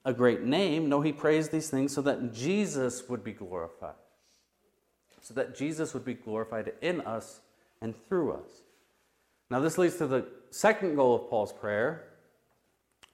a 0.06 0.14
great 0.14 0.44
name. 0.44 0.90
No, 0.90 1.02
he 1.02 1.12
prays 1.12 1.50
these 1.50 1.70
things 1.70 1.94
so 1.94 2.02
that 2.02 2.34
Jesus 2.34 3.08
would 3.10 3.24
be 3.24 3.34
glorified. 3.34 3.96
So 5.22 5.34
that 5.36 5.56
Jesus 5.56 5.94
would 5.94 6.06
be 6.06 6.14
glorified 6.14 6.72
in 6.82 7.02
us 7.02 7.42
and 7.82 7.94
through 8.08 8.34
us. 8.34 8.50
Now, 9.52 9.60
this 9.60 9.78
leads 9.78 9.98
to 9.98 10.08
the 10.08 10.26
second 10.50 10.96
goal 10.96 11.16
of 11.16 11.30
Paul's 11.30 11.54
prayer, 11.54 12.06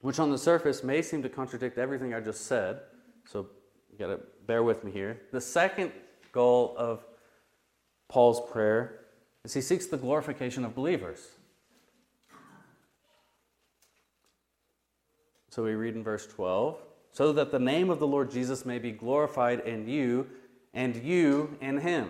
which 0.01 0.19
on 0.19 0.31
the 0.31 0.37
surface 0.37 0.83
may 0.83 1.01
seem 1.01 1.23
to 1.23 1.29
contradict 1.29 1.77
everything 1.77 2.13
I 2.13 2.19
just 2.19 2.45
said. 2.45 2.81
So, 3.25 3.47
you 3.91 3.97
got 3.97 4.07
to 4.07 4.19
bear 4.45 4.63
with 4.63 4.83
me 4.83 4.91
here. 4.91 5.21
The 5.31 5.41
second 5.41 5.91
goal 6.31 6.75
of 6.77 7.05
Paul's 8.07 8.41
prayer 8.51 8.99
is 9.43 9.53
he 9.53 9.61
seeks 9.61 9.87
the 9.87 9.97
glorification 9.97 10.65
of 10.65 10.75
believers. 10.75 11.19
So 15.55 15.63
we 15.63 15.75
read 15.75 15.95
in 15.95 16.03
verse 16.03 16.27
12 16.27 16.77
so 17.13 17.31
that 17.31 17.49
the 17.49 17.59
name 17.59 17.89
of 17.89 17.99
the 17.99 18.05
Lord 18.05 18.29
Jesus 18.29 18.65
may 18.65 18.77
be 18.77 18.91
glorified 18.91 19.61
in 19.61 19.87
you, 19.87 20.27
and 20.73 20.93
you 20.97 21.55
in 21.61 21.77
him. 21.77 22.09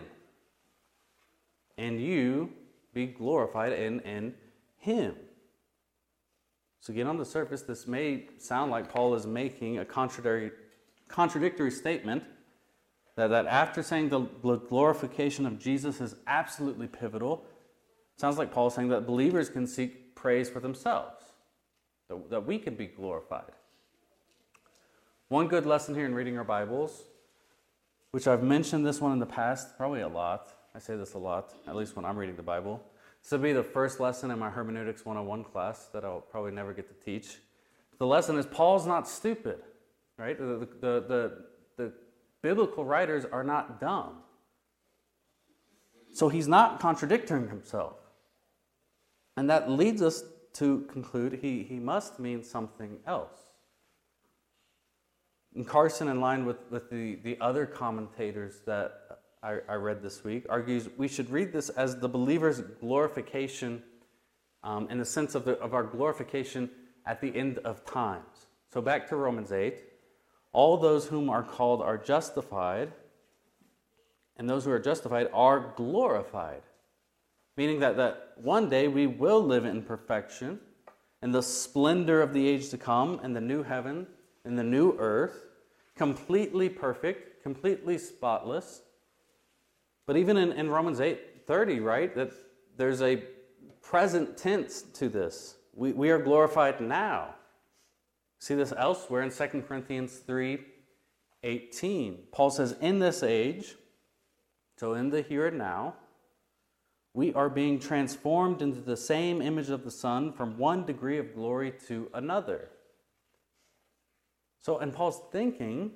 And 1.77 2.01
you 2.01 2.49
be 2.91 3.05
glorified 3.05 3.73
in, 3.73 3.99
in 3.99 4.33
him. 4.79 5.13
So, 6.79 6.91
again, 6.91 7.05
on 7.05 7.17
the 7.19 7.25
surface, 7.25 7.61
this 7.61 7.85
may 7.85 8.29
sound 8.39 8.71
like 8.71 8.91
Paul 8.91 9.13
is 9.13 9.27
making 9.27 9.77
a 9.77 9.85
contradictory, 9.85 10.49
contradictory 11.07 11.69
statement 11.69 12.23
that, 13.15 13.27
that 13.27 13.45
after 13.45 13.83
saying 13.83 14.09
the 14.09 14.21
glorification 14.21 15.45
of 15.45 15.59
Jesus 15.59 16.01
is 16.01 16.15
absolutely 16.25 16.87
pivotal, 16.87 17.45
sounds 18.17 18.39
like 18.39 18.51
Paul 18.51 18.69
is 18.69 18.73
saying 18.73 18.89
that 18.89 19.05
believers 19.05 19.49
can 19.49 19.67
seek 19.67 20.15
praise 20.15 20.49
for 20.49 20.59
themselves 20.59 21.24
that, 22.07 22.45
we 22.45 22.59
can 22.59 22.75
be 22.75 22.85
glorified. 22.85 23.51
One 25.29 25.47
good 25.47 25.65
lesson 25.65 25.95
here 25.95 26.05
in 26.05 26.13
reading 26.13 26.37
our 26.37 26.43
Bibles, 26.43 27.03
which 28.11 28.27
I've 28.27 28.43
mentioned 28.43 28.85
this 28.85 29.01
one 29.01 29.11
in 29.11 29.19
the 29.19 29.25
past, 29.25 29.75
probably 29.77 30.01
a 30.01 30.07
lot. 30.07 30.53
I 30.75 30.79
say 30.79 30.95
this 30.95 31.13
a 31.13 31.17
lot, 31.17 31.53
at 31.67 31.75
least 31.75 31.95
when 31.95 32.05
I'm 32.05 32.17
reading 32.17 32.35
the 32.35 32.43
Bible. 32.43 32.83
This 33.21 33.31
will 33.31 33.39
be 33.39 33.53
the 33.53 33.63
first 33.63 33.99
lesson 33.99 34.29
in 34.29 34.37
my 34.37 34.49
Hermeneutics 34.49 35.03
101 35.03 35.45
class 35.45 35.87
that 35.93 36.05
I'll 36.05 36.21
probably 36.21 36.51
never 36.51 36.73
get 36.73 36.87
to 36.87 37.05
teach. 37.05 37.37
The 37.97 38.05
lesson 38.05 38.37
is 38.37 38.45
Paul's 38.45 38.85
not 38.85 39.07
stupid, 39.07 39.63
right? 40.17 40.37
The, 40.37 40.67
the, 40.79 41.05
the, 41.07 41.45
the 41.77 41.93
biblical 42.41 42.85
writers 42.85 43.25
are 43.25 43.43
not 43.43 43.79
dumb. 43.79 44.17
So 46.13 46.29
he's 46.29 46.47
not 46.47 46.79
contradicting 46.79 47.49
himself. 47.49 47.97
And 49.37 49.49
that 49.49 49.69
leads 49.69 50.01
us 50.01 50.23
to 50.55 50.81
conclude 50.91 51.39
he, 51.41 51.63
he 51.63 51.79
must 51.79 52.19
mean 52.19 52.43
something 52.43 52.97
else. 53.05 53.35
And 55.53 55.67
Carson, 55.67 56.07
in 56.07 56.19
line 56.19 56.45
with, 56.45 56.57
with 56.69 56.89
the, 56.89 57.15
the 57.15 57.37
other 57.39 57.65
commentators 57.65 58.61
that 58.65 58.91
I, 59.41 59.59
I 59.69 59.75
read 59.75 60.01
this 60.01 60.23
week, 60.23 60.45
argues 60.49 60.89
we 60.97 61.07
should 61.07 61.29
read 61.29 61.53
this 61.53 61.69
as 61.69 61.99
the 61.99 62.09
believer's 62.09 62.61
glorification 62.79 63.83
um, 64.63 64.87
in 64.89 64.97
the 64.97 65.05
sense 65.05 65.35
of, 65.35 65.45
the, 65.45 65.57
of 65.59 65.73
our 65.73 65.83
glorification 65.83 66.69
at 67.05 67.21
the 67.21 67.35
end 67.35 67.59
of 67.59 67.85
times. 67.85 68.47
So 68.73 68.81
back 68.81 69.07
to 69.09 69.15
Romans 69.15 69.51
8. 69.51 69.77
All 70.51 70.77
those 70.77 71.07
whom 71.07 71.29
are 71.29 71.43
called 71.43 71.81
are 71.81 71.97
justified, 71.97 72.91
and 74.37 74.49
those 74.49 74.65
who 74.65 74.71
are 74.71 74.79
justified 74.79 75.27
are 75.33 75.73
glorified 75.75 76.61
meaning 77.57 77.79
that, 77.79 77.97
that 77.97 78.33
one 78.35 78.69
day 78.69 78.87
we 78.87 79.07
will 79.07 79.41
live 79.41 79.65
in 79.65 79.81
perfection 79.81 80.59
in 81.21 81.31
the 81.31 81.41
splendor 81.41 82.21
of 82.21 82.33
the 82.33 82.47
age 82.47 82.69
to 82.69 82.77
come 82.77 83.19
and 83.23 83.35
the 83.35 83.41
new 83.41 83.63
heaven 83.63 84.07
and 84.43 84.57
the 84.57 84.63
new 84.63 84.95
earth, 84.99 85.45
completely 85.95 86.69
perfect, 86.69 87.41
completely 87.41 87.97
spotless. 87.97 88.81
But 90.05 90.17
even 90.17 90.37
in, 90.37 90.51
in 90.51 90.69
Romans 90.69 90.99
8 90.99 91.47
30, 91.47 91.79
right, 91.79 92.15
that 92.15 92.31
there's 92.77 93.01
a 93.01 93.23
present 93.81 94.37
tense 94.37 94.81
to 94.81 95.09
this. 95.09 95.55
We, 95.73 95.91
we 95.91 96.09
are 96.09 96.19
glorified 96.19 96.81
now. 96.81 97.35
See 98.39 98.55
this 98.55 98.73
elsewhere 98.77 99.21
in 99.21 99.31
2 99.31 99.63
Corinthians 99.67 100.17
3 100.17 100.59
18. 101.43 102.23
Paul 102.31 102.49
says, 102.49 102.75
In 102.81 102.99
this 102.99 103.23
age, 103.23 103.75
so 104.77 104.93
in 104.93 105.09
the 105.09 105.21
here 105.21 105.47
and 105.47 105.57
now, 105.57 105.95
we 107.15 107.33
are 107.33 107.49
being 107.49 107.79
transformed 107.79 108.61
into 108.61 108.81
the 108.81 108.97
same 108.97 109.41
image 109.41 109.69
of 109.69 109.85
the 109.85 109.89
Son 109.89 110.33
from 110.33 110.57
one 110.57 110.85
degree 110.85 111.17
of 111.17 111.33
glory 111.33 111.73
to 111.87 112.09
another. 112.13 112.67
So, 114.59 114.79
in 114.79 114.91
Paul's 114.91 115.21
thinking, 115.31 115.91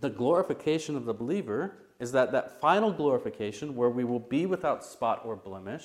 the 0.00 0.08
glorification 0.08 0.96
of 0.96 1.04
the 1.04 1.12
believer 1.12 1.76
is 2.00 2.12
that 2.12 2.32
that 2.32 2.62
final 2.62 2.92
glorification 2.92 3.76
where 3.76 3.90
we 3.90 4.04
will 4.04 4.20
be 4.20 4.46
without 4.46 4.82
spot 4.82 5.20
or 5.22 5.36
blemish, 5.36 5.84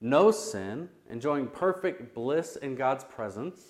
no 0.00 0.30
sin, 0.30 0.88
enjoying 1.10 1.46
perfect 1.48 2.14
bliss 2.14 2.56
in 2.56 2.74
God's 2.74 3.04
presence. 3.04 3.60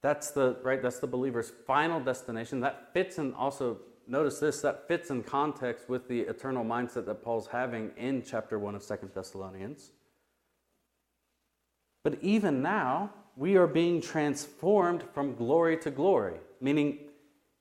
That's 0.00 0.30
the 0.30 0.56
right 0.62 0.80
that's 0.80 0.98
the 0.98 1.06
believer's 1.06 1.52
final 1.66 2.00
destination. 2.00 2.60
That 2.60 2.94
fits 2.94 3.18
in 3.18 3.34
also 3.34 3.80
notice 4.06 4.38
this, 4.38 4.60
that 4.62 4.88
fits 4.88 5.10
in 5.10 5.22
context 5.22 5.88
with 5.88 6.08
the 6.08 6.20
eternal 6.20 6.64
mindset 6.64 7.06
that 7.06 7.22
Paul's 7.22 7.46
having 7.48 7.90
in 7.96 8.22
chapter 8.22 8.58
1 8.58 8.74
of 8.74 8.82
Second 8.82 9.10
Thessalonians. 9.14 9.92
But 12.02 12.18
even 12.22 12.62
now, 12.62 13.12
we 13.36 13.56
are 13.56 13.66
being 13.66 14.00
transformed 14.00 15.02
from 15.14 15.34
glory 15.34 15.76
to 15.78 15.90
glory, 15.90 16.38
meaning 16.60 16.98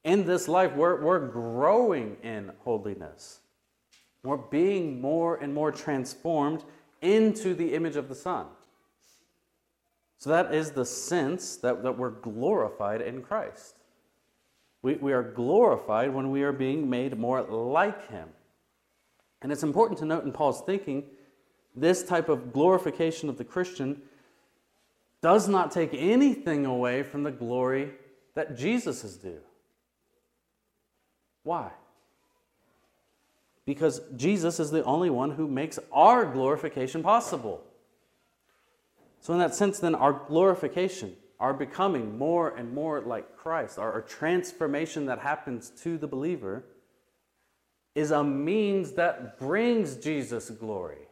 in 0.03 0.25
this 0.25 0.47
life, 0.47 0.73
we're, 0.75 1.01
we're 1.01 1.27
growing 1.27 2.17
in 2.23 2.51
holiness. 2.59 3.39
We're 4.23 4.37
being 4.37 5.01
more 5.01 5.37
and 5.37 5.53
more 5.53 5.71
transformed 5.71 6.63
into 7.01 7.53
the 7.53 7.73
image 7.73 7.95
of 7.95 8.09
the 8.09 8.15
Son. 8.15 8.47
So 10.17 10.29
that 10.29 10.53
is 10.53 10.71
the 10.71 10.85
sense 10.85 11.57
that, 11.57 11.83
that 11.83 11.97
we're 11.97 12.11
glorified 12.11 13.01
in 13.01 13.21
Christ. 13.21 13.75
We, 14.83 14.95
we 14.95 15.13
are 15.13 15.23
glorified 15.23 16.13
when 16.13 16.29
we 16.29 16.43
are 16.43 16.51
being 16.51 16.89
made 16.89 17.17
more 17.17 17.41
like 17.41 18.09
Him. 18.09 18.29
And 19.41 19.51
it's 19.51 19.63
important 19.63 19.97
to 19.99 20.05
note 20.05 20.25
in 20.25 20.31
Paul's 20.31 20.61
thinking, 20.61 21.05
this 21.75 22.03
type 22.03 22.29
of 22.29 22.53
glorification 22.53 23.29
of 23.29 23.37
the 23.37 23.43
Christian 23.43 24.01
does 25.21 25.47
not 25.47 25.71
take 25.71 25.93
anything 25.93 26.65
away 26.65 27.01
from 27.01 27.23
the 27.23 27.31
glory 27.31 27.93
that 28.35 28.57
Jesus 28.57 29.03
is 29.03 29.15
due. 29.15 29.39
Why? 31.43 31.71
Because 33.65 34.01
Jesus 34.15 34.59
is 34.59 34.69
the 34.69 34.83
only 34.83 35.09
one 35.09 35.31
who 35.31 35.47
makes 35.47 35.79
our 35.91 36.25
glorification 36.25 37.01
possible. 37.01 37.63
So, 39.21 39.31
in 39.31 39.39
that 39.39 39.55
sense, 39.55 39.79
then, 39.79 39.95
our 39.95 40.11
glorification 40.27 41.15
our 41.39 41.53
becoming 41.53 42.17
more 42.17 42.55
and 42.55 42.73
more 42.73 43.01
like 43.01 43.37
Christ, 43.37 43.77
our, 43.77 43.91
our 43.91 44.01
transformation 44.01 45.05
that 45.07 45.19
happens 45.19 45.69
to 45.81 45.97
the 45.97 46.07
believer, 46.07 46.63
is 47.95 48.11
a 48.11 48.23
means 48.23 48.93
that 48.93 49.37
brings 49.37 49.95
Jesus 49.95 50.49
glory. 50.49 51.07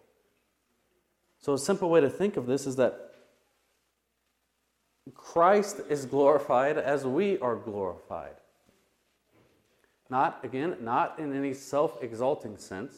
So, 1.39 1.53
a 1.53 1.57
simple 1.57 1.89
way 1.89 2.01
to 2.01 2.09
think 2.09 2.37
of 2.37 2.45
this 2.45 2.65
is 2.65 2.75
that 2.77 3.11
Christ 5.13 5.81
is 5.89 6.05
glorified 6.05 6.77
as 6.77 7.05
we 7.05 7.39
are 7.39 7.55
glorified. 7.55 8.35
Not, 10.09 10.39
again, 10.43 10.77
not 10.81 11.19
in 11.19 11.35
any 11.35 11.53
self 11.53 12.01
exalting 12.03 12.57
sense, 12.57 12.95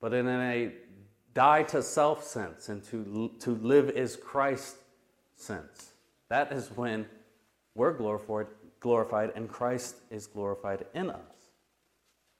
but 0.00 0.12
in 0.12 0.28
a 0.28 0.72
die 1.34 1.62
to 1.64 1.82
self 1.82 2.24
sense 2.24 2.68
and 2.68 2.82
to, 2.84 3.30
to 3.40 3.50
live 3.50 3.90
as 3.90 4.16
Christ 4.16 4.76
sense. 5.36 5.92
That 6.28 6.52
is 6.52 6.70
when 6.74 7.06
we're 7.74 7.92
glorified, 7.92 8.46
glorified 8.80 9.32
and 9.34 9.48
Christ 9.48 9.96
is 10.10 10.26
glorified 10.26 10.86
in 10.94 11.10
us. 11.10 11.20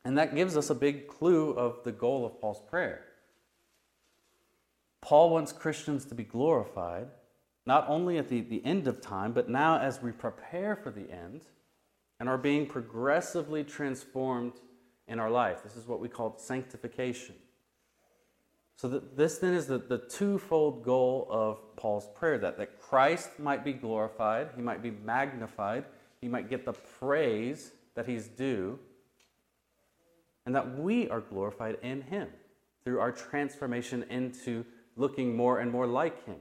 And 0.04 0.18
that 0.18 0.34
gives 0.34 0.56
us 0.56 0.70
a 0.70 0.74
big 0.74 1.08
clue 1.08 1.50
of 1.52 1.82
the 1.84 1.92
goal 1.92 2.24
of 2.24 2.40
Paul's 2.40 2.62
prayer. 2.68 3.04
Paul 5.00 5.30
wants 5.30 5.52
Christians 5.52 6.04
to 6.06 6.14
be 6.14 6.24
glorified, 6.24 7.08
not 7.66 7.86
only 7.88 8.18
at 8.18 8.28
the, 8.28 8.40
the 8.40 8.64
end 8.64 8.88
of 8.88 9.00
time, 9.00 9.32
but 9.32 9.48
now 9.48 9.78
as 9.78 10.02
we 10.02 10.12
prepare 10.12 10.76
for 10.76 10.90
the 10.90 11.10
end 11.10 11.42
and 12.18 12.28
are 12.28 12.38
being 12.38 12.66
progressively 12.66 13.62
transformed 13.62 14.54
in 15.06 15.18
our 15.18 15.30
life. 15.30 15.62
This 15.62 15.76
is 15.76 15.86
what 15.86 16.00
we 16.00 16.08
call 16.08 16.38
sanctification. 16.38 17.34
So 18.76 18.88
this 18.88 19.38
then 19.38 19.54
is 19.54 19.66
the, 19.66 19.78
the 19.78 19.98
twofold 19.98 20.84
goal 20.84 21.26
of 21.30 21.76
Paul's 21.76 22.08
prayer 22.14 22.36
that, 22.38 22.58
that 22.58 22.78
Christ 22.78 23.38
might 23.38 23.64
be 23.64 23.72
glorified, 23.72 24.50
he 24.54 24.60
might 24.60 24.82
be 24.82 24.90
magnified, 24.90 25.84
he 26.20 26.28
might 26.28 26.50
get 26.50 26.66
the 26.66 26.74
praise 26.74 27.72
that 27.94 28.06
he's 28.06 28.28
due, 28.28 28.78
and 30.44 30.54
that 30.54 30.78
we 30.78 31.08
are 31.08 31.22
glorified 31.22 31.78
in 31.82 32.02
him 32.02 32.28
through 32.84 33.00
our 33.00 33.12
transformation 33.12 34.04
into 34.10 34.64
looking 34.94 35.34
more 35.34 35.58
and 35.60 35.72
more 35.72 35.86
like 35.86 36.24
him 36.26 36.36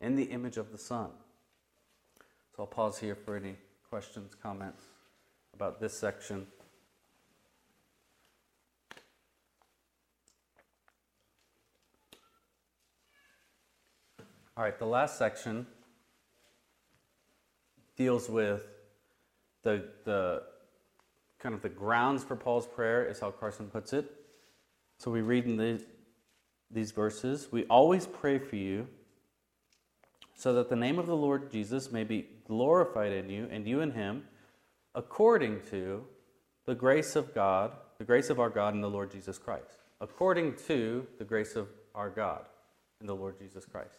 in 0.00 0.14
the 0.14 0.24
image 0.24 0.56
of 0.56 0.70
the 0.70 0.78
Son. 0.78 1.10
So 2.56 2.62
I'll 2.62 2.66
pause 2.66 2.98
here 2.98 3.16
for 3.16 3.36
any 3.36 3.56
questions, 3.88 4.36
comments 4.40 4.84
about 5.54 5.80
this 5.80 5.92
section. 5.98 6.46
All 14.60 14.66
right, 14.66 14.78
the 14.78 14.84
last 14.84 15.16
section 15.16 15.66
deals 17.96 18.28
with 18.28 18.66
the, 19.62 19.88
the 20.04 20.42
kind 21.38 21.54
of 21.54 21.62
the 21.62 21.70
grounds 21.70 22.24
for 22.24 22.36
Paul's 22.36 22.66
prayer, 22.66 23.06
is 23.06 23.20
how 23.20 23.30
Carson 23.30 23.68
puts 23.68 23.94
it. 23.94 24.04
So 24.98 25.10
we 25.10 25.22
read 25.22 25.46
in 25.46 25.56
the, 25.56 25.82
these 26.70 26.92
verses 26.92 27.48
We 27.50 27.64
always 27.70 28.06
pray 28.06 28.38
for 28.38 28.56
you 28.56 28.86
so 30.34 30.52
that 30.52 30.68
the 30.68 30.76
name 30.76 30.98
of 30.98 31.06
the 31.06 31.16
Lord 31.16 31.50
Jesus 31.50 31.90
may 31.90 32.04
be 32.04 32.26
glorified 32.46 33.12
in 33.12 33.30
you 33.30 33.48
and 33.50 33.66
you 33.66 33.80
in 33.80 33.92
him, 33.92 34.24
according 34.94 35.62
to 35.70 36.04
the 36.66 36.74
grace 36.74 37.16
of 37.16 37.34
God, 37.34 37.72
the 37.96 38.04
grace 38.04 38.28
of 38.28 38.38
our 38.38 38.50
God 38.50 38.74
and 38.74 38.84
the 38.84 38.90
Lord 38.90 39.10
Jesus 39.10 39.38
Christ. 39.38 39.78
According 40.02 40.56
to 40.66 41.06
the 41.16 41.24
grace 41.24 41.56
of 41.56 41.68
our 41.94 42.10
God 42.10 42.44
and 43.00 43.08
the 43.08 43.16
Lord 43.16 43.38
Jesus 43.38 43.64
Christ. 43.64 43.96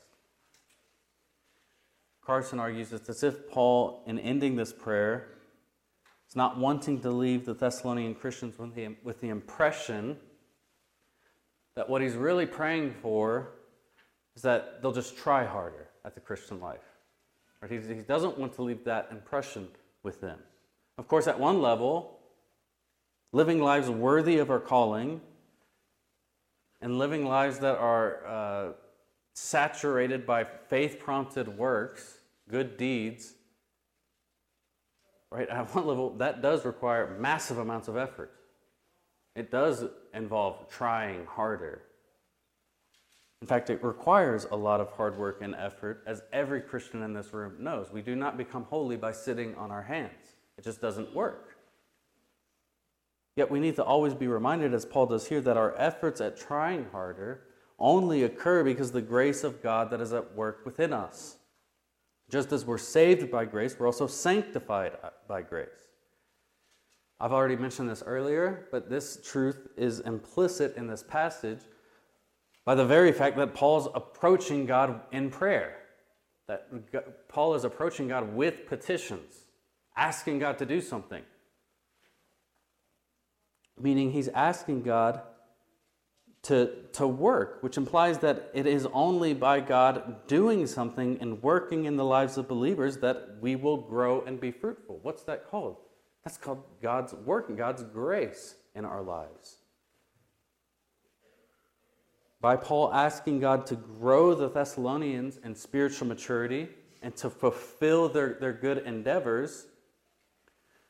Carson 2.26 2.60
argues 2.60 2.94
it's 2.94 3.10
as 3.10 3.24
if 3.24 3.50
Paul, 3.50 4.04
in 4.06 4.20
ending 4.20 4.56
this 4.56 4.72
prayer, 4.72 5.28
is 6.30 6.36
not 6.36 6.58
wanting 6.58 7.02
to 7.02 7.10
leave 7.10 7.46
the 7.46 7.54
Thessalonian 7.54 8.16
Christians 8.16 8.58
with 8.58 8.76
the, 8.76 8.96
with 9.04 9.20
the 9.22 9.30
impression 9.30 10.18
that 11.76 11.90
what 11.90 12.02
he's 12.02 12.16
really 12.16 12.46
praying 12.46 12.94
for 13.02 13.54
is 14.36 14.44
that 14.44 14.82
they'll 14.82 14.92
just 14.92 15.18
try 15.18 15.46
harder 15.46 15.88
at 16.06 16.16
the 16.16 16.22
Christian 16.22 16.60
life. 16.60 16.84
Right? 17.62 17.72
He, 17.72 17.96
he 17.96 18.02
doesn't 18.02 18.38
want 18.38 18.54
to 18.54 18.64
leave 18.64 18.84
that 18.86 19.10
impression 19.12 19.68
with 20.04 20.22
them. 20.22 20.40
Of 20.98 21.08
course, 21.08 21.28
at 21.28 21.40
one 21.40 21.62
level, 21.62 22.20
living 23.34 23.62
lives 23.62 23.90
worthy 23.90 24.38
of 24.38 24.50
our 24.50 24.60
calling 24.60 25.22
and 26.82 26.98
living 26.98 27.26
lives 27.26 27.60
that 27.60 27.78
are 27.78 28.26
uh, 28.26 28.72
saturated 29.42 30.26
by 30.26 30.44
faith 30.44 31.00
prompted 31.00 31.48
works, 31.58 32.20
good 32.48 32.78
deeds, 32.78 33.34
right? 35.32 35.50
At 35.50 35.74
one 35.74 35.88
level, 35.88 36.12
that 36.18 36.42
does 36.42 36.64
require 36.64 37.18
massive 37.20 37.58
amounts 37.58 37.88
of 37.88 37.98
effort. 37.98 38.32
It 39.36 39.50
does 39.50 39.86
involve 40.14 40.70
trying 40.70 41.26
harder. 41.26 41.82
In 43.42 43.48
fact, 43.48 43.72
it 43.72 43.84
requires 43.84 44.46
a 44.52 44.56
lot 44.56 44.80
of 44.80 44.92
hard 44.92 45.18
work 45.18 45.42
and 45.42 45.56
effort, 45.56 46.04
as 46.06 46.22
every 46.32 46.62
Christian 46.62 47.02
in 47.02 47.14
this 47.14 47.34
room 47.34 47.56
knows. 47.60 47.92
We 47.92 48.04
do 48.04 48.16
not 48.16 48.38
become 48.38 48.66
holy 48.66 48.98
by 48.98 49.12
sitting 49.12 49.56
on 49.56 49.72
our 49.72 49.82
hands, 49.82 50.36
it 50.58 50.64
just 50.64 50.82
doesn't 50.82 51.16
work. 51.16 51.58
Yet 53.36 53.50
we 53.50 53.60
need 53.60 53.78
to 53.78 53.84
always 53.84 54.14
be 54.14 54.28
reminded, 54.28 54.74
as 54.74 54.86
Paul 54.86 55.08
does 55.08 55.28
here, 55.28 55.42
that 55.42 55.58
our 55.58 55.74
efforts 55.78 56.22
at 56.22 56.38
trying 56.38 56.86
harder 56.92 57.42
only 57.82 58.24
occur 58.24 58.64
because 58.64 58.92
the 58.92 59.02
grace 59.02 59.44
of 59.44 59.62
God 59.62 59.90
that 59.90 60.00
is 60.00 60.14
at 60.14 60.36
work 60.36 60.66
within 60.66 60.94
us. 60.94 61.38
Just 62.30 62.54
as 62.54 62.66
we're 62.66 62.78
saved 62.78 63.30
by 63.30 63.44
grace, 63.44 63.76
we're 63.78 63.88
also 63.88 64.08
sanctified 64.08 64.94
by 65.28 65.42
grace. 65.42 65.68
I've 67.20 67.34
already 67.34 67.58
mentioned 67.58 67.90
this 67.90 68.02
earlier, 68.06 68.68
but 68.72 68.90
this 68.90 69.20
truth 69.24 69.68
is 69.76 70.00
implicit 70.00 70.78
in 70.78 70.88
this 70.88 71.04
passage 71.04 71.60
by 72.64 72.76
the 72.76 72.86
very 72.86 73.12
fact 73.12 73.36
that 73.38 73.54
Paul's 73.54 73.90
approaching 73.94 74.66
God 74.66 75.02
in 75.12 75.30
prayer. 75.30 75.78
That 76.48 77.28
Paul 77.28 77.54
is 77.56 77.64
approaching 77.64 78.08
God 78.08 78.34
with 78.34 78.66
petitions, 78.66 79.46
asking 79.98 80.40
God 80.40 80.58
to 80.60 80.66
do 80.66 80.82
something. 80.82 81.24
Meaning 83.80 84.12
he's 84.12 84.28
asking 84.30 84.84
God 84.84 85.22
to, 86.44 86.72
to 86.94 87.08
work, 87.08 87.62
which 87.62 87.78
implies 87.78 88.18
that 88.20 88.50
it 88.54 88.66
is 88.66 88.88
only 88.94 89.34
by 89.34 89.60
God 89.60 90.28
doing 90.28 90.66
something 90.66 91.18
and 91.22 91.42
working 91.44 91.86
in 91.86 91.98
the 91.98 92.06
lives 92.06 92.38
of 92.38 92.48
believers 92.48 92.98
that 92.98 93.38
we 93.40 93.56
will 93.56 93.78
grow 93.78 94.22
and 94.22 94.40
be 94.40 94.52
fruitful. 94.52 95.00
What's 95.04 95.24
that 95.24 95.50
called? 95.50 95.78
That's 96.24 96.38
called 96.38 96.64
God's 96.82 97.14
work 97.14 97.50
and 97.50 97.58
God's 97.58 97.84
grace 97.84 98.56
in 98.74 98.86
our 98.86 99.04
lives. 99.04 99.58
By 102.40 102.56
Paul 102.56 102.92
asking 102.92 103.40
God 103.40 103.68
to 103.68 103.76
grow 103.76 104.34
the 104.34 104.50
Thessalonians 104.50 105.38
in 105.44 105.54
spiritual 105.54 106.08
maturity 106.08 106.70
and 107.04 107.16
to 107.18 107.30
fulfill 107.30 108.10
their, 108.10 108.38
their 108.40 108.54
good 108.54 108.80
endeavors, 108.80 109.68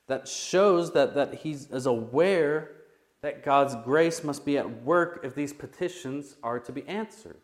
that 0.08 0.28
shows 0.28 0.94
that, 0.94 1.16
that 1.16 1.36
he 1.36 1.52
is 1.52 1.86
aware 1.86 2.72
that 3.22 3.44
God's 3.44 3.76
grace 3.84 4.24
must 4.24 4.46
be 4.46 4.58
at 4.58 4.84
work 4.84 5.22
if 5.24 5.36
these 5.36 5.54
petitions 5.54 6.36
are 6.42 6.60
to 6.60 6.72
be 6.72 6.88
answered. 6.88 7.38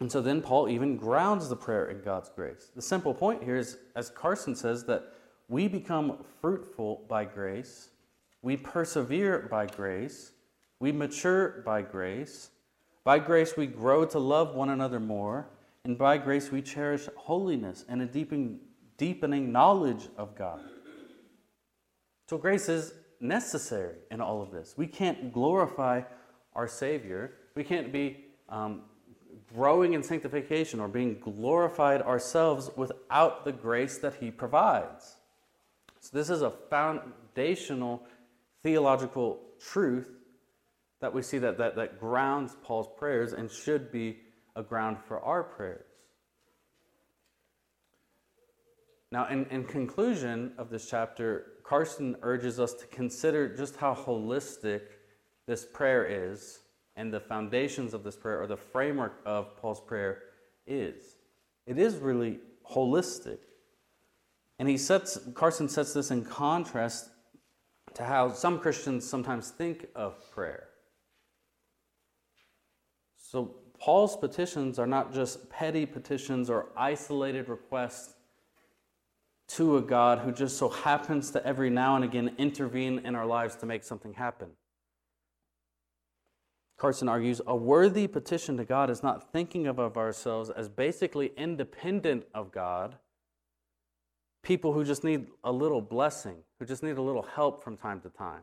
And 0.00 0.10
so 0.10 0.20
then 0.20 0.40
Paul 0.42 0.68
even 0.68 0.96
grounds 0.96 1.48
the 1.48 1.56
prayer 1.56 1.86
in 1.86 2.02
God's 2.02 2.28
grace. 2.28 2.70
The 2.74 2.82
simple 2.82 3.12
point 3.12 3.42
here 3.42 3.56
is, 3.56 3.78
as 3.96 4.10
Carson 4.10 4.54
says, 4.54 4.84
that 4.84 5.12
we 5.48 5.66
become 5.66 6.24
fruitful 6.40 7.04
by 7.08 7.24
grace, 7.24 7.90
we 8.42 8.56
persevere 8.56 9.48
by 9.50 9.66
grace, 9.66 10.32
we 10.78 10.92
mature 10.92 11.62
by 11.64 11.82
grace. 11.82 12.50
By 13.02 13.18
grace, 13.18 13.56
we 13.56 13.66
grow 13.66 14.04
to 14.04 14.18
love 14.18 14.54
one 14.54 14.68
another 14.68 15.00
more, 15.00 15.48
and 15.84 15.96
by 15.96 16.18
grace, 16.18 16.52
we 16.52 16.60
cherish 16.60 17.08
holiness 17.16 17.84
and 17.88 18.02
a 18.02 18.06
deepening, 18.06 18.60
deepening 18.98 19.50
knowledge 19.50 20.08
of 20.16 20.36
God. 20.36 20.60
So, 22.28 22.36
grace 22.36 22.68
is 22.68 22.92
necessary 23.20 23.94
in 24.10 24.20
all 24.20 24.42
of 24.42 24.50
this. 24.50 24.74
We 24.76 24.86
can't 24.86 25.32
glorify 25.32 26.02
our 26.54 26.68
Savior. 26.68 27.32
We 27.54 27.64
can't 27.64 27.90
be 27.90 28.26
um, 28.50 28.82
growing 29.54 29.94
in 29.94 30.02
sanctification 30.02 30.78
or 30.78 30.88
being 30.88 31.18
glorified 31.20 32.02
ourselves 32.02 32.70
without 32.76 33.46
the 33.46 33.52
grace 33.52 33.96
that 33.98 34.16
He 34.16 34.30
provides. 34.30 35.16
So, 36.00 36.10
this 36.18 36.28
is 36.28 36.42
a 36.42 36.50
foundational 36.50 38.02
theological 38.62 39.40
truth 39.58 40.10
that 41.00 41.14
we 41.14 41.22
see 41.22 41.38
that, 41.38 41.56
that, 41.56 41.76
that 41.76 41.98
grounds 41.98 42.56
Paul's 42.62 42.88
prayers 42.98 43.32
and 43.32 43.50
should 43.50 43.90
be 43.90 44.18
a 44.54 44.62
ground 44.62 44.98
for 45.06 45.18
our 45.20 45.42
prayers. 45.42 45.86
Now, 49.10 49.28
in, 49.28 49.46
in 49.46 49.64
conclusion 49.64 50.52
of 50.58 50.68
this 50.68 50.90
chapter, 50.90 51.52
Carson 51.68 52.16
urges 52.22 52.58
us 52.58 52.72
to 52.72 52.86
consider 52.86 53.54
just 53.54 53.76
how 53.76 53.94
holistic 53.94 54.80
this 55.46 55.66
prayer 55.66 56.06
is 56.06 56.60
and 56.96 57.12
the 57.12 57.20
foundations 57.20 57.92
of 57.92 58.02
this 58.02 58.16
prayer 58.16 58.40
or 58.40 58.46
the 58.46 58.56
framework 58.56 59.20
of 59.26 59.54
Paul's 59.58 59.80
prayer 59.82 60.22
is. 60.66 61.16
It 61.66 61.78
is 61.78 61.96
really 61.96 62.38
holistic. 62.72 63.40
And 64.58 64.66
he 64.66 64.78
sets 64.78 65.18
Carson 65.34 65.68
sets 65.68 65.92
this 65.92 66.10
in 66.10 66.24
contrast 66.24 67.10
to 67.94 68.02
how 68.02 68.32
some 68.32 68.58
Christians 68.58 69.06
sometimes 69.06 69.50
think 69.50 69.88
of 69.94 70.14
prayer. 70.30 70.68
So 73.18 73.56
Paul's 73.78 74.16
petitions 74.16 74.78
are 74.78 74.86
not 74.86 75.12
just 75.12 75.50
petty 75.50 75.84
petitions 75.84 76.48
or 76.48 76.70
isolated 76.78 77.50
requests 77.50 78.14
to 79.48 79.76
a 79.76 79.82
God 79.82 80.20
who 80.20 80.32
just 80.32 80.58
so 80.58 80.68
happens 80.68 81.30
to 81.30 81.44
every 81.46 81.70
now 81.70 81.96
and 81.96 82.04
again 82.04 82.34
intervene 82.38 83.00
in 83.04 83.14
our 83.14 83.26
lives 83.26 83.56
to 83.56 83.66
make 83.66 83.82
something 83.82 84.14
happen. 84.14 84.48
Carson 86.76 87.08
argues 87.08 87.40
a 87.46 87.56
worthy 87.56 88.06
petition 88.06 88.56
to 88.56 88.64
God 88.64 88.88
is 88.88 89.02
not 89.02 89.32
thinking 89.32 89.66
of, 89.66 89.78
ourselves 89.78 90.48
as 90.48 90.68
basically 90.68 91.32
independent 91.36 92.24
of 92.32 92.52
God, 92.52 92.96
people 94.44 94.72
who 94.72 94.84
just 94.84 95.02
need 95.02 95.26
a 95.42 95.50
little 95.50 95.80
blessing, 95.80 96.36
who 96.58 96.66
just 96.66 96.82
need 96.82 96.96
a 96.96 97.02
little 97.02 97.26
help 97.34 97.64
from 97.64 97.76
time 97.76 98.00
to 98.02 98.08
time. 98.10 98.42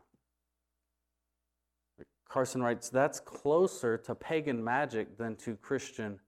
Carson 2.28 2.62
writes, 2.62 2.90
that's 2.90 3.22
closer 3.22 3.98
to 4.00 4.14
pagan 4.14 4.62
magic 4.62 5.18
than 5.18 5.38
to 5.38 5.56
Christian 5.56 6.20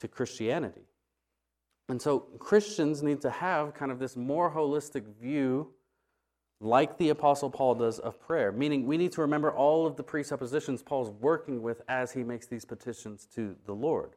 to 0.00 0.08
Christianity. 0.08 0.86
And 1.88 2.00
so 2.00 2.20
Christians 2.38 3.02
need 3.02 3.22
to 3.22 3.30
have 3.30 3.74
kind 3.74 3.90
of 3.90 3.98
this 3.98 4.16
more 4.16 4.50
holistic 4.50 5.04
view, 5.20 5.68
like 6.60 6.98
the 6.98 7.08
Apostle 7.08 7.50
Paul 7.50 7.76
does, 7.76 7.98
of 7.98 8.20
prayer. 8.20 8.52
Meaning, 8.52 8.86
we 8.86 8.98
need 8.98 9.12
to 9.12 9.22
remember 9.22 9.50
all 9.50 9.86
of 9.86 9.96
the 9.96 10.02
presuppositions 10.02 10.82
Paul's 10.82 11.10
working 11.10 11.62
with 11.62 11.80
as 11.88 12.12
he 12.12 12.22
makes 12.22 12.46
these 12.46 12.64
petitions 12.64 13.26
to 13.34 13.56
the 13.64 13.72
Lord, 13.72 14.16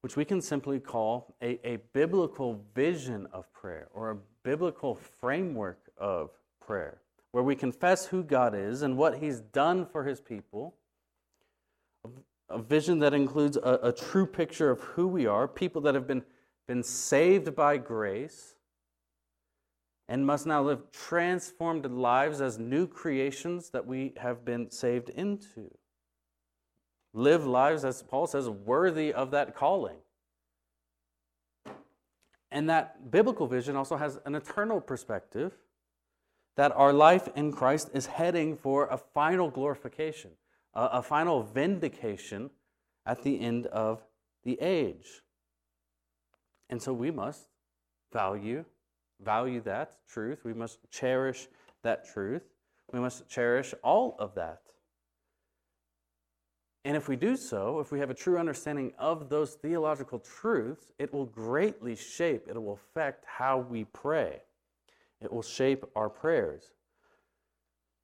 which 0.00 0.16
we 0.16 0.24
can 0.24 0.40
simply 0.40 0.80
call 0.80 1.36
a, 1.40 1.60
a 1.66 1.76
biblical 1.92 2.64
vision 2.74 3.28
of 3.32 3.52
prayer 3.52 3.88
or 3.94 4.10
a 4.10 4.16
biblical 4.42 4.96
framework 4.96 5.90
of 5.96 6.30
prayer, 6.60 6.98
where 7.30 7.44
we 7.44 7.54
confess 7.54 8.06
who 8.06 8.24
God 8.24 8.54
is 8.56 8.82
and 8.82 8.96
what 8.96 9.18
he's 9.18 9.40
done 9.40 9.86
for 9.86 10.02
his 10.02 10.20
people 10.20 10.74
a 12.50 12.58
vision 12.58 12.98
that 12.98 13.14
includes 13.14 13.56
a, 13.56 13.78
a, 13.82 13.92
true 13.92 14.26
picture 14.26 14.70
of 14.70 14.80
who 14.80 15.06
we 15.06 15.26
are, 15.26 15.46
people 15.46 15.80
that 15.82 15.94
have 15.94 16.06
been, 16.06 16.22
been 16.66 16.82
saved 16.82 17.54
by 17.54 17.76
grace 17.76 18.54
and 20.08 20.26
must 20.26 20.46
now 20.46 20.60
live 20.60 20.90
transformed 20.90 21.86
lives 21.86 22.40
as 22.40 22.58
new 22.58 22.86
creations 22.86 23.70
that 23.70 23.86
we 23.86 24.12
have 24.16 24.44
been 24.44 24.70
saved 24.70 25.08
into. 25.10 25.70
Live 27.14 27.46
lives, 27.46 27.84
as 27.84 28.02
Paul 28.02 28.26
says, 28.26 28.48
worthy 28.48 29.12
of 29.12 29.30
that 29.30 29.54
calling. 29.54 29.98
And 32.50 32.68
that 32.68 33.10
biblical 33.10 33.46
vision 33.46 33.76
also 33.76 33.96
has 33.96 34.18
an 34.24 34.34
eternal 34.34 34.80
perspective 34.80 35.56
that 36.56 36.72
our 36.72 36.92
life 36.92 37.28
in 37.36 37.52
Christ 37.52 37.90
is 37.94 38.06
heading 38.06 38.56
for 38.56 38.88
a 38.88 38.98
final 38.98 39.50
glorification 39.50 40.32
a, 40.74 40.84
a 40.84 41.02
final 41.02 41.42
vindication 41.42 42.50
at 43.06 43.22
the 43.22 43.40
end 43.40 43.66
of 43.66 44.02
the 44.44 44.58
age. 44.60 45.22
And 46.68 46.80
so 46.80 46.92
we 46.92 47.10
must 47.10 47.48
value 48.12 48.64
value 49.22 49.60
that 49.62 49.98
truth. 50.08 50.44
We 50.44 50.54
must 50.54 50.78
cherish 50.90 51.48
that 51.82 52.10
truth. 52.12 52.42
We 52.92 53.00
must 53.00 53.28
cherish 53.28 53.74
all 53.82 54.16
of 54.18 54.34
that. 54.34 54.60
And 56.84 56.96
if 56.96 57.08
we 57.08 57.16
do 57.16 57.36
so, 57.36 57.80
if 57.80 57.92
we 57.92 57.98
have 57.98 58.10
a 58.10 58.14
true 58.14 58.38
understanding 58.38 58.92
of 58.98 59.28
those 59.28 59.54
theological 59.54 60.18
truths, 60.18 60.92
it 60.98 61.12
will 61.12 61.26
greatly 61.26 61.94
shape, 61.94 62.46
it 62.48 62.60
will 62.60 62.72
affect 62.72 63.24
how 63.26 63.58
we 63.58 63.84
pray. 63.84 64.40
It 65.20 65.30
will 65.30 65.42
shape 65.42 65.84
our 65.94 66.08
prayers. 66.08 66.72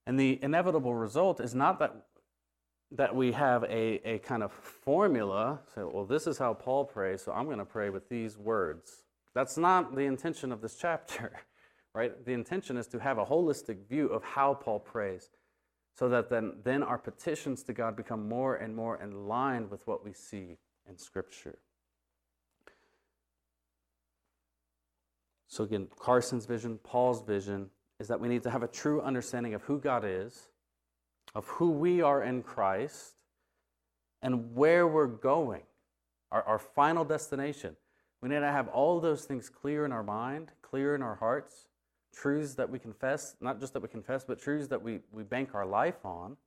And 0.07 0.21
the 0.21 0.39
inevitable 0.43 0.95
result 0.95 1.41
is 1.41 1.55
not 1.55 1.79
that 1.79 2.06
that 2.93 3.15
we 3.15 3.33
have 3.33 3.65
a, 3.65 4.01
a 4.09 4.19
kind 4.21 4.43
of 4.43 4.53
formula. 4.53 5.61
Say, 5.75 5.83
well, 5.83 6.05
this 6.05 6.27
is 6.27 6.39
how 6.39 6.55
Paul 6.55 6.85
prays, 6.85 7.23
so 7.23 7.33
I'm 7.33 7.47
going 7.47 7.59
to 7.59 7.65
pray 7.65 7.91
with 7.91 8.09
these 8.09 8.39
words. 8.39 9.03
That's 9.35 9.57
not 9.57 9.95
the 9.95 10.03
intention 10.03 10.53
of 10.53 10.61
this 10.61 10.77
chapter, 10.81 11.33
right? 11.95 12.25
The 12.25 12.33
intention 12.33 12.77
is 12.77 12.87
to 12.89 12.99
have 12.99 13.19
a 13.19 13.25
holistic 13.25 13.89
view 13.89 14.07
of 14.07 14.23
how 14.23 14.55
Paul 14.55 14.81
prays 14.81 15.31
so 15.95 16.09
that 16.11 16.29
then, 16.29 16.53
then 16.63 16.83
our 16.83 16.99
petitions 16.99 17.63
to 17.65 17.73
God 17.73 17.97
become 17.97 18.29
more 18.29 18.57
and 18.57 18.77
more 18.77 19.01
in 19.01 19.27
line 19.27 19.71
with 19.71 19.87
what 19.87 20.05
we 20.05 20.13
see 20.13 20.59
in 20.89 20.99
Scripture. 20.99 21.59
So, 25.49 25.65
again, 25.65 25.89
Carson's 25.99 26.45
vision, 26.45 26.79
Paul's 26.83 27.23
vision, 27.23 27.71
is 27.99 28.09
that 28.09 28.21
we 28.21 28.29
need 28.29 28.43
to 28.43 28.51
have 28.51 28.63
a 28.63 28.69
true 28.69 29.01
understanding 29.01 29.55
of 29.55 29.63
who 29.63 29.79
God 29.79 30.05
is 30.05 30.49
of 31.37 31.47
who 31.49 31.71
we 31.71 32.01
are 32.01 32.23
in 32.23 32.43
Christ 32.43 33.13
and 34.23 34.55
where 34.55 34.89
we're 34.89 35.07
going, 35.07 35.61
our, 36.33 36.43
our 36.45 36.59
final 36.59 37.05
destination. 37.05 37.77
We 38.23 38.31
need 38.31 38.41
to 38.41 38.51
have 38.51 38.69
all 38.69 39.01
those 39.01 39.27
things 39.27 39.51
clear 39.51 39.85
in 39.85 39.93
our 39.93 40.03
mind, 40.03 40.51
clear 40.63 40.95
in 40.95 41.03
our 41.03 41.17
hearts, 41.17 41.67
truths 42.11 42.55
that 42.55 42.71
we 42.71 42.79
confess, 42.79 43.37
not 43.43 43.61
just 43.61 43.75
that 43.75 43.83
we 43.83 43.89
confess, 43.89 44.25
but 44.25 44.41
truths 44.41 44.69
that 44.69 44.81
we, 44.81 45.01
we 45.13 45.25
bank 45.25 45.51
our 45.53 45.67
life 45.67 46.07
on. 46.07 46.39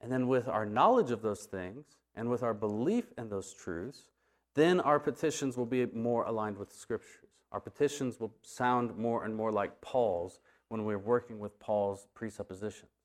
And 0.00 0.10
then, 0.10 0.26
with 0.26 0.48
our 0.48 0.66
knowledge 0.66 1.12
of 1.12 1.22
those 1.22 1.44
things 1.44 1.84
and 2.16 2.28
with 2.28 2.42
our 2.42 2.54
belief 2.54 3.12
in 3.16 3.28
those 3.28 3.54
truths, 3.54 4.10
then 4.56 4.80
our 4.80 4.98
petitions 4.98 5.56
will 5.56 5.64
be 5.64 5.86
more 5.86 6.24
aligned 6.24 6.58
with 6.58 6.70
the 6.70 6.76
scriptures. 6.76 7.30
Our 7.52 7.60
petitions 7.60 8.18
will 8.18 8.34
sound 8.42 8.98
more 8.98 9.24
and 9.24 9.34
more 9.34 9.52
like 9.52 9.80
Paul's 9.80 10.40
when 10.68 10.84
we're 10.84 10.98
working 10.98 11.38
with 11.38 11.58
Paul's 11.60 12.08
presuppositions. 12.14 12.95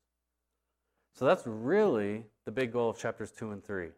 So 1.14 1.24
that's 1.24 1.46
really 1.46 2.24
the 2.44 2.52
big 2.52 2.72
goal 2.72 2.90
of 2.90 2.98
chapters 2.98 3.30
2 3.30 3.50
and 3.50 3.64
3. 3.64 3.88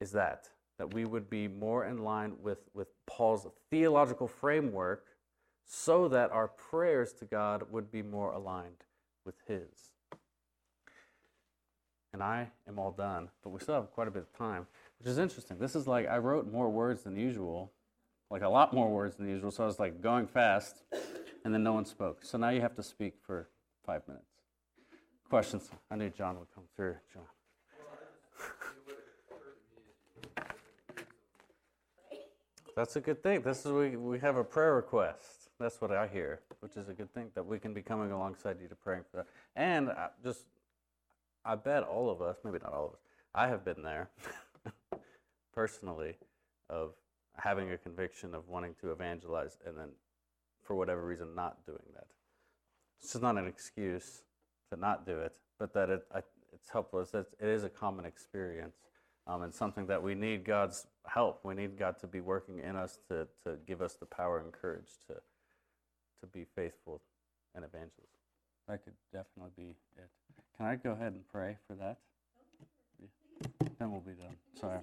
Is 0.00 0.12
that 0.12 0.48
that 0.78 0.94
we 0.94 1.04
would 1.04 1.28
be 1.28 1.48
more 1.48 1.84
in 1.84 1.98
line 1.98 2.34
with, 2.40 2.58
with 2.72 2.88
Paul's 3.06 3.46
theological 3.70 4.28
framework 4.28 5.04
so 5.66 6.08
that 6.08 6.30
our 6.30 6.48
prayers 6.48 7.12
to 7.14 7.24
God 7.24 7.64
would 7.70 7.90
be 7.90 8.02
more 8.02 8.32
aligned 8.32 8.84
with 9.26 9.34
his. 9.46 9.92
And 12.12 12.22
I 12.22 12.48
am 12.66 12.78
all 12.78 12.92
done, 12.92 13.28
but 13.42 13.50
we 13.50 13.60
still 13.60 13.74
have 13.74 13.90
quite 13.90 14.08
a 14.08 14.10
bit 14.10 14.22
of 14.22 14.32
time, 14.32 14.66
which 14.98 15.08
is 15.08 15.18
interesting. 15.18 15.58
This 15.58 15.76
is 15.76 15.86
like 15.86 16.08
I 16.08 16.18
wrote 16.18 16.50
more 16.50 16.70
words 16.70 17.02
than 17.02 17.16
usual, 17.16 17.72
like 18.30 18.42
a 18.42 18.48
lot 18.48 18.72
more 18.72 18.88
words 18.88 19.16
than 19.16 19.28
usual, 19.28 19.50
so 19.50 19.64
I 19.64 19.66
was 19.66 19.78
like 19.78 20.00
going 20.00 20.26
fast, 20.26 20.84
and 21.44 21.52
then 21.52 21.62
no 21.62 21.74
one 21.74 21.84
spoke. 21.84 22.24
So 22.24 22.38
now 22.38 22.48
you 22.48 22.62
have 22.62 22.74
to 22.76 22.82
speak 22.82 23.14
for 23.20 23.48
five 23.84 24.08
minutes. 24.08 24.37
Questions? 25.28 25.68
I 25.90 25.96
knew 25.96 26.08
John 26.08 26.38
would 26.38 26.48
come 26.54 26.64
through. 26.74 26.94
John. 27.12 27.22
That's 32.74 32.96
a 32.96 33.00
good 33.00 33.22
thing. 33.22 33.42
This 33.42 33.66
is 33.66 33.72
we 33.72 33.96
we 33.96 34.18
have 34.20 34.36
a 34.36 34.44
prayer 34.44 34.74
request. 34.74 35.50
That's 35.60 35.80
what 35.82 35.90
I 35.90 36.06
hear, 36.06 36.40
which 36.60 36.76
is 36.76 36.88
a 36.88 36.94
good 36.94 37.12
thing 37.12 37.30
that 37.34 37.44
we 37.44 37.58
can 37.58 37.74
be 37.74 37.82
coming 37.82 38.10
alongside 38.10 38.56
you 38.62 38.68
to 38.68 38.74
praying 38.74 39.02
for 39.10 39.18
that. 39.18 39.26
And 39.54 39.90
I 39.90 40.08
just, 40.22 40.44
I 41.44 41.56
bet 41.56 41.82
all 41.82 42.08
of 42.08 42.22
us, 42.22 42.36
maybe 42.44 42.58
not 42.62 42.72
all 42.72 42.86
of 42.86 42.92
us, 42.92 43.00
I 43.34 43.48
have 43.48 43.64
been 43.64 43.82
there 43.82 44.08
personally, 45.52 46.14
of 46.70 46.92
having 47.36 47.72
a 47.72 47.76
conviction 47.76 48.34
of 48.34 48.48
wanting 48.48 48.76
to 48.80 48.92
evangelize 48.92 49.58
and 49.66 49.76
then, 49.76 49.88
for 50.62 50.76
whatever 50.76 51.04
reason, 51.04 51.34
not 51.34 51.66
doing 51.66 51.82
that. 51.94 52.06
This 53.02 53.14
is 53.14 53.20
not 53.20 53.36
an 53.36 53.46
excuse 53.46 54.22
to 54.70 54.78
not 54.78 55.06
do 55.06 55.18
it, 55.18 55.36
but 55.58 55.72
that 55.74 55.90
it, 55.90 56.02
it's 56.52 56.70
helpful. 56.70 57.00
It's, 57.00 57.14
it 57.14 57.26
is 57.40 57.64
a 57.64 57.68
common 57.68 58.04
experience 58.04 58.76
um, 59.26 59.42
and 59.42 59.52
something 59.52 59.86
that 59.86 60.02
we 60.02 60.14
need 60.14 60.44
God's 60.44 60.86
help. 61.06 61.40
We 61.44 61.54
need 61.54 61.78
God 61.78 61.98
to 62.00 62.06
be 62.06 62.20
working 62.20 62.58
in 62.60 62.76
us 62.76 62.98
to, 63.08 63.26
to 63.44 63.56
give 63.66 63.82
us 63.82 63.94
the 63.94 64.06
power 64.06 64.40
and 64.40 64.52
courage 64.52 64.90
to, 65.06 65.14
to 65.14 66.26
be 66.32 66.46
faithful 66.56 67.00
and 67.54 67.64
evangelists. 67.64 67.92
That 68.68 68.84
could 68.84 68.94
definitely 69.12 69.52
be 69.56 69.74
it. 69.96 70.08
Can 70.56 70.66
I 70.66 70.76
go 70.76 70.92
ahead 70.92 71.12
and 71.12 71.26
pray 71.30 71.56
for 71.66 71.74
that? 71.74 71.98
Yeah. 73.00 73.68
Then 73.78 73.92
we'll 73.92 74.00
be 74.00 74.12
done. 74.12 74.36
Sorry. 74.60 74.80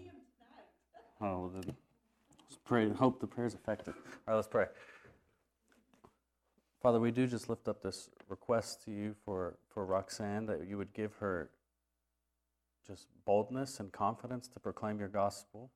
Oh, 1.22 1.40
well, 1.40 1.52
then 1.54 1.76
let's 2.50 2.60
pray. 2.66 2.90
Hope 2.90 3.20
the 3.20 3.28
prayer 3.28 3.48
is 3.48 3.54
effective. 3.54 3.94
All 3.96 4.34
right, 4.34 4.36
let's 4.36 4.48
pray. 4.48 4.66
Father, 6.82 7.00
we 7.00 7.12
do 7.12 7.26
just 7.26 7.50
lift 7.50 7.68
up 7.68 7.82
this 7.82 8.10
request 8.30 8.84
to 8.86 8.92
you 8.92 9.16
for, 9.26 9.58
for 9.68 9.86
Roxanne 9.86 10.46
that 10.46 10.68
you 10.68 10.78
would 10.78 10.94
give 10.94 11.16
her 11.16 11.50
just 12.86 13.08
boldness 13.26 13.80
and 13.80 13.92
confidence 13.92 14.48
to 14.50 14.60
proclaim 14.60 15.00
your 15.00 15.08
gospel, 15.08 15.72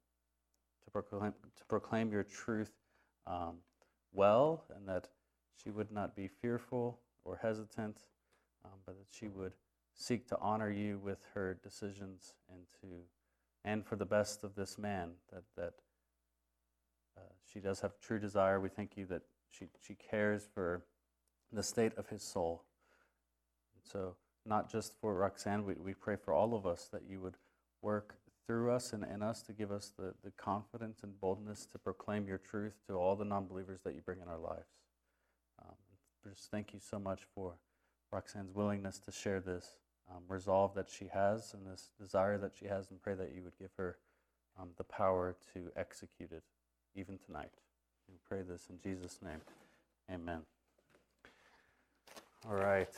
to 0.84 0.91
proclaim, 0.91 1.34
to 1.58 1.66
proclaim 1.66 2.12
your 2.12 2.24
truth 2.24 2.72
um, 3.26 3.56
well, 4.14 4.66
and 4.76 4.88
that 4.88 5.08
she 5.62 5.72
would 5.72 5.91
not 5.91 6.16
be 6.16 6.28
fearful 6.28 7.00
or 7.26 7.39
hesitant, 7.41 8.02
um, 8.64 8.72
but 8.86 8.97
that 8.97 9.08
she 9.10 9.28
would 9.28 9.54
seek 9.95 10.28
to 10.28 10.38
honor 10.39 10.72
you 10.72 11.00
with 11.04 11.26
her 11.34 11.60
decisions 11.64 12.36
and 12.50 12.62
to 12.82 12.88
and 13.66 13.86
for 13.86 13.97
the 13.97 14.06
best 14.06 14.43
of 14.43 14.56
this 14.56 14.78
man 14.78 15.12
that 15.34 15.43
that 15.58 15.74
uh, 17.18 17.22
she 17.52 17.60
does 17.60 17.82
have 17.82 18.00
true 18.00 18.20
desire. 18.20 18.60
We 18.60 18.70
thank 18.70 18.95
you 18.95 19.06
that 19.08 19.24
she 19.50 19.68
she 19.82 19.95
cares 19.95 20.47
for 20.54 20.84
the 21.52 21.64
state 21.64 21.93
of 21.97 22.08
his 22.08 22.22
soul. 22.22 22.64
So, 23.84 24.16
not 24.45 24.72
just 24.72 24.93
for 25.02 25.16
Roxanne, 25.16 25.66
we, 25.66 25.74
we 25.74 25.93
pray 25.93 26.16
for 26.16 26.34
all 26.34 26.56
of 26.56 26.66
us 26.66 26.89
that 26.91 27.04
you 27.10 27.22
would 27.22 27.38
work 27.82 28.16
through 28.45 28.72
us 28.72 28.93
and 28.93 29.04
in 29.04 29.22
us 29.22 29.41
to 29.43 29.54
give 29.54 29.72
us 29.72 29.91
the, 29.97 30.14
the 30.24 30.32
confidence 30.32 31.02
and 31.04 31.20
boldness 31.20 31.66
to 31.68 31.78
proclaim 31.78 32.28
your 32.28 32.38
truth 32.38 32.76
to 32.88 32.93
all 32.93 33.16
the 33.16 33.26
non 33.26 33.47
believers 33.47 33.80
that 33.84 33.95
you 33.95 34.02
bring 34.02 34.20
in 34.22 34.28
our 34.28 34.39
lives. 34.39 34.70
Um, 35.62 35.76
just 36.28 36.52
thank 36.52 36.74
you 36.74 36.80
so 36.80 37.00
much 37.00 37.22
for 37.36 37.56
Roxanne's 38.12 38.54
willingness 38.54 39.00
to 39.00 39.12
share 39.12 39.39
this 39.39 39.78
um, 40.10 40.24
resolve 40.28 40.74
that 40.76 40.89
she 40.89 41.08
has 41.14 41.54
and 41.54 41.72
this 41.72 41.91
desire 42.00 42.38
that 42.39 42.54
she 42.58 42.66
has, 42.66 42.89
and 42.89 43.02
pray 43.02 43.14
that 43.14 43.34
you 43.36 43.43
would 43.43 43.58
give 43.60 43.70
her 43.78 43.97
um, 44.60 44.70
the 44.78 44.84
power 44.84 45.36
to 45.54 45.72
execute 45.76 46.32
it 46.32 46.43
even 46.95 47.20
tonight. 47.24 47.52
We 48.10 48.18
pray 48.30 48.43
this 48.47 48.68
in 48.70 48.80
Jesus' 48.84 49.20
name. 49.24 49.41
Amen. 50.12 50.41
All 52.47 52.55
right. 52.55 52.88